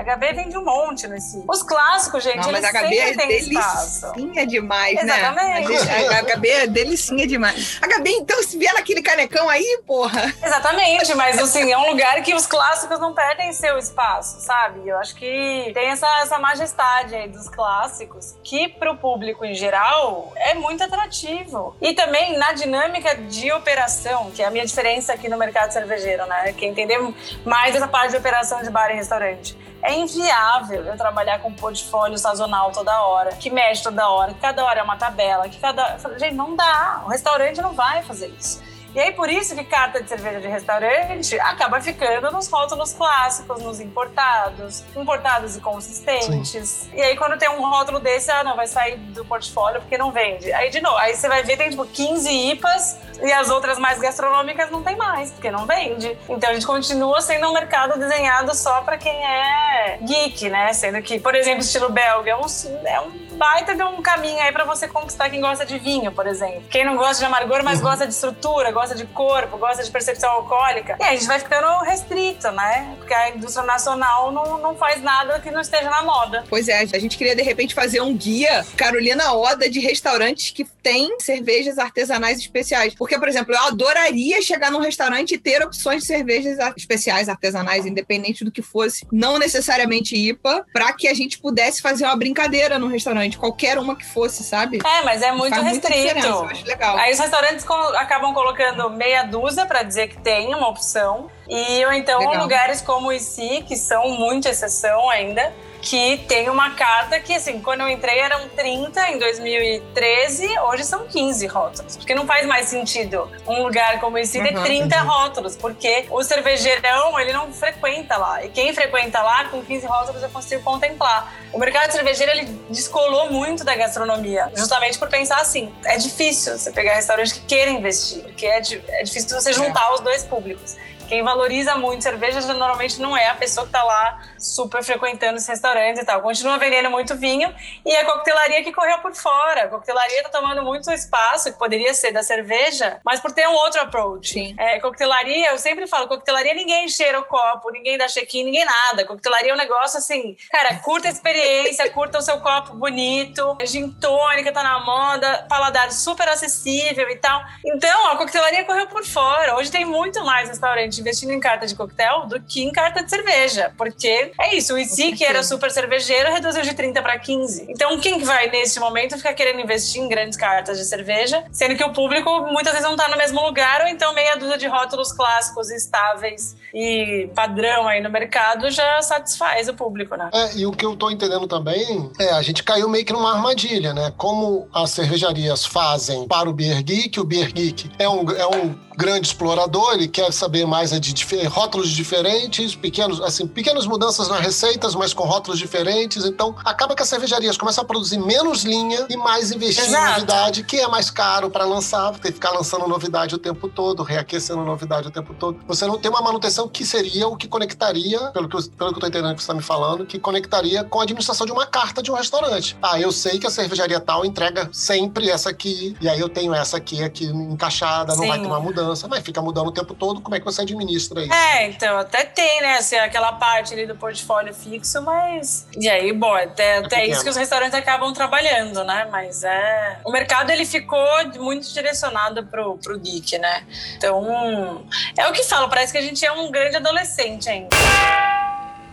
HB 0.04 0.34
vende 0.34 0.58
um 0.58 0.64
monte 0.64 1.08
no 1.08 1.16
ICI. 1.16 1.46
Os 1.48 1.64
clássicos, 1.64 2.24
gente, 2.24 2.38
não, 2.38 2.50
eles 2.50 2.62
mas 2.62 2.72
HB 2.72 2.98
é 2.98 3.14
delicinha 3.40 4.48
demais, 4.48 5.00
Exatamente. 5.02 5.70
né? 5.70 5.76
Exatamente. 5.76 6.16
A 6.16 6.38
HB 6.38 6.50
é 6.50 6.68
delicinha 6.68 7.28
demais. 7.28 7.80
HB, 7.82 8.10
então, 8.12 8.42
se 8.44 8.58
vier 8.58 8.74
naquele 8.74 9.02
canecão 9.02 9.50
aí, 9.50 9.82
porra. 9.86 10.34
Exatamente, 10.44 11.14
mas 11.16 11.38
assim, 11.40 11.72
é 11.72 11.78
um 11.78 11.90
lugar 11.90 12.22
que 12.22 12.34
os 12.34 12.46
clássicos 12.46 13.00
não 13.00 13.14
perdem 13.14 13.52
seu 13.54 13.78
espaço, 13.78 14.42
sabe? 14.42 14.88
Eu 14.88 14.98
acho 14.98 15.16
que 15.16 15.72
tem 15.74 15.90
essa, 15.90 16.08
essa 16.22 16.40
majestade 16.40 17.16
aí 17.16 17.28
dos 17.28 17.50
clássicos, 17.50 18.36
que 18.44 18.68
pro 18.68 18.96
público 18.98 19.46
em 19.46 19.54
geral 19.54 20.32
é 20.36 20.54
muito 20.54 20.84
atrativo. 20.84 21.76
E 21.82 21.94
também 21.94 22.38
na 22.38 22.54
dinâmica 22.54 23.16
de 23.16 23.52
operação, 23.52 24.32
que 24.32 24.42
é 24.42 24.46
a 24.46 24.52
minha 24.52 24.66
diferença 24.66 25.14
aqui 25.14 25.30
no 25.30 25.38
mercado 25.38 25.72
cervejeiro, 25.72 26.26
né? 26.26 26.54
Quem 26.54 26.70
entender 26.70 27.00
mais 27.46 27.76
essa 27.76 27.88
parte 27.88 28.12
de 28.12 28.18
operação 28.18 28.62
de 28.62 28.70
bar 28.70 28.92
e 28.92 28.96
restaurante 28.96 29.58
é 29.84 29.94
inviável 29.94 30.86
eu 30.86 30.98
trabalhar 30.98 31.40
com 31.40 31.54
portfólio 31.54 32.18
sazonal 32.18 32.72
toda 32.72 33.02
hora, 33.02 33.32
que 33.36 33.50
mexe 33.50 33.84
toda 33.84 34.08
hora, 34.08 34.34
que 34.34 34.40
cada 34.40 34.64
hora 34.64 34.80
é 34.80 34.84
uma 34.84 34.98
tabela, 34.98 35.50
que 35.50 35.60
cada. 35.60 35.98
Gente, 36.18 36.36
não 36.36 36.56
dá. 36.56 37.02
O 37.06 37.10
restaurante 37.10 37.62
não 37.62 37.74
vai 37.74 38.04
fazer 38.04 38.28
isso. 38.28 38.62
E 38.94 39.00
aí, 39.00 39.12
por 39.14 39.30
isso 39.30 39.56
que 39.56 39.64
carta 39.64 40.02
de 40.02 40.10
cerveja 40.10 40.42
de 40.42 40.48
restaurante 40.48 41.40
acaba 41.40 41.80
ficando 41.80 42.30
nos 42.32 42.50
rótulos 42.50 42.94
clássicos, 42.94 43.62
nos 43.62 43.80
importados, 43.80 44.84
importados 44.96 45.56
e 45.56 45.62
consistentes. 45.62 46.68
Sim. 46.68 46.92
E 46.94 47.02
aí, 47.02 47.16
quando 47.16 47.38
tem 47.38 47.50
um 47.50 47.62
rótulo 47.62 48.00
desse, 48.00 48.30
ah, 48.32 48.44
não, 48.44 48.56
vai 48.56 48.68
sair 48.68 48.98
do 48.98 49.24
portfólio 49.24 49.80
porque 49.82 49.98
não 49.98 50.12
vende. 50.12 50.52
Aí, 50.54 50.70
de 50.70 50.82
novo, 50.82 50.98
aí 50.98 51.16
você 51.16 51.30
vai 51.30 51.42
ver, 51.44 51.58
tem 51.58 51.70
tipo 51.70 51.86
15 51.86 52.30
IPAs 52.52 53.00
e 53.22 53.32
as 53.32 53.50
outras 53.50 53.80
mais 53.80 54.00
gastronômicas 54.00 54.70
não 54.70 54.84
tem 54.84 54.96
mais, 54.96 55.32
porque 55.32 55.50
não 55.50 55.66
vende. 55.66 56.18
Então, 56.28 56.50
a 56.50 56.54
gente 56.54 56.66
continua 56.66 57.22
sendo 57.22 57.48
um 57.48 57.54
mercado 57.54 57.98
desenhado 57.98 58.54
só 58.54 58.82
para 58.82 58.98
quem 58.98 59.26
é 59.26 60.00
geek, 60.02 60.50
né? 60.50 60.74
Sendo 60.74 61.02
que, 61.02 61.20
por 61.20 61.34
exemplo, 61.34 61.62
estilo 61.62 61.90
belga 61.90 62.32
é 62.32 62.36
um, 62.36 62.46
é 62.86 63.02
um 63.02 63.21
baita 63.42 63.74
de 63.74 63.82
um 63.82 64.04
caminho 64.04 64.40
aí 64.40 64.52
para 64.52 64.64
você 64.66 64.88
conquistar 64.88 65.28
quem 65.28 65.42
gosta 65.42 65.66
de 65.66 65.80
vinho, 65.80 66.12
por 66.12 66.28
exemplo. 66.28 66.62
Quem 66.70 66.86
não 66.86 66.96
gosta 66.96 67.18
de 67.18 67.26
amargor, 67.26 67.64
mas 67.64 67.80
uhum. 67.80 67.86
gosta 67.86 68.06
de 68.06 68.14
estrutura, 68.14 68.72
gosta 68.72 68.94
de 68.94 69.04
corpo, 69.08 69.58
gosta 69.58 69.84
de 69.84 69.90
percepção 69.90 70.30
alcoólica. 70.30 70.96
E 71.00 71.04
a 71.04 71.14
gente 71.14 71.26
vai 71.26 71.40
ficando 71.40 71.84
restrito, 71.84 72.52
né? 72.52 72.94
Porque 73.00 73.12
a 73.12 73.32
indústria 73.32 73.66
nacional 73.66 74.32
não, 74.32 74.60
não 74.60 74.76
faz 74.76 75.02
nada 75.02 75.40
que 75.40 75.50
não 75.50 75.60
esteja 75.60 75.90
na 75.90 76.04
moda. 76.04 76.44
Pois 76.48 76.68
é, 76.68 76.82
a 76.82 77.00
gente 77.00 77.18
queria 77.18 77.36
de 77.36 77.42
repente 77.42 77.74
fazer 77.74 78.00
um 78.00 78.16
guia 78.16 78.64
Carolina 78.78 79.34
Oda 79.34 79.68
de 79.68 79.80
restaurantes 79.80 80.52
que 80.52 80.64
tem 80.64 81.20
cervejas 81.20 81.80
artesanais 81.80 82.38
especiais. 82.38 82.94
Porque, 82.94 83.18
por 83.18 83.28
exemplo, 83.28 83.56
eu 83.56 83.60
adoraria 83.62 84.40
chegar 84.44 84.70
num 84.70 84.82
restaurante 84.82 85.34
e 85.34 85.40
ter 85.40 85.64
opções 85.64 86.02
de 86.02 86.08
cervejas 86.08 86.60
especiais 86.78 87.28
artesanais, 87.28 87.88
independente 87.88 88.46
do 88.46 88.52
que 88.52 88.62
fosse, 88.62 89.04
não 89.12 89.40
necessariamente 89.40 90.16
IPA, 90.16 90.64
para 90.72 90.94
que 90.94 91.08
a 91.08 91.14
gente 91.16 91.40
pudesse 91.40 91.82
fazer 91.82 92.06
uma 92.06 92.16
brincadeira 92.16 92.78
no 92.78 92.86
restaurante 92.86 93.31
qualquer 93.38 93.78
uma 93.78 93.96
que 93.96 94.06
fosse, 94.06 94.44
sabe? 94.44 94.80
É, 94.84 95.04
mas 95.04 95.22
é 95.22 95.32
muito 95.32 95.56
Faz 95.56 95.68
restrito. 95.68 96.44
legal. 96.66 96.98
Aí 96.98 97.14
os 97.14 97.20
restaurantes 97.20 97.66
acabam 97.96 98.34
colocando 98.34 98.90
meia 98.90 99.24
dúzia 99.24 99.66
para 99.66 99.84
dizer 99.84 100.08
que 100.08 100.18
tem 100.18 100.54
uma 100.54 100.68
opção. 100.68 101.30
E 101.48 101.86
ou 101.86 101.92
então 101.92 102.20
legal. 102.20 102.44
lugares 102.44 102.82
como 102.82 103.08
o 103.08 103.14
ICI, 103.14 103.64
que 103.64 103.76
são 103.76 104.10
muito 104.12 104.48
exceção 104.48 105.10
ainda, 105.10 105.54
que 105.82 106.20
tem 106.28 106.48
uma 106.48 106.72
carta 106.76 107.20
que, 107.20 107.34
assim, 107.34 107.60
quando 107.60 107.82
eu 107.82 107.90
entrei 107.90 108.20
eram 108.20 108.48
30 108.50 109.10
em 109.10 109.18
2013, 109.18 110.60
hoje 110.60 110.84
são 110.84 111.08
15 111.08 111.48
rótulos. 111.48 111.98
Porque 111.98 112.14
não 112.14 112.26
faz 112.28 112.46
mais 112.46 112.68
sentido 112.68 113.30
um 113.48 113.64
lugar 113.64 114.00
como 114.00 114.18
esse 114.18 114.42
ter 114.42 114.56
uhum, 114.56 114.64
30 114.64 115.02
uhum. 115.02 115.08
rótulos, 115.10 115.56
porque 115.56 116.06
o 116.12 116.24
cervejeirão, 116.24 117.20
ele 117.20 117.34
não 117.34 117.52
frequenta 117.52 118.16
lá. 118.16 118.46
E 118.46 118.50
quem 118.50 118.74
frequenta 118.74 119.22
lá, 119.22 119.46
com 119.46 119.64
15 119.64 119.86
rótulos 119.88 120.22
eu 120.22 120.30
consigo 120.30 120.62
contemplar. 120.62 121.34
O 121.52 121.58
mercado 121.58 121.92
cervejeiro, 121.92 122.32
ele 122.32 122.46
descolou 122.70 123.32
muito 123.32 123.64
da 123.64 123.76
gastronomia, 123.76 124.52
justamente 124.56 124.98
por 124.98 125.10
pensar 125.10 125.42
assim, 125.42 125.74
é 125.84 125.98
difícil 125.98 126.58
você 126.58 126.72
pegar 126.72 126.94
restaurante 126.94 127.34
que 127.34 127.42
queira 127.42 127.72
investir, 127.72 128.22
porque 128.24 128.46
é, 128.46 128.58
é 128.60 129.04
difícil 129.04 129.30
você 129.30 129.52
juntar 129.52 129.90
é. 129.90 129.94
os 129.94 130.00
dois 130.00 130.24
públicos. 130.24 130.78
Quem 131.12 131.24
valoriza 131.24 131.76
muito 131.76 132.04
cerveja 132.04 132.40
normalmente 132.54 133.02
não 133.02 133.18
é 133.18 133.28
a 133.28 133.36
pessoa 133.36 133.66
que 133.66 133.74
tá 133.74 133.84
lá 133.84 134.22
super 134.40 134.82
frequentando 134.82 135.36
os 135.36 135.46
restaurantes 135.46 136.02
e 136.02 136.06
tal. 136.06 136.22
Continua 136.22 136.58
vendendo 136.58 136.90
muito 136.90 137.18
vinho 137.18 137.54
e 137.86 137.94
a 137.94 138.06
coquetelaria 138.06 138.64
que 138.64 138.72
correu 138.72 138.98
por 139.00 139.14
fora. 139.14 139.66
A 139.66 139.68
coquetelaria 139.68 140.24
tá 140.24 140.30
tomando 140.30 140.64
muito 140.64 140.90
espaço 140.90 141.52
que 141.52 141.60
poderia 141.60 141.94
ser 141.94 142.14
da 142.14 142.24
cerveja, 142.24 143.02
mas 143.04 143.20
por 143.20 143.34
ter 143.34 143.46
um 143.46 143.52
outro 143.52 143.82
approach. 143.82 144.32
Sim. 144.32 144.56
É, 144.58 144.80
coquetelaria, 144.80 145.52
eu 145.52 145.58
sempre 145.58 145.86
falo, 145.86 146.08
coquetelaria 146.08 146.54
ninguém 146.54 146.88
cheira 146.88 147.20
o 147.20 147.26
copo, 147.26 147.72
ninguém 147.72 147.98
dá 147.98 148.08
check-in, 148.08 148.46
ninguém 148.46 148.64
nada. 148.64 149.04
Coquetelaria 149.04 149.52
é 149.52 149.54
um 149.54 149.58
negócio 149.58 149.98
assim, 149.98 150.38
cara, 150.50 150.76
curta 150.76 151.10
a 151.10 151.12
experiência, 151.12 151.90
curta 151.92 152.20
o 152.20 152.22
seu 152.22 152.40
copo 152.40 152.74
bonito, 152.76 153.58
gin 153.66 153.92
tônica 153.92 154.50
tá 154.54 154.64
na 154.64 154.80
moda, 154.80 155.46
paladar 155.50 155.92
super 155.92 156.30
acessível 156.30 157.10
e 157.10 157.18
tal. 157.18 157.44
Então, 157.66 158.12
a 158.12 158.16
coquetelaria 158.16 158.64
correu 158.64 158.88
por 158.88 159.04
fora. 159.04 159.58
Hoje 159.58 159.70
tem 159.70 159.84
muito 159.84 160.24
mais 160.24 160.48
restaurante 160.48 161.01
investindo 161.02 161.32
em 161.32 161.40
carta 161.40 161.68
de 161.68 161.76
coquetel 161.76 162.28
do 162.28 162.40
que 162.42 162.64
em 162.64 162.72
carta 162.72 163.04
de 163.04 163.10
cerveja. 163.10 163.74
Porque 163.78 164.32
é 164.40 164.56
isso, 164.56 164.74
o 164.74 164.80
IC, 164.80 165.14
que 165.14 165.26
era 165.26 165.44
super 165.44 165.72
cervejeiro, 165.72 166.32
reduziu 166.32 166.62
de 166.62 166.74
30 166.74 167.02
para 167.02 167.20
15. 167.20 167.66
Então, 167.70 168.00
quem 168.00 168.24
vai 168.24 168.50
nesse 168.50 168.80
momento 168.80 169.18
ficar 169.18 169.34
querendo 169.34 169.60
investir 169.60 170.02
em 170.02 170.08
grandes 170.08 170.38
cartas 170.38 170.78
de 170.78 170.86
cerveja, 170.86 171.44
sendo 171.52 171.76
que 171.76 171.84
o 171.84 171.92
público 171.92 172.30
muitas 172.52 172.74
vezes 172.74 172.88
não 172.88 172.96
está 172.96 173.08
no 173.10 173.18
mesmo 173.18 173.42
lugar, 173.42 173.82
ou 173.82 173.88
então 173.88 174.14
meia 174.14 174.36
dúzia 174.36 174.58
de 174.58 174.68
rótulos 174.68 175.12
clássicos, 175.12 175.70
estáveis 175.70 176.56
e 176.74 177.30
padrão 177.36 177.88
aí 177.88 178.02
no 178.02 178.10
mercado 178.10 178.70
já 178.70 179.02
satisfaz 179.02 179.68
o 179.68 179.74
público, 179.74 180.16
né? 180.16 180.30
É, 180.34 180.58
e 180.58 180.66
o 180.66 180.72
que 180.72 180.86
eu 180.86 180.96
tô 180.96 181.10
entendendo 181.10 181.48
também 181.48 182.12
é 182.20 182.30
a 182.32 182.42
gente 182.42 182.64
caiu 182.64 182.88
meio 182.88 183.06
que 183.06 183.14
numa 183.14 183.34
armadilha, 183.34 183.94
né? 183.94 184.14
Como 184.18 184.68
as 184.74 184.92
cervejarias 184.92 185.66
fazem 185.66 186.28
para 186.28 186.50
o 186.50 186.54
Beer 186.54 186.84
Geek, 186.84 187.20
o 187.20 187.24
Beer 187.24 187.52
Geek 187.52 187.92
é 188.00 188.08
um, 188.08 188.30
é 188.32 188.48
um 188.48 188.76
grande 189.02 189.28
explorador, 189.28 189.94
ele 189.94 190.08
quer 190.08 190.32
saber 190.32 190.66
mais 190.66 190.92
de 190.92 191.14
dif 191.14 191.32
rótulos 191.48 191.90
diferentes, 191.90 192.76
pequenos, 192.76 193.20
assim, 193.22 193.48
pequenas 193.48 193.88
mudanças 193.88 194.28
nas 194.28 194.40
receitas, 194.42 194.94
mas 194.94 195.14
com 195.14 195.24
rótulos 195.24 195.58
diferentes. 195.58 196.26
Então, 196.26 196.56
acaba 196.64 196.96
que 196.96 197.02
as 197.02 197.10
cervejarias 197.10 197.58
começam 197.58 197.84
a 197.84 197.88
produzir 197.88 198.20
menos 198.20 198.64
linha 198.64 199.08
e 199.10 199.18
mais 199.18 199.52
investir 199.52 199.86
Exato. 199.86 200.04
em 200.06 200.14
novidade, 200.14 200.64
que 200.64 200.78
é 200.78 200.88
mais 200.88 201.10
caro 201.10 201.50
para 201.50 201.66
lançar, 201.66 202.12
tem 202.14 202.32
que 202.32 202.34
ficar 202.34 202.52
lançando 202.52 202.88
novidade 202.88 203.34
o 203.34 203.38
tempo 203.38 203.68
todo, 203.68 204.04
reaquecendo 204.04 204.64
novidade 204.64 205.08
o 205.08 205.12
tempo 205.12 205.34
todo. 205.34 205.60
Você 205.68 205.86
não 205.88 205.98
tem 205.98 206.12
uma 206.12 206.22
manutenção 206.22 206.68
que 206.68 206.86
seria 206.86 207.28
o 207.28 207.36
que 207.36 207.48
conectaria, 207.48 208.20
pelo 208.32 208.48
que, 208.48 208.56
eu, 208.56 208.62
pelo 208.78 208.92
que 208.92 208.98
eu 208.98 209.02
tô 209.02 209.08
entendendo 209.08 209.36
que 209.36 209.42
você 209.42 209.46
está 209.46 209.54
me 209.54 209.64
falando, 209.64 210.06
que 210.06 210.20
conectaria 210.20 210.84
com 210.84 211.00
a 211.00 211.04
administração 211.04 211.46
de 211.46 211.52
uma 211.52 211.66
carta 211.66 212.04
de 212.04 212.12
um 212.12 212.16
restaurante. 212.16 212.78
Ah, 212.82 213.00
eu 213.00 213.12
sei 213.12 213.40
que 213.40 213.48
a 213.48 213.50
cervejaria 213.50 214.00
tal 214.00 214.24
entrega 214.26 214.70
sempre 214.72 215.30
essa 215.30 215.50
aqui, 215.50 215.96
e 216.00 216.08
aí 216.08 216.20
eu 216.20 216.30
tenho 216.30 216.54
essa 216.54 216.78
aqui, 216.78 217.04
aqui 217.04 217.26
encaixada, 217.26 218.16
não 218.16 218.24
Sim. 218.24 218.30
vai 218.30 218.40
ter 218.40 218.46
uma 218.46 218.60
mudança 218.60 218.91
mudança, 218.92 219.08
mas 219.08 219.24
fica 219.24 219.42
mudando 219.42 219.68
o 219.68 219.72
tempo 219.72 219.94
todo, 219.94 220.22
como 220.22 220.36
é 220.36 220.40
que 220.40 220.46
você 220.46 220.62
administra 220.62 221.22
isso? 221.22 221.34
É, 221.34 221.68
então, 221.68 221.98
até 221.98 222.24
tem, 222.24 222.62
né, 222.62 222.78
assim, 222.78 222.96
aquela 222.98 223.34
parte 223.34 223.74
ali 223.74 223.86
do 223.86 223.96
portfólio 223.96 224.54
fixo, 224.54 225.02
mas... 225.02 225.68
E 225.78 225.90
aí, 225.90 226.12
bom, 226.14 226.34
até, 226.34 226.78
é 226.78 226.78
até 226.80 227.06
isso 227.08 227.24
que 227.24 227.30
os 227.30 227.36
restaurantes 227.36 227.74
acabam 227.74 228.14
trabalhando, 228.14 228.84
né, 228.84 229.08
mas 229.12 229.44
é... 229.44 230.00
O 230.06 230.12
mercado, 230.12 230.52
ele 230.52 230.66
ficou 230.66 231.08
muito 231.38 231.72
direcionado 231.72 232.46
pro, 232.46 232.78
pro 232.78 233.00
geek, 233.00 233.38
né? 233.38 233.66
Então, 233.96 234.86
é 235.18 235.28
o 235.28 235.32
que 235.32 235.44
falo, 235.44 235.70
parece 235.70 235.92
que 235.92 235.98
a 235.98 236.02
gente 236.02 236.26
é 236.26 236.32
um 236.32 236.52
grande 236.52 236.78
adolescente 236.78 237.50
ainda. 237.50 237.70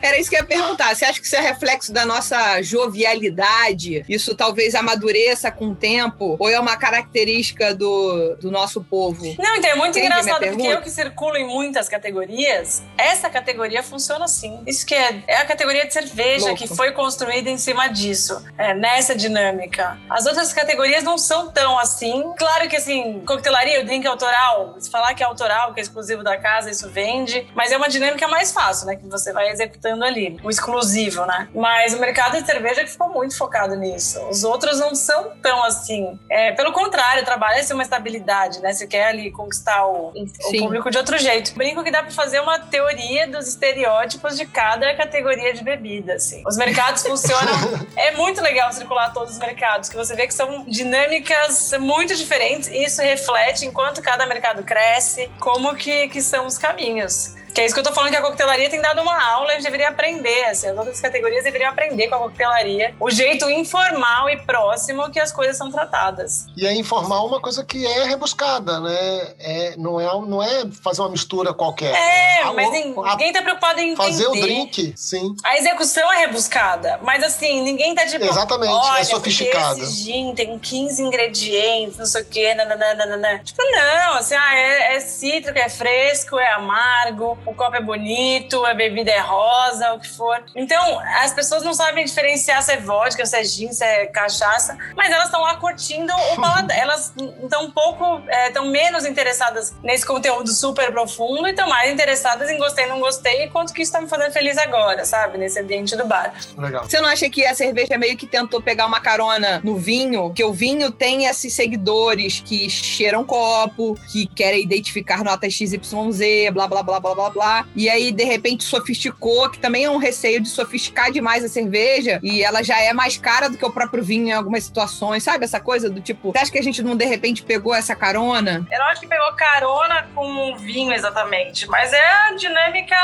Era 0.00 0.18
isso 0.18 0.30
que 0.30 0.36
eu 0.36 0.40
ia 0.40 0.46
perguntar. 0.46 0.94
Você 0.94 1.04
acha 1.04 1.20
que 1.20 1.26
isso 1.26 1.36
é 1.36 1.40
reflexo 1.40 1.92
da 1.92 2.06
nossa 2.06 2.62
jovialidade? 2.62 4.04
Isso 4.08 4.34
talvez 4.34 4.74
amadureça 4.74 5.50
com 5.50 5.68
o 5.68 5.74
tempo? 5.74 6.36
Ou 6.38 6.48
é 6.48 6.58
uma 6.58 6.76
característica 6.76 7.74
do, 7.74 8.36
do 8.36 8.50
nosso 8.50 8.82
povo? 8.82 9.24
Não, 9.38 9.56
então 9.56 9.70
é 9.70 9.74
muito 9.74 9.98
Entende 9.98 10.06
engraçado, 10.06 10.46
porque 10.46 10.66
eu 10.66 10.80
que 10.80 10.90
circulo 10.90 11.36
em 11.36 11.46
muitas 11.46 11.88
categorias, 11.88 12.82
essa 12.96 13.28
categoria 13.28 13.82
funciona 13.82 14.24
assim. 14.24 14.62
Isso 14.66 14.86
que 14.86 14.94
é, 14.94 15.22
é 15.26 15.36
a 15.36 15.44
categoria 15.44 15.86
de 15.86 15.92
cerveja 15.92 16.46
Louco. 16.46 16.58
que 16.58 16.68
foi 16.68 16.92
construída 16.92 17.50
em 17.50 17.58
cima 17.58 17.88
disso, 17.88 18.42
é, 18.56 18.74
nessa 18.74 19.14
dinâmica. 19.14 19.98
As 20.08 20.26
outras 20.26 20.52
categorias 20.52 21.02
não 21.02 21.18
são 21.18 21.50
tão 21.50 21.78
assim. 21.78 22.32
Claro 22.36 22.68
que, 22.68 22.76
assim, 22.76 23.20
coquetelaria, 23.26 23.80
o 23.80 23.84
drink 23.84 24.06
é 24.06 24.08
autoral, 24.08 24.76
se 24.78 24.90
falar 24.90 25.14
que 25.14 25.22
é 25.22 25.26
autoral, 25.26 25.74
que 25.74 25.80
é 25.80 25.82
exclusivo 25.82 26.22
da 26.22 26.36
casa, 26.36 26.70
isso 26.70 26.88
vende, 26.88 27.46
mas 27.54 27.72
é 27.72 27.76
uma 27.76 27.88
dinâmica 27.88 28.28
mais 28.28 28.52
fácil, 28.52 28.86
né? 28.86 28.96
Que 28.96 29.06
você 29.06 29.32
vai 29.32 29.50
executando 29.50 29.87
ali, 30.04 30.38
o 30.42 30.50
exclusivo, 30.50 31.24
né? 31.26 31.48
Mas 31.54 31.94
o 31.94 32.00
mercado 32.00 32.40
de 32.40 32.46
cerveja 32.46 32.86
ficou 32.86 33.08
muito 33.08 33.36
focado 33.36 33.74
nisso. 33.76 34.20
Os 34.28 34.44
outros 34.44 34.78
não 34.78 34.94
são 34.94 35.32
tão 35.42 35.62
assim. 35.64 36.18
É, 36.30 36.52
pelo 36.52 36.72
contrário, 36.72 37.24
trabalha 37.24 37.62
ser 37.62 37.74
uma 37.74 37.82
estabilidade, 37.82 38.60
né? 38.60 38.72
Você 38.72 38.86
quer 38.86 39.08
ali 39.08 39.30
conquistar 39.30 39.86
o, 39.86 40.12
o 40.14 40.58
público 40.58 40.90
de 40.90 40.98
outro 40.98 41.18
jeito. 41.18 41.54
Brinco 41.54 41.82
que 41.82 41.90
dá 41.90 42.02
para 42.02 42.12
fazer 42.12 42.40
uma 42.40 42.58
teoria 42.58 43.26
dos 43.28 43.48
estereótipos 43.48 44.36
de 44.36 44.46
cada 44.46 44.94
categoria 44.94 45.52
de 45.52 45.62
bebida, 45.62 46.14
assim. 46.14 46.42
Os 46.46 46.56
mercados 46.56 47.02
funcionam. 47.02 47.52
é 47.96 48.12
muito 48.12 48.40
legal 48.42 48.72
circular 48.72 49.12
todos 49.12 49.34
os 49.34 49.38
mercados, 49.38 49.88
que 49.88 49.96
você 49.96 50.14
vê 50.14 50.26
que 50.26 50.34
são 50.34 50.64
dinâmicas 50.66 51.72
muito 51.78 52.14
diferentes 52.14 52.68
e 52.68 52.84
isso 52.84 53.00
reflete 53.02 53.66
enquanto 53.66 54.02
cada 54.02 54.26
mercado 54.26 54.62
cresce, 54.62 55.30
como 55.38 55.74
que, 55.74 56.08
que 56.08 56.20
são 56.20 56.46
os 56.46 56.58
caminhos. 56.58 57.34
Que 57.58 57.62
é 57.62 57.66
isso 57.66 57.74
que 57.74 57.80
eu 57.80 57.84
tô 57.84 57.92
falando 57.92 58.12
que 58.12 58.16
a 58.16 58.22
coquetelaria 58.22 58.70
tem 58.70 58.80
dado 58.80 59.02
uma 59.02 59.20
aula, 59.20 59.50
a 59.50 59.54
gente 59.54 59.64
deveria 59.64 59.88
aprender, 59.88 60.44
assim, 60.44 60.68
as 60.68 60.78
outras 60.78 61.00
categorias 61.00 61.42
deveriam 61.42 61.68
aprender 61.68 62.06
com 62.06 62.14
a 62.14 62.18
coquetelaria 62.20 62.94
o 63.00 63.10
jeito 63.10 63.50
informal 63.50 64.30
e 64.30 64.36
próximo 64.36 65.10
que 65.10 65.18
as 65.18 65.32
coisas 65.32 65.56
são 65.56 65.68
tratadas. 65.68 66.46
E 66.56 66.64
é 66.64 66.72
informal 66.72 67.26
uma 67.26 67.40
coisa 67.40 67.64
que 67.64 67.84
é 67.84 68.04
rebuscada, 68.04 68.78
né? 68.78 69.34
É, 69.40 69.74
não, 69.76 70.00
é, 70.00 70.04
não 70.04 70.40
é 70.40 70.70
fazer 70.84 71.00
uma 71.00 71.10
mistura 71.10 71.52
qualquer. 71.52 71.92
É, 71.94 72.42
a, 72.44 72.52
mas 72.52 72.70
ninguém 72.70 73.32
tá 73.32 73.42
preocupado 73.42 73.80
em 73.80 73.96
fazer 73.96 74.22
entender. 74.22 74.38
o 74.38 74.40
drink, 74.40 74.94
sim. 74.96 75.34
A 75.44 75.58
execução 75.58 76.12
é 76.12 76.26
rebuscada, 76.26 77.00
mas 77.02 77.24
assim, 77.24 77.60
ninguém 77.62 77.92
tá 77.92 78.06
tipo, 78.06 78.24
Exatamente, 78.24 79.00
é 79.00 79.02
sofisticado. 79.02 79.82
Esse 79.82 80.04
gin 80.04 80.32
tem 80.32 80.56
15 80.56 81.02
ingredientes, 81.02 81.98
não 81.98 82.06
sei 82.06 82.22
o 82.22 82.24
quê, 82.24 82.54
nananana. 82.54 83.40
Tipo, 83.42 83.60
não, 83.64 84.14
assim, 84.14 84.36
ah, 84.36 84.54
é, 84.54 84.94
é 84.94 85.00
cítrico, 85.00 85.58
é 85.58 85.68
fresco, 85.68 86.38
é 86.38 86.52
amargo, 86.52 87.36
o 87.48 87.54
copo 87.54 87.76
é 87.76 87.80
bonito, 87.80 88.64
a 88.64 88.74
bebida 88.74 89.10
é 89.10 89.20
rosa, 89.20 89.94
o 89.94 90.00
que 90.00 90.08
for. 90.08 90.42
Então, 90.54 91.00
as 91.22 91.32
pessoas 91.32 91.62
não 91.62 91.72
sabem 91.72 92.04
diferenciar 92.04 92.62
se 92.62 92.72
é 92.72 92.76
vodka, 92.76 93.24
se 93.24 93.36
é 93.36 93.44
gin, 93.44 93.72
se 93.72 93.84
é 93.84 94.06
cachaça, 94.06 94.76
mas 94.96 95.10
elas 95.10 95.26
estão 95.26 95.40
lá 95.40 95.56
curtindo 95.56 96.12
o 96.32 96.36
paladar. 96.40 96.76
elas 96.76 97.12
estão 97.42 97.64
um 97.64 97.70
pouco, 97.70 98.22
estão 98.46 98.66
é, 98.66 98.68
menos 98.68 99.04
interessadas 99.04 99.74
nesse 99.82 100.04
conteúdo 100.06 100.50
super 100.52 100.92
profundo 100.92 101.46
e 101.46 101.50
estão 101.50 101.68
mais 101.68 101.92
interessadas 101.92 102.50
em 102.50 102.58
gostei, 102.58 102.86
não 102.86 103.00
gostei 103.00 103.44
e 103.44 103.48
quanto 103.48 103.72
que 103.72 103.82
isso 103.82 103.90
está 103.90 104.00
me 104.00 104.08
fazendo 104.08 104.32
feliz 104.32 104.58
agora, 104.58 105.04
sabe? 105.04 105.38
Nesse 105.38 105.60
ambiente 105.60 105.96
do 105.96 106.06
bar. 106.06 106.34
Legal. 106.56 106.84
Você 106.84 107.00
não 107.00 107.08
acha 107.08 107.28
que 107.30 107.44
a 107.44 107.54
cerveja 107.54 107.96
meio 107.96 108.16
que 108.16 108.26
tentou 108.26 108.60
pegar 108.60 108.86
uma 108.86 109.00
carona 109.00 109.60
no 109.64 109.76
vinho? 109.76 110.32
Que 110.32 110.44
o 110.44 110.52
vinho 110.52 110.90
tem 110.90 111.26
esses 111.26 111.52
seguidores 111.54 112.40
que 112.40 112.68
cheiram 112.68 113.24
copo, 113.24 113.98
que 114.10 114.26
querem 114.26 114.62
identificar 114.62 115.22
notas 115.24 115.52
XYZ, 115.52 116.50
blá, 116.52 116.66
blá, 116.66 116.82
blá, 116.82 117.00
blá, 117.00 117.14
blá, 117.14 117.27
blá. 117.28 117.66
E 117.74 117.88
aí, 117.88 118.12
de 118.12 118.24
repente, 118.24 118.64
sofisticou, 118.64 119.50
que 119.50 119.58
também 119.58 119.84
é 119.84 119.90
um 119.90 119.96
receio 119.96 120.40
de 120.40 120.48
sofisticar 120.48 121.10
demais 121.10 121.44
a 121.44 121.48
cerveja. 121.48 122.20
E 122.22 122.42
ela 122.42 122.62
já 122.62 122.80
é 122.80 122.92
mais 122.92 123.16
cara 123.16 123.48
do 123.48 123.56
que 123.56 123.64
o 123.64 123.70
próprio 123.70 124.02
vinho 124.02 124.28
em 124.28 124.32
algumas 124.32 124.64
situações. 124.64 125.22
Sabe 125.22 125.44
essa 125.44 125.60
coisa 125.60 125.88
do 125.88 126.00
tipo, 126.00 126.32
você 126.32 126.38
acha 126.38 126.52
que 126.52 126.58
a 126.58 126.62
gente 126.62 126.82
não, 126.82 126.96
de 126.96 127.04
repente, 127.04 127.42
pegou 127.42 127.74
essa 127.74 127.94
carona? 127.94 128.66
Eu 128.70 128.82
acho 128.84 129.00
que 129.00 129.06
pegou 129.06 129.32
carona 129.34 130.08
com 130.14 130.52
o 130.52 130.56
vinho 130.56 130.92
exatamente, 130.92 131.68
mas 131.68 131.92
é 131.92 132.10
a 132.28 132.34
dinâmica 132.34 132.96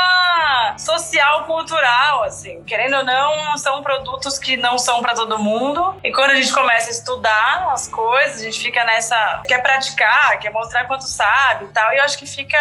social, 0.77 1.45
cultural, 1.45 2.23
assim. 2.23 2.63
Querendo 2.63 2.97
ou 2.97 3.03
não, 3.03 3.57
são 3.57 3.81
produtos 3.83 4.37
que 4.39 4.57
não 4.57 4.77
são 4.77 5.01
para 5.01 5.13
todo 5.13 5.39
mundo. 5.39 5.95
E 6.03 6.11
quando 6.11 6.31
a 6.31 6.35
gente 6.35 6.53
começa 6.53 6.87
a 6.87 6.91
estudar 6.91 7.69
as 7.71 7.87
coisas, 7.87 8.41
a 8.41 8.43
gente 8.43 8.59
fica 8.59 8.83
nessa. 8.83 9.41
quer 9.45 9.61
praticar, 9.61 10.39
quer 10.39 10.51
mostrar 10.51 10.85
quanto 10.85 11.07
sabe 11.07 11.65
e 11.65 11.67
tal. 11.69 11.93
E 11.93 11.97
eu 11.97 12.03
acho 12.03 12.17
que 12.17 12.25
fica, 12.25 12.57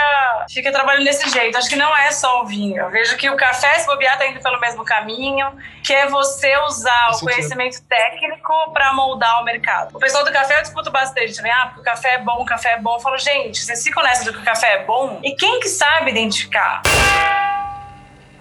fica 0.51 0.73
trabalhando 0.73 1.05
desse 1.05 1.29
jeito 1.29 1.54
jeito. 1.55 1.59
Acho 1.59 1.69
que 1.69 1.77
não 1.77 1.97
é 1.97 2.11
só 2.11 2.43
o 2.43 2.47
vinho. 2.47 2.77
Eu 2.77 2.91
vejo 2.91 3.17
que 3.17 3.31
o 3.31 3.37
café, 3.37 3.79
se 3.79 3.87
bobear, 3.87 4.19
tá 4.19 4.27
indo 4.27 4.41
pelo 4.41 4.61
mesmo 4.61 4.85
caminho, 4.85 5.47
que 5.83 5.93
é 5.93 6.07
você 6.09 6.57
usar 6.59 7.11
o 7.13 7.21
conhecimento 7.21 7.81
técnico 7.83 8.53
para 8.73 8.93
moldar 8.93 9.41
o 9.41 9.45
mercado. 9.45 9.97
O 9.97 9.99
pessoal 9.99 10.25
do 10.25 10.33
café 10.33 10.59
eu 10.59 10.63
discuto 10.63 10.91
bastante, 10.91 11.41
né? 11.43 11.51
Ah, 11.51 11.67
porque 11.67 11.81
o 11.81 11.85
café 11.85 12.15
é 12.15 12.19
bom, 12.19 12.43
o 12.43 12.45
café 12.45 12.73
é 12.73 12.79
bom. 12.79 12.95
Eu 12.95 13.01
falo, 13.01 13.19
gente, 13.19 13.61
vocês 13.61 13.83
ficam 13.83 14.03
nessa 14.03 14.25
de 14.25 14.33
que 14.33 14.39
o 14.39 14.45
café 14.45 14.75
é 14.75 14.85
bom? 14.85 15.21
E 15.23 15.35
quem 15.37 15.61
que 15.61 15.69
sabe 15.69 16.11
identificar? 16.11 16.83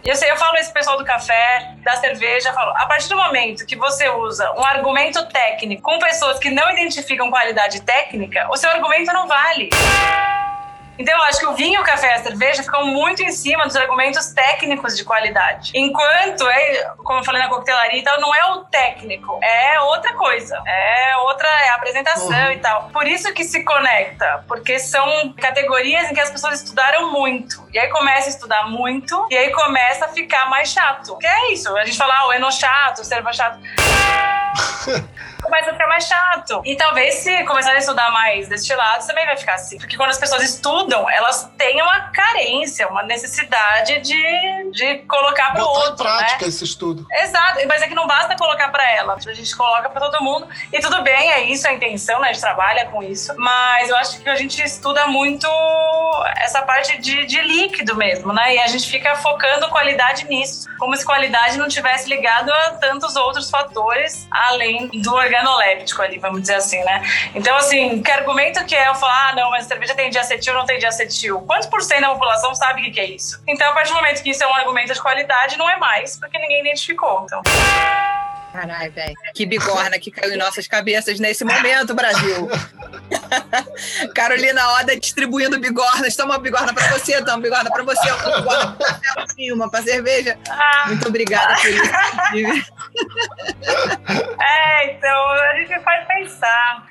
E 0.04 0.10
eu 0.10 0.18
sei, 0.18 0.30
eu 0.30 0.36
falo 0.36 0.58
esse 0.58 0.74
pessoal 0.74 0.98
do 0.98 1.06
café, 1.06 1.76
da 1.82 1.96
cerveja, 1.96 2.52
falo, 2.52 2.72
a 2.76 2.86
partir 2.88 3.08
do 3.08 3.16
momento 3.16 3.66
que 3.66 3.78
você 3.78 4.10
usa 4.10 4.52
um 4.52 4.66
argumento 4.66 5.26
técnico 5.28 5.82
com 5.82 5.98
pessoas 5.98 6.40
que 6.40 6.50
não 6.50 6.70
identificam 6.72 7.30
qualidade 7.30 7.82
técnica, 7.82 8.46
o 8.52 8.58
seu 8.58 8.70
argumento 8.70 9.14
não 9.14 9.30
vale. 9.30 9.70
Então, 10.98 11.16
eu 11.18 11.24
acho 11.24 11.40
que 11.40 11.46
o 11.46 11.54
vinho, 11.54 11.82
o 11.82 11.84
café 11.84 12.08
e 12.08 12.14
a 12.14 12.24
cerveja 12.24 12.64
ficam 12.64 12.86
muito 12.86 13.22
em 13.22 13.32
cima 13.32 13.66
dos 13.66 13.76
argumentos 13.76 14.28
técnicos 14.28 14.96
de 14.96 15.04
qualidade. 15.04 15.72
Enquanto, 15.74 16.48
é, 16.48 16.86
como 16.98 17.20
eu 17.20 17.24
falei 17.24 17.42
na 17.42 17.50
coquetelaria 17.50 18.00
e 18.00 18.04
tal, 18.04 18.20
não 18.20 18.34
é 18.34 18.46
o 18.52 18.66
técnico, 18.66 19.40
é 19.42 19.80
outra 19.82 20.14
coisa. 20.14 20.62
É 20.66 21.18
outra, 21.18 21.48
é 21.48 21.70
a 21.70 21.76
apresentação 21.76 22.46
uhum. 22.46 22.52
e 22.52 22.58
tal. 22.58 22.90
Por 22.90 23.08
isso 23.08 23.34
que 23.34 23.44
se 23.44 23.64
conecta, 23.64 24.44
porque 24.48 24.78
são 24.80 25.34
categorias 25.34 26.12
em 26.12 26.14
que 26.14 26.22
as 26.22 26.30
pessoas 26.30 26.62
estudaram 26.62 27.12
muito. 27.12 27.68
E 27.74 27.80
aí 27.80 27.90
começa 27.90 28.28
a 28.28 28.30
estudar 28.30 28.68
muito, 28.68 29.28
e 29.30 29.38
aí 29.38 29.52
começa 29.52 30.06
a 30.06 30.10
ficar 30.10 30.50
mais 30.50 30.70
chato. 30.70 31.18
Que 31.18 31.28
é 31.28 31.54
isso, 31.54 31.76
a 31.76 31.86
gente 31.86 31.98
fala, 31.98 32.14
ah, 32.20 32.28
o 32.28 32.34
eno 32.34 32.52
chato, 32.52 33.00
o 33.00 33.04
serva 33.04 33.34
chato. 33.34 33.60
começa 35.44 35.70
a 35.70 35.74
ficar 35.74 35.88
mais 35.88 36.06
chato. 36.06 36.62
E 36.66 36.76
talvez 36.76 37.16
se 37.16 37.44
começarem 37.44 37.78
a 37.78 37.80
estudar 37.80 38.12
mais 38.12 38.48
destilados, 38.48 39.06
também 39.06 39.26
vai 39.26 39.38
ficar 39.38 39.56
assim. 39.56 39.78
Porque 39.78 39.98
quando 39.98 40.10
as 40.10 40.18
pessoas 40.18 40.42
estudam, 40.44 41.10
elas 41.10 41.50
têm 41.58 41.82
uma 41.82 42.12
carência, 42.12 42.88
uma 42.88 43.04
necessidade 43.04 44.00
de 44.00 44.64
de 44.74 44.98
colocar 45.08 45.52
para 45.52 45.64
o 45.64 45.68
Botar 45.68 45.80
em 45.80 45.90
outro, 45.90 46.06
prática 46.06 46.46
né? 46.46 46.50
esse 46.50 46.64
estudo. 46.64 47.06
Exato, 47.12 47.60
mas 47.68 47.82
é 47.82 47.88
que 47.88 47.96
não 47.96 48.08
basta 48.08 48.36
colocar 48.36 48.70
para 48.70 48.90
ela, 48.92 49.16
a 49.16 49.34
gente 49.34 49.56
coloca 49.56 49.90
para 49.90 50.02
todo 50.10 50.24
mundo. 50.24 50.48
E 50.72 50.80
tudo 50.80 51.02
bem, 51.04 51.32
é 51.32 51.44
isso 51.44 51.68
a 51.68 51.74
intenção, 51.74 52.20
né? 52.20 52.30
A 52.30 52.34
gente 52.34 52.42
trabalha 52.42 52.86
com 52.88 53.04
isso. 53.04 53.34
Mas 53.38 53.90
eu 53.90 53.96
acho 53.96 54.20
que 54.20 54.30
a 54.30 54.36
gente 54.36 54.62
estuda 54.62 55.08
muito 55.08 55.48
essa 56.38 56.62
parte 56.64 56.98
de, 57.00 57.26
de 57.26 57.42
líquido 57.42 57.96
mesmo, 57.96 58.34
né? 58.34 58.56
E 58.56 58.60
a 58.60 58.68
gente 58.68 58.90
fica 58.90 59.16
focando 59.16 59.70
qualidade 59.70 60.26
nisso, 60.26 60.68
como 60.80 60.96
se 60.98 61.06
qualidade 61.06 61.58
não 61.58 61.68
tivesse 61.68 62.10
ligado 62.10 62.52
a 62.52 62.72
tantos 62.72 63.16
outros 63.16 63.50
fatores 63.50 64.28
além 64.32 64.88
do 64.88 65.16
organoléptico 65.34 66.02
ali, 66.02 66.20
vamos 66.20 66.42
dizer 66.42 66.56
assim, 66.56 66.84
né? 66.84 67.04
Então, 67.34 67.56
assim, 67.56 68.02
que 68.02 68.12
argumento 68.12 68.64
que 68.66 68.76
é 68.76 68.88
eu 68.88 68.96
falar, 68.96 69.30
ah, 69.30 69.36
não, 69.36 69.50
mas 69.50 69.66
a 69.66 69.68
cerveja 69.68 69.96
tem 69.96 70.10
diacetil, 70.10 70.54
não 70.54 70.66
tem 70.66 70.78
diacetil? 70.78 71.42
Quantos 71.42 71.68
por 71.68 71.82
cento 71.82 72.02
da 72.02 72.10
população 72.10 72.54
sabe 72.54 72.82
o 72.82 72.84
que 72.86 72.92
que 72.92 73.00
é 73.00 73.06
isso? 73.06 73.42
Então, 73.48 73.70
a 73.70 73.74
partir 73.74 73.90
do 73.90 73.96
momento 73.96 74.22
que 74.22 74.30
isso 74.30 74.44
é 74.44 74.48
um 74.48 74.54
argumento 74.54 74.94
de 74.94 75.02
qualidade, 75.02 75.58
não 75.58 75.70
é 75.70 75.78
mais, 75.78 76.18
porque 76.20 76.38
ninguém 76.38 76.62
identificou. 76.62 77.24
Então, 77.26 77.42
Caralho, 78.54 78.92
velho. 78.94 79.16
Que 79.34 79.48
bigorna 79.48 79.98
que 79.98 80.12
caiu 80.12 80.36
em 80.36 80.38
nossas 80.38 80.68
cabeças 80.68 81.20
nesse 81.20 81.44
momento, 81.44 81.96
Brasil. 81.96 82.48
Carolina 84.14 84.62
Oda 84.80 84.96
distribuindo 84.96 85.60
bigornas. 85.60 86.16
Toma 86.16 86.36
uma 86.36 86.40
bigorna 86.40 86.72
pra 86.72 86.88
você, 86.90 87.20
toma 87.22 87.38
uma 87.38 87.42
bigorna 87.42 87.72
pra 87.72 87.84
você, 87.84 88.12
uma 88.12 88.42
bigorna 88.42 88.78
pra 88.78 89.26
você, 89.26 89.52
uma 89.52 89.72
pra 89.72 89.82
cerveja. 89.82 90.38
ah, 90.48 90.84
Muito 90.86 91.08
obrigada 91.08 91.56
por 91.56 91.68
isso. 91.68 92.72
é, 94.40 94.94
então, 94.94 95.32
a 95.32 95.56
gente 95.56 95.80
faz 95.80 96.08
pensar. 96.08 96.88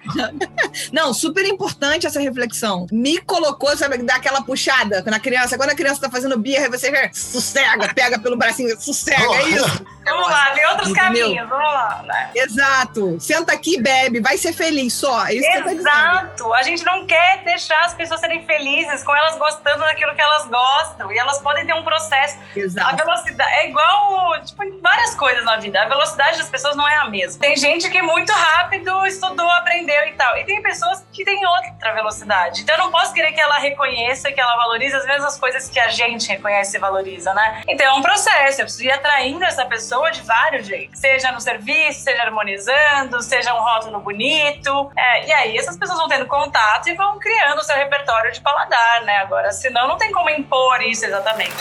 Não, 0.93 1.15
super 1.15 1.45
importante 1.47 2.09
essa 2.09 2.19
reflexão. 2.21 2.89
Me 2.91 3.19
colocou, 3.19 3.77
sabe, 3.77 3.99
dar 3.99 4.17
aquela 4.17 4.43
puxada 4.43 5.01
na 5.03 5.21
criança. 5.21 5.57
Quando 5.57 5.71
a 5.71 5.77
criança 5.77 6.01
tá 6.01 6.11
fazendo 6.11 6.37
birra, 6.37 6.69
você 6.69 6.91
sossega, 7.15 7.95
pega 7.95 8.19
pelo 8.19 8.37
bracinho, 8.37 8.77
sossega, 8.81 9.23
é 9.37 9.49
isso. 9.51 9.87
Vamos 10.05 10.29
lá, 10.29 10.51
tem 10.51 10.67
outros 10.67 10.89
Entendeu? 10.91 11.27
caminhos, 11.27 11.49
vamos 11.49 11.73
lá, 11.73 12.03
né? 12.05 12.31
Exato. 12.35 13.21
Senta 13.21 13.53
aqui, 13.53 13.81
bebe, 13.81 14.21
vai 14.21 14.37
ser 14.37 14.53
feliz 14.53 14.93
só. 14.95 15.27
É 15.27 15.33
você 15.33 15.63
tá. 15.63 15.73
Exato! 15.73 16.53
A 16.55 16.63
gente 16.63 16.85
não 16.85 17.07
quer 17.07 17.43
deixar 17.45 17.79
as 17.85 17.95
pessoas 17.95 18.21
serem 18.21 18.45
felizes 18.45 19.03
com 19.05 19.15
elas 19.15 19.37
gostando 19.39 19.81
daquilo 19.81 20.15
que 20.15 20.21
elas 20.21 20.47
gostam. 20.49 21.13
E 21.13 21.19
elas 21.19 21.41
podem 21.41 21.65
ter 21.67 21.75
um 21.75 21.85
processo. 21.85 22.39
A 22.55 22.59
Exato. 22.59 22.97
velocidade 22.97 23.53
é 23.55 23.69
igual, 23.69 24.41
tipo, 24.45 24.63
várias 24.81 25.15
coisas 25.15 25.45
na 25.45 25.57
vida. 25.57 25.81
A 25.83 25.89
velocidade 25.89 26.39
das 26.39 26.49
pessoas 26.49 26.77
não 26.77 26.89
é 26.89 26.97
a 26.97 27.09
mesma. 27.09 27.41
Tem 27.41 27.57
gente 27.57 27.89
que 27.91 28.03
muito 28.03 28.33
rápido 28.33 29.07
estudou, 29.07 29.49
aprendeu 29.53 30.07
e 30.09 30.13
tal. 30.13 30.37
E 30.37 30.45
tem 30.45 30.61
pessoas 30.63 31.05
que 31.13 31.25
têm 31.25 31.41
outra 31.47 31.93
velocidade. 31.93 32.63
Então 32.63 32.75
eu 32.77 32.85
não 32.85 32.91
posso 32.91 33.13
querer 33.13 33.33
que 33.33 33.41
ela 33.41 33.59
reconheça, 33.59 34.33
que 34.33 34.41
ela 34.41 34.57
valorize 34.57 34.95
as 34.97 35.07
mesmas 35.07 35.39
coisas 35.39 35.69
que 35.69 35.79
a 35.79 35.89
gente 35.89 36.29
reconhece 36.29 36.77
e 36.77 36.81
valoriza, 36.81 37.33
né? 37.35 37.63
Então 37.69 37.87
é 37.87 37.93
um 37.93 38.03
processo. 38.03 38.61
Eu 38.61 38.65
preciso 38.65 38.85
ir 38.85 38.93
atraindo 38.93 39.45
essa 39.45 39.65
pessoa 39.65 39.92
de 40.11 40.23
vários 40.23 40.67
jeitos. 40.67 40.99
Seja 40.99 41.31
no 41.33 41.41
serviço, 41.41 42.01
seja 42.01 42.23
harmonizando, 42.23 43.23
seja 43.23 43.55
um 43.55 43.61
rótulo 43.61 44.01
bonito. 44.01 44.91
É, 44.97 45.27
e 45.27 45.33
aí 45.33 45.57
essas 45.57 45.77
pessoas 45.77 45.99
vão 45.99 46.09
tendo 46.09 46.27
contato 46.27 46.89
e 46.89 46.95
vão 46.95 47.19
criando 47.19 47.59
o 47.59 47.63
seu 47.63 47.77
repertório 47.77 48.33
de 48.33 48.41
paladar, 48.41 49.03
né? 49.05 49.19
Agora, 49.19 49.53
senão 49.53 49.87
não 49.89 49.97
tem 49.97 50.11
como 50.13 50.31
impor 50.31 50.83
isso 50.83 51.05
exatamente. 51.05 51.57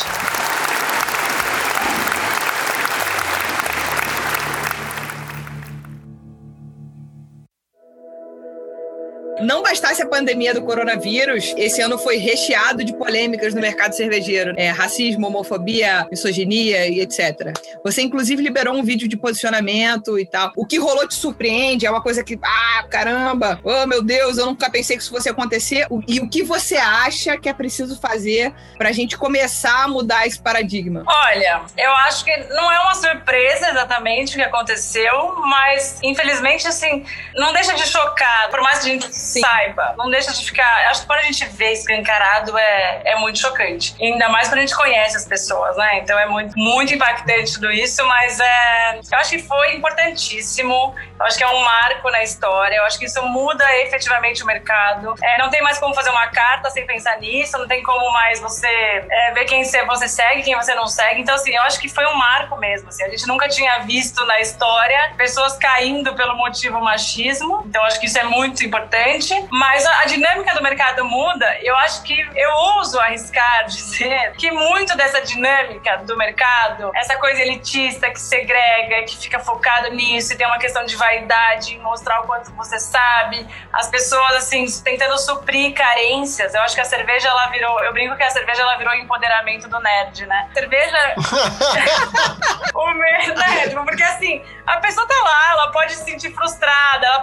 Não 9.41 9.63
bastasse 9.63 10.01
a 10.01 10.07
pandemia 10.07 10.53
do 10.53 10.61
coronavírus, 10.61 11.53
esse 11.57 11.81
ano 11.81 11.97
foi 11.97 12.17
recheado 12.17 12.83
de 12.83 12.93
polêmicas 12.93 13.53
no 13.53 13.61
mercado 13.61 13.93
cervejeiro. 13.93 14.53
É, 14.57 14.69
racismo, 14.69 15.27
homofobia, 15.27 16.07
misoginia 16.09 16.87
e 16.87 16.99
etc. 17.01 17.53
Você, 17.83 18.01
inclusive, 18.01 18.41
liberou 18.41 18.75
um 18.75 18.83
vídeo 18.83 19.07
de 19.07 19.17
posicionamento 19.17 20.19
e 20.19 20.25
tal. 20.25 20.51
O 20.55 20.65
que 20.65 20.77
rolou 20.77 21.07
te 21.07 21.15
surpreende? 21.15 21.85
É 21.85 21.91
uma 21.91 22.01
coisa 22.01 22.23
que, 22.23 22.39
ah, 22.43 22.83
caramba, 22.89 23.59
oh 23.63 23.85
meu 23.87 24.03
Deus, 24.03 24.37
eu 24.37 24.45
nunca 24.45 24.69
pensei 24.69 24.95
que 24.95 25.03
isso 25.03 25.11
fosse 25.11 25.29
acontecer. 25.29 25.87
E 26.07 26.19
o 26.19 26.29
que 26.29 26.43
você 26.43 26.75
acha 26.75 27.37
que 27.37 27.49
é 27.49 27.53
preciso 27.53 27.99
fazer 27.99 28.53
pra 28.77 28.91
gente 28.91 29.17
começar 29.17 29.83
a 29.83 29.87
mudar 29.87 30.27
esse 30.27 30.39
paradigma? 30.39 31.03
Olha, 31.07 31.61
eu 31.77 31.91
acho 32.07 32.23
que 32.23 32.35
não 32.49 32.71
é 32.71 32.79
uma 32.81 32.95
surpresa 32.95 33.69
exatamente 33.69 34.33
o 34.33 34.35
que 34.35 34.43
aconteceu, 34.43 35.35
mas 35.37 35.99
infelizmente, 36.03 36.67
assim, 36.67 37.03
não 37.35 37.53
deixa 37.53 37.73
de 37.73 37.87
chocar, 37.87 38.49
por 38.49 38.61
mais 38.61 38.79
que 38.79 38.89
a 38.89 38.93
gente 38.93 39.15
saiba, 39.39 39.95
não 39.97 40.09
deixa 40.09 40.31
de 40.33 40.43
ficar. 40.45 40.89
Acho 40.89 41.01
que 41.01 41.07
quando 41.07 41.19
a 41.19 41.23
gente 41.23 41.45
vê 41.45 41.71
escancarado 41.71 42.57
é, 42.57 43.01
é 43.05 43.15
muito 43.15 43.39
chocante. 43.39 43.95
E 43.99 44.11
ainda 44.11 44.29
mais 44.29 44.47
quando 44.47 44.59
a 44.59 44.61
gente 44.61 44.75
conhece 44.75 45.15
as 45.15 45.25
pessoas, 45.25 45.77
né? 45.77 45.99
Então 45.99 46.17
é 46.19 46.25
muito, 46.25 46.57
muito 46.57 46.93
impactante 46.93 47.53
tudo 47.53 47.71
isso, 47.71 48.05
mas 48.05 48.39
é, 48.39 48.99
eu 49.11 49.17
acho 49.17 49.31
que 49.31 49.39
foi 49.39 49.75
importantíssimo. 49.75 50.95
Eu 51.19 51.25
acho 51.25 51.37
que 51.37 51.43
é 51.43 51.47
um 51.47 51.59
marco 51.61 52.09
na 52.09 52.23
história. 52.23 52.75
Eu 52.75 52.83
acho 52.83 52.97
que 52.97 53.05
isso 53.05 53.21
muda 53.23 53.63
efetivamente 53.77 54.43
o 54.43 54.45
mercado. 54.45 55.15
É, 55.21 55.37
não 55.37 55.49
tem 55.49 55.61
mais 55.61 55.77
como 55.77 55.93
fazer 55.93 56.09
uma 56.09 56.27
carta 56.27 56.69
sem 56.69 56.85
pensar 56.85 57.19
nisso, 57.19 57.57
não 57.57 57.67
tem 57.67 57.83
como 57.83 58.11
mais 58.11 58.39
você 58.39 58.67
é, 58.67 59.31
ver 59.33 59.45
quem 59.45 59.63
você 59.63 60.07
segue, 60.07 60.43
quem 60.43 60.55
você 60.55 60.73
não 60.73 60.87
segue. 60.87 61.21
Então, 61.21 61.35
assim, 61.35 61.55
eu 61.55 61.61
acho 61.63 61.79
que 61.79 61.87
foi 61.87 62.05
um 62.05 62.15
marco 62.15 62.57
mesmo. 62.57 62.89
Assim. 62.89 63.03
A 63.03 63.09
gente 63.09 63.27
nunca 63.27 63.47
tinha 63.47 63.79
visto 63.79 64.25
na 64.25 64.39
história 64.39 65.13
pessoas 65.15 65.57
caindo 65.57 66.13
pelo 66.15 66.35
motivo 66.35 66.81
machismo. 66.81 67.63
Então, 67.67 67.83
acho 67.83 67.99
que 67.99 68.07
isso 68.07 68.17
é 68.17 68.23
muito 68.23 68.65
importante. 68.65 69.20
Mas 69.51 69.85
a, 69.85 70.01
a 70.01 70.05
dinâmica 70.05 70.53
do 70.53 70.61
mercado 70.63 71.05
muda. 71.05 71.57
Eu 71.61 71.75
acho 71.77 72.03
que 72.03 72.19
eu 72.35 72.51
ouso 72.51 72.99
arriscar 72.99 73.65
dizer 73.65 74.33
que 74.37 74.51
muito 74.51 74.95
dessa 74.97 75.21
dinâmica 75.21 75.97
do 75.99 76.17
mercado, 76.17 76.91
essa 76.95 77.15
coisa 77.17 77.41
elitista 77.41 78.09
que 78.09 78.19
segrega, 78.19 79.03
que 79.03 79.17
fica 79.17 79.39
focado 79.39 79.89
nisso, 79.91 80.33
e 80.33 80.35
tem 80.37 80.45
uma 80.47 80.57
questão 80.59 80.85
de 80.85 80.95
vaidade, 80.95 81.77
mostrar 81.79 82.21
o 82.21 82.27
quanto 82.27 82.51
você 82.53 82.79
sabe, 82.79 83.47
as 83.73 83.87
pessoas 83.89 84.35
assim 84.35 84.65
tentando 84.83 85.17
suprir 85.19 85.73
carências. 85.73 86.53
Eu 86.53 86.61
acho 86.61 86.75
que 86.75 86.81
a 86.81 86.85
cerveja 86.85 87.27
ela 87.29 87.47
virou, 87.47 87.83
eu 87.83 87.93
brinco 87.93 88.15
que 88.15 88.23
a 88.23 88.29
cerveja 88.29 88.61
ela 88.61 88.75
virou 88.77 88.93
empoderamento 88.95 89.67
do 89.67 89.79
nerd, 89.79 90.25
né? 90.25 90.49
Cerveja 90.53 91.15
o 92.73 92.87
me- 92.93 93.27
né? 93.35 93.67
Tipo, 93.69 93.83
Porque 93.85 94.03
assim, 94.03 94.43
a 94.65 94.77
pessoa 94.77 95.07
tá 95.07 95.15
lá, 95.23 95.51
ela 95.51 95.71
pode 95.71 95.93
se 95.93 96.03
sentir 96.05 96.33
frustrada, 96.33 96.71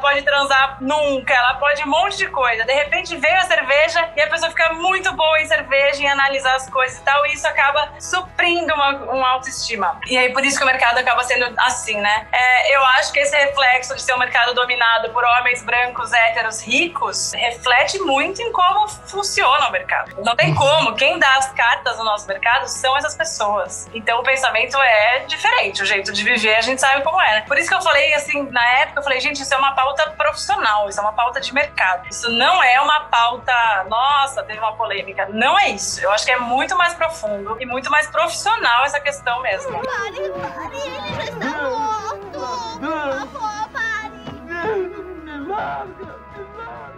pode 0.09 0.23
transar 0.23 0.79
nunca, 0.81 1.35
ela 1.35 1.55
pode 1.55 1.83
um 1.83 1.87
monte 1.87 2.17
de 2.17 2.29
coisa. 2.29 2.65
De 2.65 2.73
repente 2.73 3.15
veio 3.17 3.37
a 3.37 3.43
cerveja 3.43 4.11
e 4.17 4.23
a 4.23 4.27
pessoa 4.27 4.51
fica 4.51 4.73
muito 4.73 5.13
boa 5.13 5.39
em 5.39 5.47
cerveja, 5.47 6.03
em 6.03 6.09
analisar 6.09 6.57
as 6.57 6.69
coisas 6.71 6.99
e 6.99 7.03
tal, 7.03 7.27
e 7.27 7.35
isso 7.35 7.47
acaba 7.47 7.93
suprindo 8.01 8.73
uma, 8.73 8.91
uma 9.13 9.29
autoestima. 9.33 10.01
E 10.07 10.17
aí 10.17 10.33
por 10.33 10.43
isso 10.43 10.57
que 10.57 10.65
o 10.65 10.67
mercado 10.67 10.97
acaba 10.97 11.23
sendo 11.25 11.55
assim, 11.59 11.97
né? 12.01 12.27
É, 12.33 12.75
eu 12.75 12.83
acho 12.87 13.13
que 13.13 13.21
esse 13.21 13.37
reflexo 13.37 13.95
de 13.95 14.01
ser 14.01 14.15
um 14.15 14.19
mercado 14.19 14.55
dominado 14.55 15.11
por 15.11 15.23
homens 15.25 15.63
brancos, 15.63 16.11
héteros, 16.11 16.63
ricos, 16.63 17.33
reflete 17.35 17.99
muito 17.99 18.41
em 18.41 18.51
como 18.51 18.89
funciona 18.89 19.69
o 19.69 19.73
mercado. 19.73 20.15
Não 20.25 20.35
tem 20.35 20.55
como. 20.55 20.95
Quem 20.95 21.19
dá 21.19 21.37
as 21.37 21.53
cartas 21.53 21.99
no 21.99 22.05
nosso 22.05 22.27
mercado 22.27 22.67
são 22.67 22.97
essas 22.97 23.15
pessoas. 23.15 23.91
Então 23.93 24.21
o 24.21 24.23
pensamento 24.23 24.79
é 24.79 25.19
diferente, 25.27 25.83
o 25.83 25.87
jeito 25.87 26.13
de 26.13 26.25
viver 26.25 26.55
a 26.55 26.63
gente 26.63 26.81
sabe 26.81 27.03
como 27.03 27.21
é. 27.21 27.35
né? 27.35 27.45
Por 27.47 27.59
isso 27.59 27.69
que 27.69 27.75
eu 27.75 27.83
falei 27.83 28.15
assim, 28.15 28.49
na 28.51 28.67
época, 28.81 29.01
eu 29.01 29.05
falei, 29.05 29.21
gente, 29.21 29.43
isso 29.43 29.53
é 29.53 29.57
uma 29.59 29.75
pauta 29.75 29.98
profissional, 30.17 30.89
isso 30.89 30.99
é 30.99 31.03
uma 31.03 31.13
pauta 31.13 31.41
de 31.41 31.53
mercado. 31.53 32.09
Isso 32.09 32.31
não 32.31 32.63
é 32.63 32.81
uma 32.81 33.01
pauta, 33.03 33.53
nossa, 33.89 34.43
teve 34.43 34.59
uma 34.59 34.75
polêmica. 34.75 35.29
Não 35.31 35.59
é 35.59 35.71
isso. 35.71 36.01
Eu 36.01 36.11
acho 36.11 36.25
que 36.25 36.31
é 36.31 36.39
muito 36.39 36.77
mais 36.77 36.95
profundo 36.95 37.57
e 37.61 37.67
muito 37.67 37.91
mais 37.91 38.07
profissional 38.09 38.85
essa 38.85 39.01
questão 39.01 39.41
mesmo. 39.43 39.73
Pare, 39.73 40.31
pare, 40.31 40.81
ele 40.81 41.15
já 41.15 41.25
está 41.25 41.69
morto! 41.69 42.79
Por 42.81 42.91
favor, 43.19 43.69
pare! 43.73 43.89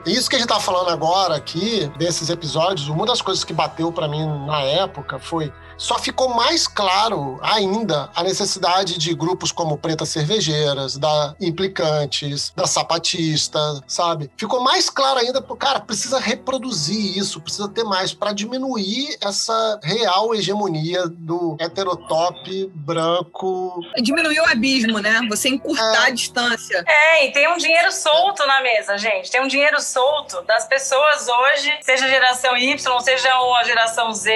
Isso 0.07 0.31
que 0.31 0.37
a 0.37 0.39
gente 0.39 0.49
tá 0.49 0.59
falando 0.59 0.89
agora 0.89 1.37
aqui, 1.37 1.87
desses 1.99 2.31
episódios, 2.31 2.89
uma 2.89 3.05
das 3.05 3.21
coisas 3.21 3.45
que 3.45 3.53
bateu 3.53 3.93
pra 3.93 4.09
mim 4.09 4.27
na 4.47 4.61
época 4.63 5.19
foi 5.19 5.53
só 5.81 5.99
ficou 5.99 6.29
mais 6.29 6.69
claro 6.69 7.39
ainda 7.43 8.11
a 8.15 8.23
necessidade 8.23 8.99
de 8.99 9.15
grupos 9.15 9.51
como 9.51 9.79
Pretas 9.79 10.11
Cervejeiras, 10.11 10.99
da 10.99 11.35
Implicantes, 11.41 12.53
da 12.55 12.67
Sapatista, 12.67 13.59
sabe? 13.87 14.31
Ficou 14.37 14.61
mais 14.61 14.91
claro 14.91 15.21
ainda, 15.21 15.41
cara, 15.59 15.81
precisa 15.81 16.21
reproduzir 16.21 17.17
isso, 17.17 17.41
precisa 17.41 17.67
ter 17.67 17.83
mais 17.85 18.13
pra 18.13 18.35
diminuir 18.35 19.17
essa 19.23 19.81
real 19.83 20.35
hegemonia 20.35 21.09
do 21.09 21.57
heterotop 21.59 22.71
branco. 22.75 23.81
Diminuiu 24.03 24.43
o 24.43 24.49
abismo, 24.51 24.99
né? 24.99 25.21
Você 25.31 25.49
encurtar 25.49 26.05
É. 26.05 26.09
a 26.09 26.11
distância. 26.11 26.85
É, 26.87 27.27
e 27.27 27.33
tem 27.33 27.51
um 27.51 27.57
dinheiro 27.57 27.91
solto 27.91 28.45
na 28.47 28.61
mesa, 28.61 28.99
gente. 28.99 29.31
Tem 29.31 29.43
um 29.43 29.49
dinheiro 29.49 29.81
solto 29.81 30.43
das 30.43 30.67
pessoas 30.69 31.27
hoje, 31.27 31.73
seja 31.81 32.05
a 32.05 32.09
geração 32.09 32.55
Y, 32.57 32.79
seja 33.01 33.31
a 33.35 33.65
geração 33.65 34.13
Z. 34.13 34.31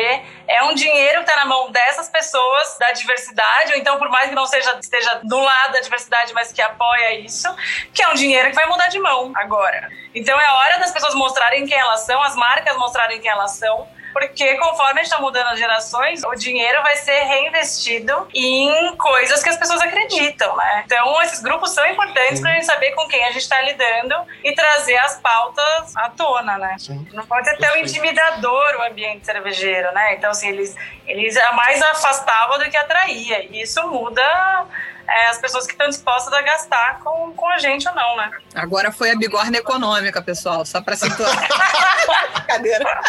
É 0.49 0.63
um 0.65 0.75
dinheiro 0.75 1.21
que 1.21 1.27
tá 1.27 1.34
na 1.37 1.45
mão 1.45 1.71
dessas 1.71 2.09
pessoas, 2.09 2.77
da 2.79 2.93
diversidade, 2.93 3.73
ou 3.73 3.79
então, 3.79 3.99
por 3.99 4.09
mais 4.09 4.29
que 4.29 4.35
não 4.35 4.47
seja, 4.47 4.77
esteja 4.81 5.21
do 5.23 5.39
lado 5.39 5.73
da 5.73 5.81
diversidade, 5.81 6.33
mas 6.35 6.53
que 6.53 6.63
apoia 6.63 7.15
isso, 7.21 7.49
que 7.93 8.03
é 8.03 8.09
um 8.09 8.15
dinheiro 8.15 8.51
que 8.51 8.55
vai 8.55 8.67
mudar 8.67 8.89
de 8.89 8.99
mão 8.99 9.33
agora. 9.37 9.89
Então 10.15 10.41
é 10.41 10.53
hora 10.53 10.79
das 10.79 10.93
pessoas 10.93 11.15
mostrarem 11.15 11.67
quem 11.67 11.79
elas 11.79 12.01
são, 12.01 12.23
as 12.23 12.37
marcas 12.37 12.77
mostrarem 12.77 13.21
quem 13.21 13.31
elas 13.31 13.53
são, 13.53 13.89
Porque 14.15 14.57
conforme 14.59 15.01
a 15.01 15.03
gente 15.03 15.13
tá 15.13 15.21
mudando 15.21 15.49
as 15.49 15.59
gerações, 15.59 16.23
o 16.23 16.35
dinheiro 16.37 16.81
vai 16.85 16.95
ser 16.95 17.21
reinvestido 17.25 18.29
em 18.33 18.95
coisas 18.97 19.43
que 19.43 19.51
as 19.51 19.57
pessoas 19.57 19.81
acreditam, 19.83 20.57
né? 20.57 20.85
Então, 20.87 21.21
esses 21.21 21.43
grupos 21.43 21.73
são 21.73 21.85
importantes 21.85 22.41
pra 22.41 22.53
gente 22.53 22.65
saber 22.65 22.93
com 22.93 23.09
quem 23.09 23.25
a 23.25 23.33
gente 23.33 23.49
tá 23.49 23.61
lidando 23.61 24.15
e 24.45 24.55
trazer 24.55 24.97
as 24.99 25.21
pautas 25.21 25.97
à 25.97 26.09
tona, 26.11 26.57
né? 26.59 26.77
Sim. 26.79 27.07
Não 27.13 27.27
pode 27.27 27.49
ser 27.49 27.57
tão 27.57 27.77
intimidador 27.77 28.77
o 28.79 28.83
ambiente 28.89 29.27
cervejeiro, 29.27 29.93
né? 29.93 30.15
Então, 30.15 30.31
assim, 30.31 30.49
eles, 30.49 30.77
eles 31.07 31.35
mais 31.57 31.83
afastavam 31.83 32.59
do 32.61 32.71
que 32.71 32.77
atraía. 32.77 33.45
E 33.51 33.63
isso 33.63 33.85
muda 33.89 34.23
é, 35.09 35.29
as 35.29 35.39
pessoas 35.39 35.67
que 35.67 35.73
estão 35.73 35.89
dispostas 35.89 36.33
a 36.33 36.43
gastar 36.43 37.01
com, 37.01 37.33
com 37.35 37.49
a 37.49 37.59
gente 37.59 37.89
ou 37.89 37.95
não, 37.95 38.17
né? 38.17 38.31
Agora 38.55 38.91
foi 38.93 39.11
a 39.11 39.17
bigorna 39.17 39.57
econômica, 39.57 40.23
pessoal, 40.23 40.65
só 40.65 40.81
pra 40.81 40.97
situar. 40.97 41.31
Brincadeira. 42.35 43.01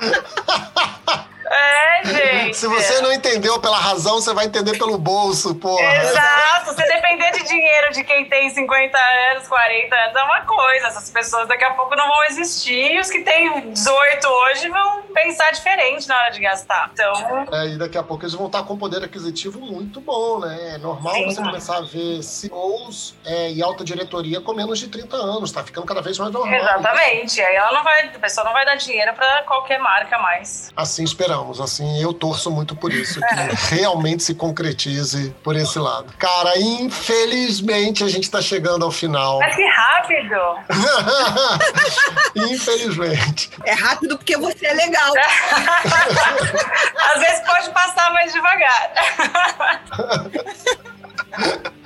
É, 1.50 2.04
gente. 2.04 2.56
Se 2.56 2.66
você 2.68 3.00
não 3.00 3.12
entendeu 3.12 3.60
pela 3.60 3.76
razão, 3.76 4.20
você 4.20 4.32
vai 4.32 4.46
entender 4.46 4.78
pelo 4.78 4.96
bolso, 4.96 5.54
porra. 5.56 5.96
Exato, 5.96 6.70
se 6.70 6.86
depender 6.86 7.32
de 7.32 7.42
dinheiro 7.42 7.92
de 7.92 8.04
quem 8.04 8.28
tem 8.28 8.48
50 8.50 8.96
anos, 9.32 9.48
40 9.48 9.96
anos, 9.96 10.16
é 10.16 10.22
uma 10.22 10.40
coisa. 10.42 10.86
Essas 10.86 11.10
pessoas 11.10 11.48
daqui 11.48 11.64
a 11.64 11.72
pouco 11.74 11.96
não 11.96 12.06
vão 12.06 12.24
existir 12.24 12.92
e 12.92 13.00
os 13.00 13.10
que 13.10 13.22
têm 13.22 13.72
18 13.72 14.28
hoje 14.28 14.68
vão 14.68 15.02
pensar 15.12 15.50
diferente 15.50 16.06
na 16.06 16.16
hora 16.16 16.30
de 16.30 16.40
gastar. 16.40 16.90
Então, 16.92 17.46
É, 17.52 17.66
e 17.66 17.78
daqui 17.78 17.98
a 17.98 18.02
pouco 18.02 18.22
eles 18.22 18.34
vão 18.34 18.46
estar 18.46 18.62
com 18.62 18.78
poder 18.78 19.02
aquisitivo 19.02 19.58
muito 19.60 20.00
bom, 20.00 20.38
né? 20.38 20.74
É 20.74 20.78
normal 20.78 21.14
Sim. 21.14 21.24
você 21.26 21.42
começar 21.42 21.78
a 21.78 21.82
ver 21.82 22.22
CEOs 22.22 23.16
é, 23.24 23.50
e 23.50 23.60
alta 23.60 23.82
diretoria 23.82 24.40
com 24.40 24.52
menos 24.54 24.78
de 24.78 24.86
30 24.88 25.16
anos. 25.16 25.50
Tá 25.50 25.64
ficando 25.64 25.86
cada 25.86 26.00
vez 26.00 26.16
mais 26.16 26.32
normal. 26.32 26.54
exatamente. 26.54 27.40
Aí 27.40 27.56
ela 27.56 27.72
não 27.72 27.82
vai, 27.82 28.04
a 28.06 28.18
pessoa 28.20 28.44
não 28.44 28.52
vai 28.52 28.64
dar 28.64 28.76
dinheiro 28.76 29.12
pra 29.14 29.42
qualquer 29.42 29.80
marca 29.80 30.16
mais. 30.18 30.70
Assim 30.76 31.02
esperamos. 31.02 31.39
Assim, 31.60 32.00
eu 32.00 32.12
torço 32.12 32.50
muito 32.50 32.76
por 32.76 32.92
isso. 32.92 33.18
É. 33.24 33.48
Que 33.48 33.74
realmente 33.76 34.22
se 34.22 34.34
concretize 34.34 35.34
por 35.42 35.56
esse 35.56 35.78
lado. 35.78 36.12
Cara, 36.18 36.58
infelizmente 36.58 38.04
a 38.04 38.08
gente 38.08 38.30
tá 38.30 38.42
chegando 38.42 38.84
ao 38.84 38.90
final. 38.90 39.38
Mas 39.38 39.56
que 39.56 39.66
rápido! 39.66 40.36
infelizmente. 42.50 43.50
É 43.64 43.72
rápido 43.72 44.16
porque 44.16 44.36
você 44.36 44.66
é 44.66 44.74
legal. 44.74 45.12
Às 47.14 47.20
vezes 47.20 47.40
pode 47.46 47.70
passar 47.70 48.12
mais 48.12 48.32
devagar. 48.32 48.92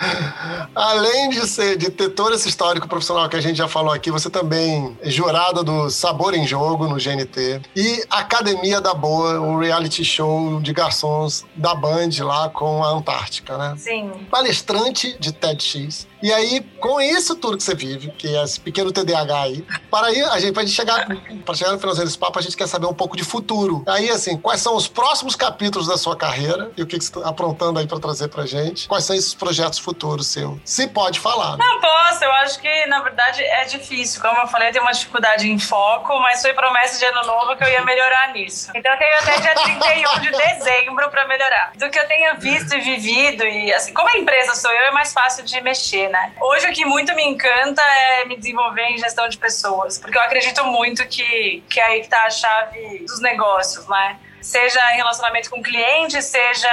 Além 0.75 1.31
de 1.31 1.47
ser 1.47 1.77
de 1.77 1.91
ter 1.91 2.11
todo 2.11 2.35
esse 2.35 2.49
histórico 2.49 2.89
profissional 2.89 3.29
que 3.29 3.37
a 3.37 3.41
gente 3.41 3.57
já 3.57 3.69
falou 3.69 3.93
aqui, 3.93 4.11
você 4.11 4.29
também 4.29 4.97
é 5.01 5.11
jurada 5.11 5.63
do 5.63 5.89
Sabor 5.91 6.35
em 6.35 6.47
Jogo 6.47 6.87
no 6.89 6.97
GNT 6.97 7.63
e 7.77 8.05
Academia 8.11 8.81
da 8.81 8.95
Boa, 8.95 9.41
o 9.41 9.59
reality 9.59 10.05
show 10.05 10.61
de 10.61 10.73
garçons 10.73 11.45
da 11.55 11.75
Band 11.75 12.11
lá 12.21 12.49
com 12.49 12.83
a 12.83 12.91
Antártica, 12.91 13.57
né? 13.57 13.75
Sim. 13.77 14.11
Palestrante 14.31 15.17
de 15.19 15.33
TEDx. 15.33 16.07
E 16.25 16.33
aí, 16.33 16.63
com 16.81 16.99
isso 17.03 17.37
tudo 17.37 17.59
que 17.59 17.63
você 17.63 17.75
vive, 17.75 18.11
que 18.13 18.35
é 18.35 18.43
esse 18.43 18.59
pequeno 18.59 18.91
TDAH 18.91 19.43
aí, 19.43 19.63
para 19.91 20.07
aí, 20.07 20.23
a 20.23 20.41
gente 20.41 20.55
vai 20.55 20.67
chegar, 20.67 21.07
para 21.45 21.55
chegar 21.55 21.73
no 21.73 21.79
finalzinho 21.79 22.07
desse 22.07 22.17
papo, 22.17 22.39
a 22.39 22.43
gente 22.43 22.57
quer 22.57 22.67
saber 22.67 22.87
um 22.87 22.95
pouco 22.95 23.15
de 23.15 23.23
futuro. 23.23 23.83
Aí, 23.87 24.09
assim, 24.09 24.39
quais 24.39 24.63
são 24.63 24.75
os 24.75 24.89
próximos 24.89 25.37
capítulos 25.37 25.87
da 25.87 25.99
sua 25.99 26.17
carreira 26.17 26.73
e 26.79 26.83
o 26.83 26.87
que, 26.87 26.97
que 26.97 27.05
você 27.05 27.11
está 27.11 27.29
aprontando 27.29 27.79
aí 27.79 27.87
para 27.87 28.01
trazer 28.01 28.29
pra 28.29 28.47
gente? 28.47 28.89
Quais 28.89 29.05
são 29.05 29.15
esses 29.15 29.35
projetos 29.35 29.79
futuros 29.85 30.26
seus? 30.28 30.59
Se 30.64 30.89
pode 30.89 31.20
falar. 31.20 31.57
né? 31.57 31.64
Não 31.64 31.80
posso, 31.80 32.24
eu 32.24 32.32
acho 32.32 32.59
que 32.61 32.87
na 32.87 33.01
verdade 33.01 33.43
é 33.43 33.64
difícil. 33.64 34.20
Como 34.20 34.39
eu 34.41 34.47
falei, 34.49 34.68
eu 34.68 34.72
tenho 34.72 34.85
uma 34.85 34.93
dificuldade 34.93 35.49
em 35.51 35.59
foco, 35.59 36.18
mas 36.20 36.41
foi 36.43 36.53
promessa 36.55 36.99
de 36.99 37.05
ano 37.05 37.22
novo 37.26 37.57
que 37.57 37.64
eu 37.64 37.68
ia 37.68 37.85
melhorar 37.85 38.32
nisso. 38.32 38.70
Então 38.74 38.91
eu 38.93 38.99
tenho 38.99 39.16
até 39.18 39.39
dia 39.39 39.55
31 39.78 40.20
de 40.20 40.30
dezembro 40.30 41.11
pra 41.11 41.26
melhorar. 41.28 41.72
Do 41.76 41.91
que 41.91 41.99
eu 41.99 42.07
tenho 42.09 42.35
visto 42.39 42.74
e 42.74 42.80
vivido, 42.80 43.45
e 43.45 43.72
assim, 43.72 43.93
como 43.93 44.09
a 44.09 44.16
empresa 44.18 44.55
sou 44.55 44.70
eu, 44.72 44.87
é 44.87 44.91
mais 44.91 45.12
fácil 45.12 45.45
de 45.45 45.61
mexer, 45.61 46.09
né? 46.09 46.32
Hoje 46.41 46.68
o 46.68 46.72
que 46.72 46.85
muito 46.85 47.14
me 47.14 47.22
encanta 47.24 47.82
é 47.82 48.24
me 48.24 48.37
desenvolver 48.37 48.82
em 48.85 48.99
gestão 48.99 49.28
de 49.28 49.37
pessoas, 49.37 49.99
porque 49.99 50.16
eu 50.16 50.22
acredito 50.22 50.64
muito 50.64 51.07
que, 51.07 51.62
que 51.68 51.78
é 51.80 51.85
aí 51.85 52.01
que 52.01 52.09
tá 52.09 52.22
a 52.24 52.30
chave 52.30 53.05
dos 53.07 53.20
negócios, 53.20 53.87
né? 53.89 54.16
Seja 54.45 54.81
em 54.93 54.97
relacionamento 54.97 55.49
com 55.51 55.59
o 55.59 55.63
cliente, 55.63 56.21
seja 56.23 56.69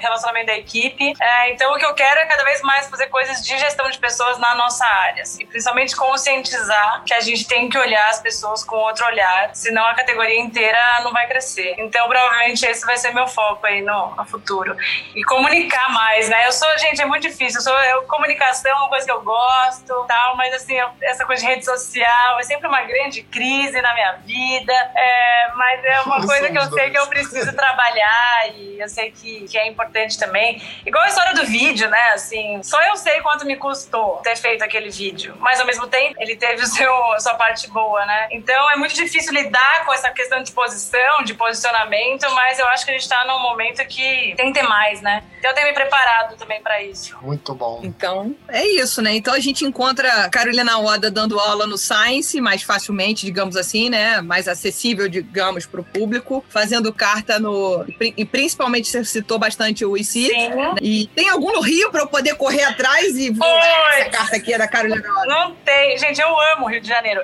relacionamento 0.00 0.46
da 0.46 0.56
equipe. 0.56 1.14
É, 1.20 1.50
então, 1.52 1.72
o 1.72 1.78
que 1.78 1.86
eu 1.86 1.94
quero 1.94 2.20
é 2.20 2.26
cada 2.26 2.42
vez 2.44 2.60
mais 2.62 2.88
fazer 2.88 3.06
coisas 3.06 3.42
de 3.42 3.56
gestão 3.58 3.88
de 3.88 3.98
pessoas 3.98 4.38
na 4.38 4.54
nossa 4.54 4.84
área. 4.84 5.22
E 5.38 5.46
principalmente 5.46 5.94
conscientizar 5.96 7.02
que 7.04 7.14
a 7.14 7.20
gente 7.20 7.46
tem 7.46 7.68
que 7.68 7.78
olhar 7.78 8.08
as 8.08 8.20
pessoas 8.20 8.64
com 8.64 8.76
outro 8.76 9.06
olhar, 9.06 9.50
senão 9.54 9.84
a 9.86 9.94
categoria 9.94 10.40
inteira 10.40 10.78
não 11.04 11.12
vai 11.12 11.26
crescer. 11.28 11.74
Então, 11.78 12.08
provavelmente, 12.08 12.66
esse 12.66 12.84
vai 12.84 12.96
ser 12.96 13.12
meu 13.12 13.26
foco 13.28 13.64
aí 13.66 13.80
no, 13.82 14.14
no 14.16 14.24
futuro. 14.24 14.76
E 15.14 15.22
comunicar 15.24 15.90
mais, 15.92 16.28
né? 16.28 16.46
Eu 16.46 16.52
sou, 16.52 16.68
gente, 16.78 17.00
é 17.00 17.06
muito 17.06 17.22
difícil. 17.28 17.58
Eu 17.60 17.62
sou, 17.64 17.78
eu, 17.84 18.02
comunicação 18.02 18.70
é 18.70 18.74
uma 18.74 18.88
coisa 18.88 19.06
que 19.06 19.12
eu 19.12 19.22
gosto, 19.22 20.04
tal, 20.08 20.36
mas 20.36 20.52
assim, 20.54 20.74
eu- 20.74 20.90
essa 21.02 21.24
coisa 21.24 21.42
de 21.42 21.48
rede 21.48 21.64
social 21.64 22.38
é 22.40 22.42
sempre 22.42 22.66
uma 22.66 22.82
grande 22.82 23.22
crise 23.22 23.80
na 23.80 23.94
minha 23.94 24.12
vida. 24.24 24.72
É, 24.96 25.48
mas 25.54 25.84
é 25.84 26.00
uma 26.00 26.26
coisa 26.26 26.50
que 26.50 26.58
eu 26.58 26.70
sei 26.72 26.90
que 26.90 26.98
eu. 26.98 27.11
Preciso 27.12 27.52
trabalhar 27.52 28.48
e 28.56 28.80
eu 28.80 28.88
sei 28.88 29.10
que, 29.10 29.46
que 29.46 29.58
é 29.58 29.68
importante 29.68 30.18
também. 30.18 30.62
Igual 30.86 31.04
a 31.04 31.08
história 31.08 31.34
do 31.34 31.44
vídeo, 31.44 31.88
né? 31.90 32.12
Assim, 32.14 32.62
só 32.62 32.80
eu 32.82 32.96
sei 32.96 33.20
quanto 33.20 33.44
me 33.44 33.56
custou 33.56 34.16
ter 34.24 34.36
feito 34.36 34.64
aquele 34.64 34.90
vídeo. 34.90 35.36
Mas 35.38 35.60
ao 35.60 35.66
mesmo 35.66 35.86
tempo, 35.86 36.14
ele 36.18 36.36
teve 36.36 36.62
o 36.62 36.66
seu, 36.66 36.92
a 37.12 37.20
sua 37.20 37.34
parte 37.34 37.68
boa, 37.68 38.04
né? 38.06 38.28
Então 38.30 38.70
é 38.70 38.76
muito 38.76 38.94
difícil 38.94 39.32
lidar 39.32 39.84
com 39.84 39.92
essa 39.92 40.10
questão 40.10 40.42
de 40.42 40.52
posição, 40.52 41.22
de 41.24 41.34
posicionamento, 41.34 42.26
mas 42.32 42.58
eu 42.58 42.66
acho 42.68 42.84
que 42.84 42.90
a 42.90 42.94
gente 42.94 43.08
tá 43.08 43.24
num 43.26 43.40
momento 43.40 43.84
que 43.86 44.34
tem 44.36 44.52
que 44.52 44.60
ter 44.60 44.66
mais, 44.66 45.02
né? 45.02 45.22
Então 45.38 45.50
eu 45.50 45.54
tenho 45.54 45.68
me 45.68 45.74
preparado 45.74 46.36
também 46.36 46.62
pra 46.62 46.82
isso. 46.82 47.16
Muito 47.20 47.54
bom. 47.54 47.80
Então, 47.82 48.34
é 48.48 48.64
isso, 48.64 49.02
né? 49.02 49.14
Então 49.14 49.34
a 49.34 49.40
gente 49.40 49.64
encontra 49.64 50.24
a 50.24 50.30
Carolina 50.30 50.78
Oda 50.78 51.10
dando 51.10 51.38
aula 51.38 51.66
no 51.66 51.76
Science 51.76 52.40
mais 52.40 52.62
facilmente, 52.62 53.26
digamos 53.26 53.56
assim, 53.56 53.90
né? 53.90 54.20
Mais 54.20 54.48
acessível, 54.48 55.08
digamos, 55.08 55.66
para 55.66 55.80
o 55.80 55.84
público, 55.84 56.44
fazendo 56.48 56.92
carta 57.02 57.40
no. 57.40 57.84
E 58.16 58.24
principalmente 58.24 58.88
você 58.88 59.04
citou 59.04 59.36
bastante 59.36 59.84
o 59.84 59.96
IC. 59.96 60.04
Sim. 60.06 60.50
E 60.80 61.08
tem 61.08 61.28
algum 61.28 61.52
no 61.52 61.60
Rio 61.60 61.90
para 61.90 62.02
eu 62.02 62.06
poder 62.06 62.36
correr 62.36 62.62
atrás 62.62 63.16
e 63.16 63.30
Oi. 63.30 63.98
essa 63.98 64.10
carta 64.10 64.36
aqui 64.36 64.54
é 64.54 64.58
da 64.58 64.68
Carolina? 64.68 65.02
Não 65.26 65.52
tem. 65.64 65.98
Gente, 65.98 66.20
eu 66.20 66.28
amo 66.52 66.66
o 66.66 66.68
Rio 66.68 66.80
de 66.80 66.86
Janeiro. 66.86 67.20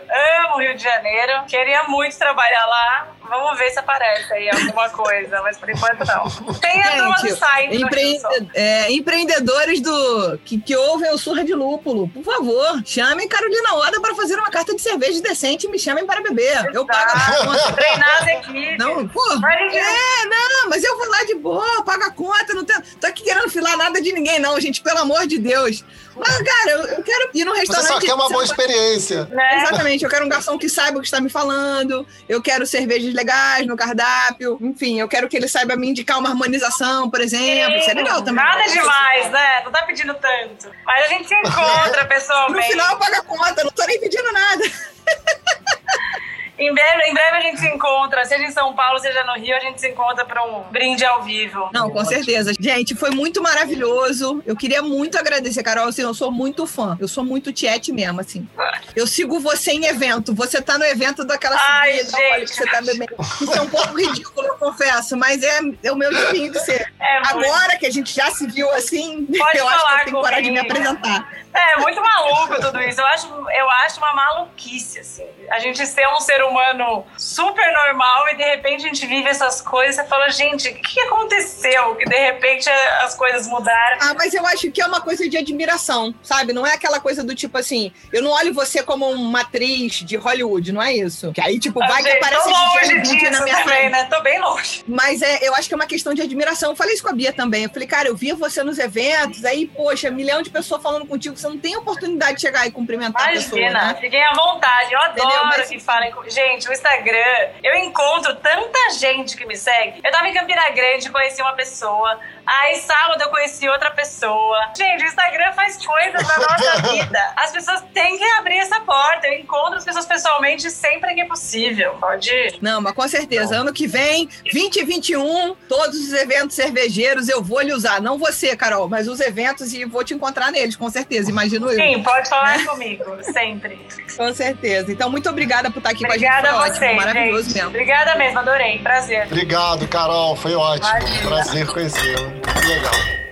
Amo 0.46 0.56
o 0.56 0.58
Rio 0.58 0.76
de 0.76 0.82
Janeiro. 0.82 1.44
Queria 1.46 1.84
muito 1.84 2.18
trabalhar 2.18 2.66
lá. 2.66 3.08
Vamos 3.28 3.58
ver 3.58 3.70
se 3.70 3.78
aparece 3.78 4.32
aí 4.32 4.48
alguma 4.50 4.88
coisa, 4.90 5.40
mas 5.42 5.56
por 5.58 5.68
enquanto 5.70 6.04
não. 6.06 6.54
Tem 6.54 6.82
a 6.82 6.96
turma 6.96 7.16
do 7.22 7.36
site. 7.36 7.76
do 7.76 7.84
empre- 7.84 8.20
é, 8.54 8.90
empreendedores 8.92 9.80
do 9.80 10.38
que, 10.44 10.58
que 10.60 10.76
ouvem 10.76 11.10
o 11.12 11.18
Surra 11.18 11.44
de 11.44 11.54
Lúpulo, 11.54 12.08
por 12.08 12.24
favor, 12.24 12.82
chamem 12.84 13.28
Carolina 13.28 13.74
Oda 13.74 14.00
para 14.00 14.14
fazer 14.14 14.36
uma 14.36 14.50
carta 14.50 14.74
de 14.74 14.80
cerveja 14.80 15.20
decente 15.20 15.66
e 15.66 15.70
me 15.70 15.78
chamem 15.78 16.06
para 16.06 16.20
beber. 16.22 16.70
Eu 16.72 16.86
pago 16.86 17.10
a 17.12 17.16
Exato. 17.16 17.46
conta. 17.46 17.72
Treinar 17.72 18.22
as 18.22 18.26
equipes. 18.28 18.78
Não, 18.78 19.06
pô, 19.08 19.36
Mas, 19.40 19.74
é, 19.74 20.24
não, 20.26 20.68
mas 20.70 20.82
eu 20.84 20.96
vou 20.96 21.08
lá 21.08 21.24
de 21.24 21.34
boa, 21.34 21.82
pago 21.84 22.04
a 22.04 22.10
conta, 22.10 22.54
não 22.54 22.64
tenho, 22.64 22.82
tô 23.00 23.06
aqui 23.06 23.22
querendo 23.24 23.50
filar 23.50 23.76
nada 23.76 24.00
de 24.00 24.12
ninguém, 24.12 24.38
não, 24.38 24.58
gente, 24.60 24.80
pelo 24.80 24.98
amor 25.00 25.26
de 25.26 25.38
Deus. 25.38 25.84
Mas, 26.16 26.36
cara, 26.42 26.70
eu, 26.72 26.84
eu 26.96 27.02
quero 27.02 27.30
ir 27.32 27.44
num 27.44 27.52
Você 27.52 27.60
restaurante. 27.60 27.88
só 27.88 28.00
quer 28.00 28.14
uma 28.14 28.28
boa 28.28 28.44
você- 28.44 28.52
experiência. 28.52 29.24
né? 29.30 29.62
Exatamente, 29.62 30.02
eu 30.04 30.10
quero 30.10 30.24
um 30.24 30.28
garçom 30.28 30.58
que 30.58 30.68
saiba 30.68 30.98
o 30.98 31.00
que 31.00 31.06
está 31.06 31.20
me 31.20 31.28
falando, 31.30 32.04
eu 32.28 32.42
quero 32.42 32.66
cervejas 32.66 33.12
legais 33.18 33.66
no 33.66 33.76
cardápio, 33.76 34.56
enfim, 34.60 35.00
eu 35.00 35.08
quero 35.08 35.28
que 35.28 35.36
ele 35.36 35.48
saiba 35.48 35.76
me 35.76 35.88
indicar 35.90 36.18
uma 36.18 36.28
harmonização, 36.30 37.10
por 37.10 37.20
exemplo. 37.20 37.76
Isso 37.78 37.90
é 37.90 37.94
legal 37.94 38.22
também. 38.22 38.44
Nada 38.44 38.62
demais, 38.70 39.30
né? 39.30 39.62
Não 39.64 39.72
tá 39.72 39.82
pedindo 39.82 40.14
tanto. 40.14 40.70
Mas 40.86 41.04
a 41.06 41.08
gente 41.08 41.28
se 41.28 41.34
encontra 41.34 42.02
No 42.04 42.08
pessoalmente. 42.08 42.68
final 42.68 42.92
eu 42.92 42.98
pago 42.98 43.14
a 43.16 43.22
conta, 43.22 43.64
não 43.64 43.70
tô 43.70 43.84
nem 43.86 44.00
pedindo 44.00 44.32
nada. 44.32 44.62
Em 46.58 46.74
breve, 46.74 47.02
em 47.04 47.14
breve 47.14 47.36
a 47.36 47.40
gente 47.40 47.60
se 47.60 47.68
encontra, 47.68 48.24
seja 48.24 48.44
em 48.44 48.50
São 48.50 48.74
Paulo, 48.74 48.98
seja 48.98 49.22
no 49.24 49.34
Rio, 49.34 49.56
a 49.56 49.60
gente 49.60 49.80
se 49.80 49.88
encontra 49.88 50.24
para 50.24 50.42
um 50.44 50.62
brinde 50.64 51.04
ao 51.04 51.22
vivo. 51.22 51.70
Não, 51.72 51.90
com 51.90 52.04
certeza. 52.04 52.52
Gente, 52.58 52.94
foi 52.94 53.10
muito 53.10 53.40
maravilhoso. 53.42 54.42
Eu 54.44 54.56
queria 54.56 54.82
muito 54.82 55.16
agradecer, 55.18 55.62
Carol. 55.62 55.88
Assim, 55.88 56.02
eu 56.02 56.12
sou 56.12 56.32
muito 56.32 56.66
fã. 56.66 56.96
Eu 57.00 57.06
sou 57.06 57.24
muito 57.24 57.52
tiete 57.52 57.92
mesmo, 57.92 58.20
assim. 58.20 58.48
Eu 58.96 59.06
sigo 59.06 59.38
você 59.38 59.70
em 59.70 59.84
evento. 59.86 60.34
Você 60.34 60.60
tá 60.60 60.76
no 60.76 60.84
evento 60.84 61.24
daquela 61.24 61.56
Ai, 61.56 61.98
cerveja, 61.98 62.16
olha, 62.16 62.38
gente. 62.40 62.48
que 62.50 62.56
você 62.56 62.66
tá 62.66 62.82
bebendo. 62.82 63.14
Isso 63.40 63.54
é 63.54 63.60
um 63.60 63.70
pouco 63.70 63.96
ridículo, 63.96 64.46
eu 64.46 64.54
confesso, 64.56 65.16
mas 65.16 65.42
é, 65.42 65.60
é 65.84 65.92
o 65.92 65.96
meu 65.96 66.12
jeitinho 66.12 66.52
de 66.52 66.58
ser. 66.60 66.92
É 67.00 67.18
Agora 67.28 67.76
que 67.78 67.86
a 67.86 67.90
gente 67.90 68.12
já 68.14 68.30
se 68.30 68.46
viu 68.48 68.68
assim, 68.72 69.26
Pode 69.38 69.58
eu 69.58 69.68
acho 69.68 69.78
que 69.78 69.82
falar 69.82 69.98
eu 70.00 70.04
tenho 70.04 70.16
que 70.16 70.22
parar 70.22 70.40
de 70.40 70.50
me 70.50 70.58
apresentar. 70.58 71.28
É 71.54 71.80
muito 71.80 72.00
maluco 72.00 72.60
tudo 72.60 72.80
isso. 72.82 73.00
Eu 73.00 73.06
acho, 73.06 73.26
eu 73.50 73.70
acho 73.70 73.98
uma 73.98 74.12
maluquice, 74.12 75.00
assim. 75.00 75.26
A 75.50 75.58
gente 75.58 75.84
ser 75.86 76.06
um 76.08 76.20
ser 76.20 76.42
humano 76.42 76.47
um 76.48 76.58
ano 76.58 77.04
super 77.16 77.72
normal 77.72 78.28
e 78.30 78.36
de 78.36 78.42
repente 78.42 78.84
a 78.84 78.88
gente 78.88 79.06
vive 79.06 79.28
essas 79.28 79.60
coisas. 79.60 79.96
Você 79.96 80.04
fala, 80.04 80.28
gente, 80.30 80.68
o 80.68 80.74
que 80.74 81.00
aconteceu? 81.02 81.94
Que 81.96 82.04
de 82.04 82.16
repente 82.16 82.68
as 83.02 83.14
coisas 83.14 83.46
mudaram. 83.46 83.98
Ah, 84.00 84.14
mas 84.16 84.34
eu 84.34 84.46
acho 84.46 84.70
que 84.70 84.80
é 84.80 84.86
uma 84.86 85.00
coisa 85.00 85.28
de 85.28 85.36
admiração, 85.36 86.14
sabe? 86.22 86.52
Não 86.52 86.66
é 86.66 86.74
aquela 86.74 87.00
coisa 87.00 87.22
do 87.24 87.34
tipo 87.34 87.56
assim, 87.58 87.92
eu 88.12 88.22
não 88.22 88.30
olho 88.30 88.52
você 88.54 88.82
como 88.82 89.10
uma 89.10 89.40
atriz 89.42 89.94
de 90.04 90.16
Hollywood, 90.16 90.72
não 90.72 90.82
é 90.82 90.92
isso? 90.92 91.32
Que 91.32 91.40
aí, 91.40 91.58
tipo, 91.58 91.78
vai 91.80 92.02
que 92.02 92.10
aparece 92.10 92.48
longe 92.48 92.94
Bündchen 92.94 93.22
na 93.22 93.28
disso 93.30 93.44
minha 93.44 93.56
também, 93.58 93.64
frente. 93.78 93.90
né? 93.92 94.04
Tô 94.10 94.20
bem 94.22 94.40
longe. 94.40 94.84
Mas 94.86 95.22
é, 95.22 95.38
eu 95.46 95.54
acho 95.54 95.68
que 95.68 95.74
é 95.74 95.76
uma 95.76 95.86
questão 95.86 96.14
de 96.14 96.22
admiração. 96.22 96.70
Eu 96.70 96.76
falei 96.76 96.94
isso 96.94 97.02
com 97.02 97.10
a 97.10 97.12
Bia 97.12 97.32
também. 97.32 97.64
Eu 97.64 97.70
falei, 97.70 97.86
cara, 97.88 98.08
eu 98.08 98.16
via 98.16 98.34
você 98.34 98.62
nos 98.62 98.78
eventos, 98.78 99.44
aí, 99.44 99.66
poxa, 99.66 100.10
milhão 100.10 100.42
de 100.42 100.50
pessoas 100.50 100.82
falando 100.82 101.06
contigo, 101.06 101.36
você 101.36 101.48
não 101.48 101.58
tem 101.58 101.76
oportunidade 101.76 102.36
de 102.36 102.40
chegar 102.42 102.66
e 102.66 102.70
cumprimentar 102.70 103.22
a 103.28 103.30
pessoa, 103.30 103.60
Imagina, 103.60 103.86
né? 103.92 103.98
fiquem 104.00 104.24
à 104.24 104.32
vontade. 104.32 104.92
Eu 104.92 105.00
adoro 105.00 105.28
Entendeu? 105.28 105.44
Mas- 105.46 105.68
que 105.68 105.78
falem 105.80 106.10
com. 106.12 106.22
Gente, 106.38 106.68
o 106.68 106.72
Instagram, 106.72 107.48
eu 107.64 107.74
encontro 107.74 108.32
tanta 108.36 108.78
gente 108.96 109.36
que 109.36 109.44
me 109.44 109.56
segue. 109.56 110.00
Eu 110.04 110.12
tava 110.12 110.28
em 110.28 110.32
Campina 110.32 110.70
Grande, 110.70 111.10
conheci 111.10 111.42
uma 111.42 111.54
pessoa. 111.54 112.16
Aí, 112.46 112.76
sábado, 112.76 113.20
eu 113.20 113.28
conheci 113.28 113.68
outra 113.68 113.90
pessoa. 113.90 114.70
Gente, 114.76 115.02
o 115.02 115.06
Instagram 115.08 115.52
faz 115.54 115.84
coisas 115.84 116.22
na 116.22 116.38
nossa 116.38 116.82
vida. 116.94 117.18
As 117.36 117.50
pessoas 117.50 117.82
têm 117.92 118.16
que 118.16 118.24
abrir 118.38 118.58
essa 118.58 118.78
porta. 118.80 119.26
Eu 119.26 119.40
encontro 119.40 119.78
as 119.78 119.84
pessoas 119.84 120.06
pessoalmente 120.06 120.70
sempre 120.70 121.12
que 121.12 121.22
é 121.22 121.26
possível. 121.26 121.96
Pode 122.00 122.30
ir. 122.30 122.56
Não, 122.62 122.80
mas 122.80 122.92
com 122.92 123.08
certeza. 123.08 123.56
Ano 123.56 123.72
que 123.72 123.88
vem, 123.88 124.28
2021, 124.44 125.56
todos 125.68 125.98
os 125.98 126.12
eventos 126.12 126.54
cervejeiros 126.54 127.28
eu 127.28 127.42
vou 127.42 127.60
lhe 127.62 127.72
usar. 127.72 128.00
Não 128.00 128.16
você, 128.16 128.56
Carol, 128.56 128.88
mas 128.88 129.08
os 129.08 129.18
eventos 129.18 129.74
e 129.74 129.84
vou 129.84 130.04
te 130.04 130.14
encontrar 130.14 130.52
neles, 130.52 130.76
com 130.76 130.88
certeza. 130.88 131.30
Imagino 131.30 131.68
eu. 131.68 131.74
Sim, 131.74 132.00
pode 132.04 132.28
falar 132.28 132.64
comigo, 132.64 133.04
sempre. 133.24 133.84
Com 134.16 134.32
certeza. 134.32 134.92
Então, 134.92 135.10
muito 135.10 135.28
obrigada 135.28 135.68
por 135.68 135.78
estar 135.78 135.90
aqui 135.90 136.04
Obrigada 136.04 136.26
com 136.26 136.26
a 136.26 136.27
a 136.27 136.27
gente. 136.32 136.40
Foi 136.48 136.58
ótimo, 136.58 136.76
vocês, 136.76 136.96
maravilhoso 136.96 137.42
gente. 137.44 137.54
mesmo. 137.54 137.68
Obrigada 137.70 138.14
mesmo, 138.16 138.38
adorei. 138.38 138.78
Prazer. 138.78 139.26
Obrigado, 139.26 139.88
Carol. 139.88 140.36
Foi 140.36 140.54
ótimo. 140.54 140.88
Imagina. 140.98 141.28
Prazer 141.28 141.66
conhecê-la. 141.66 142.30
Que 142.30 142.66
legal. 142.66 143.27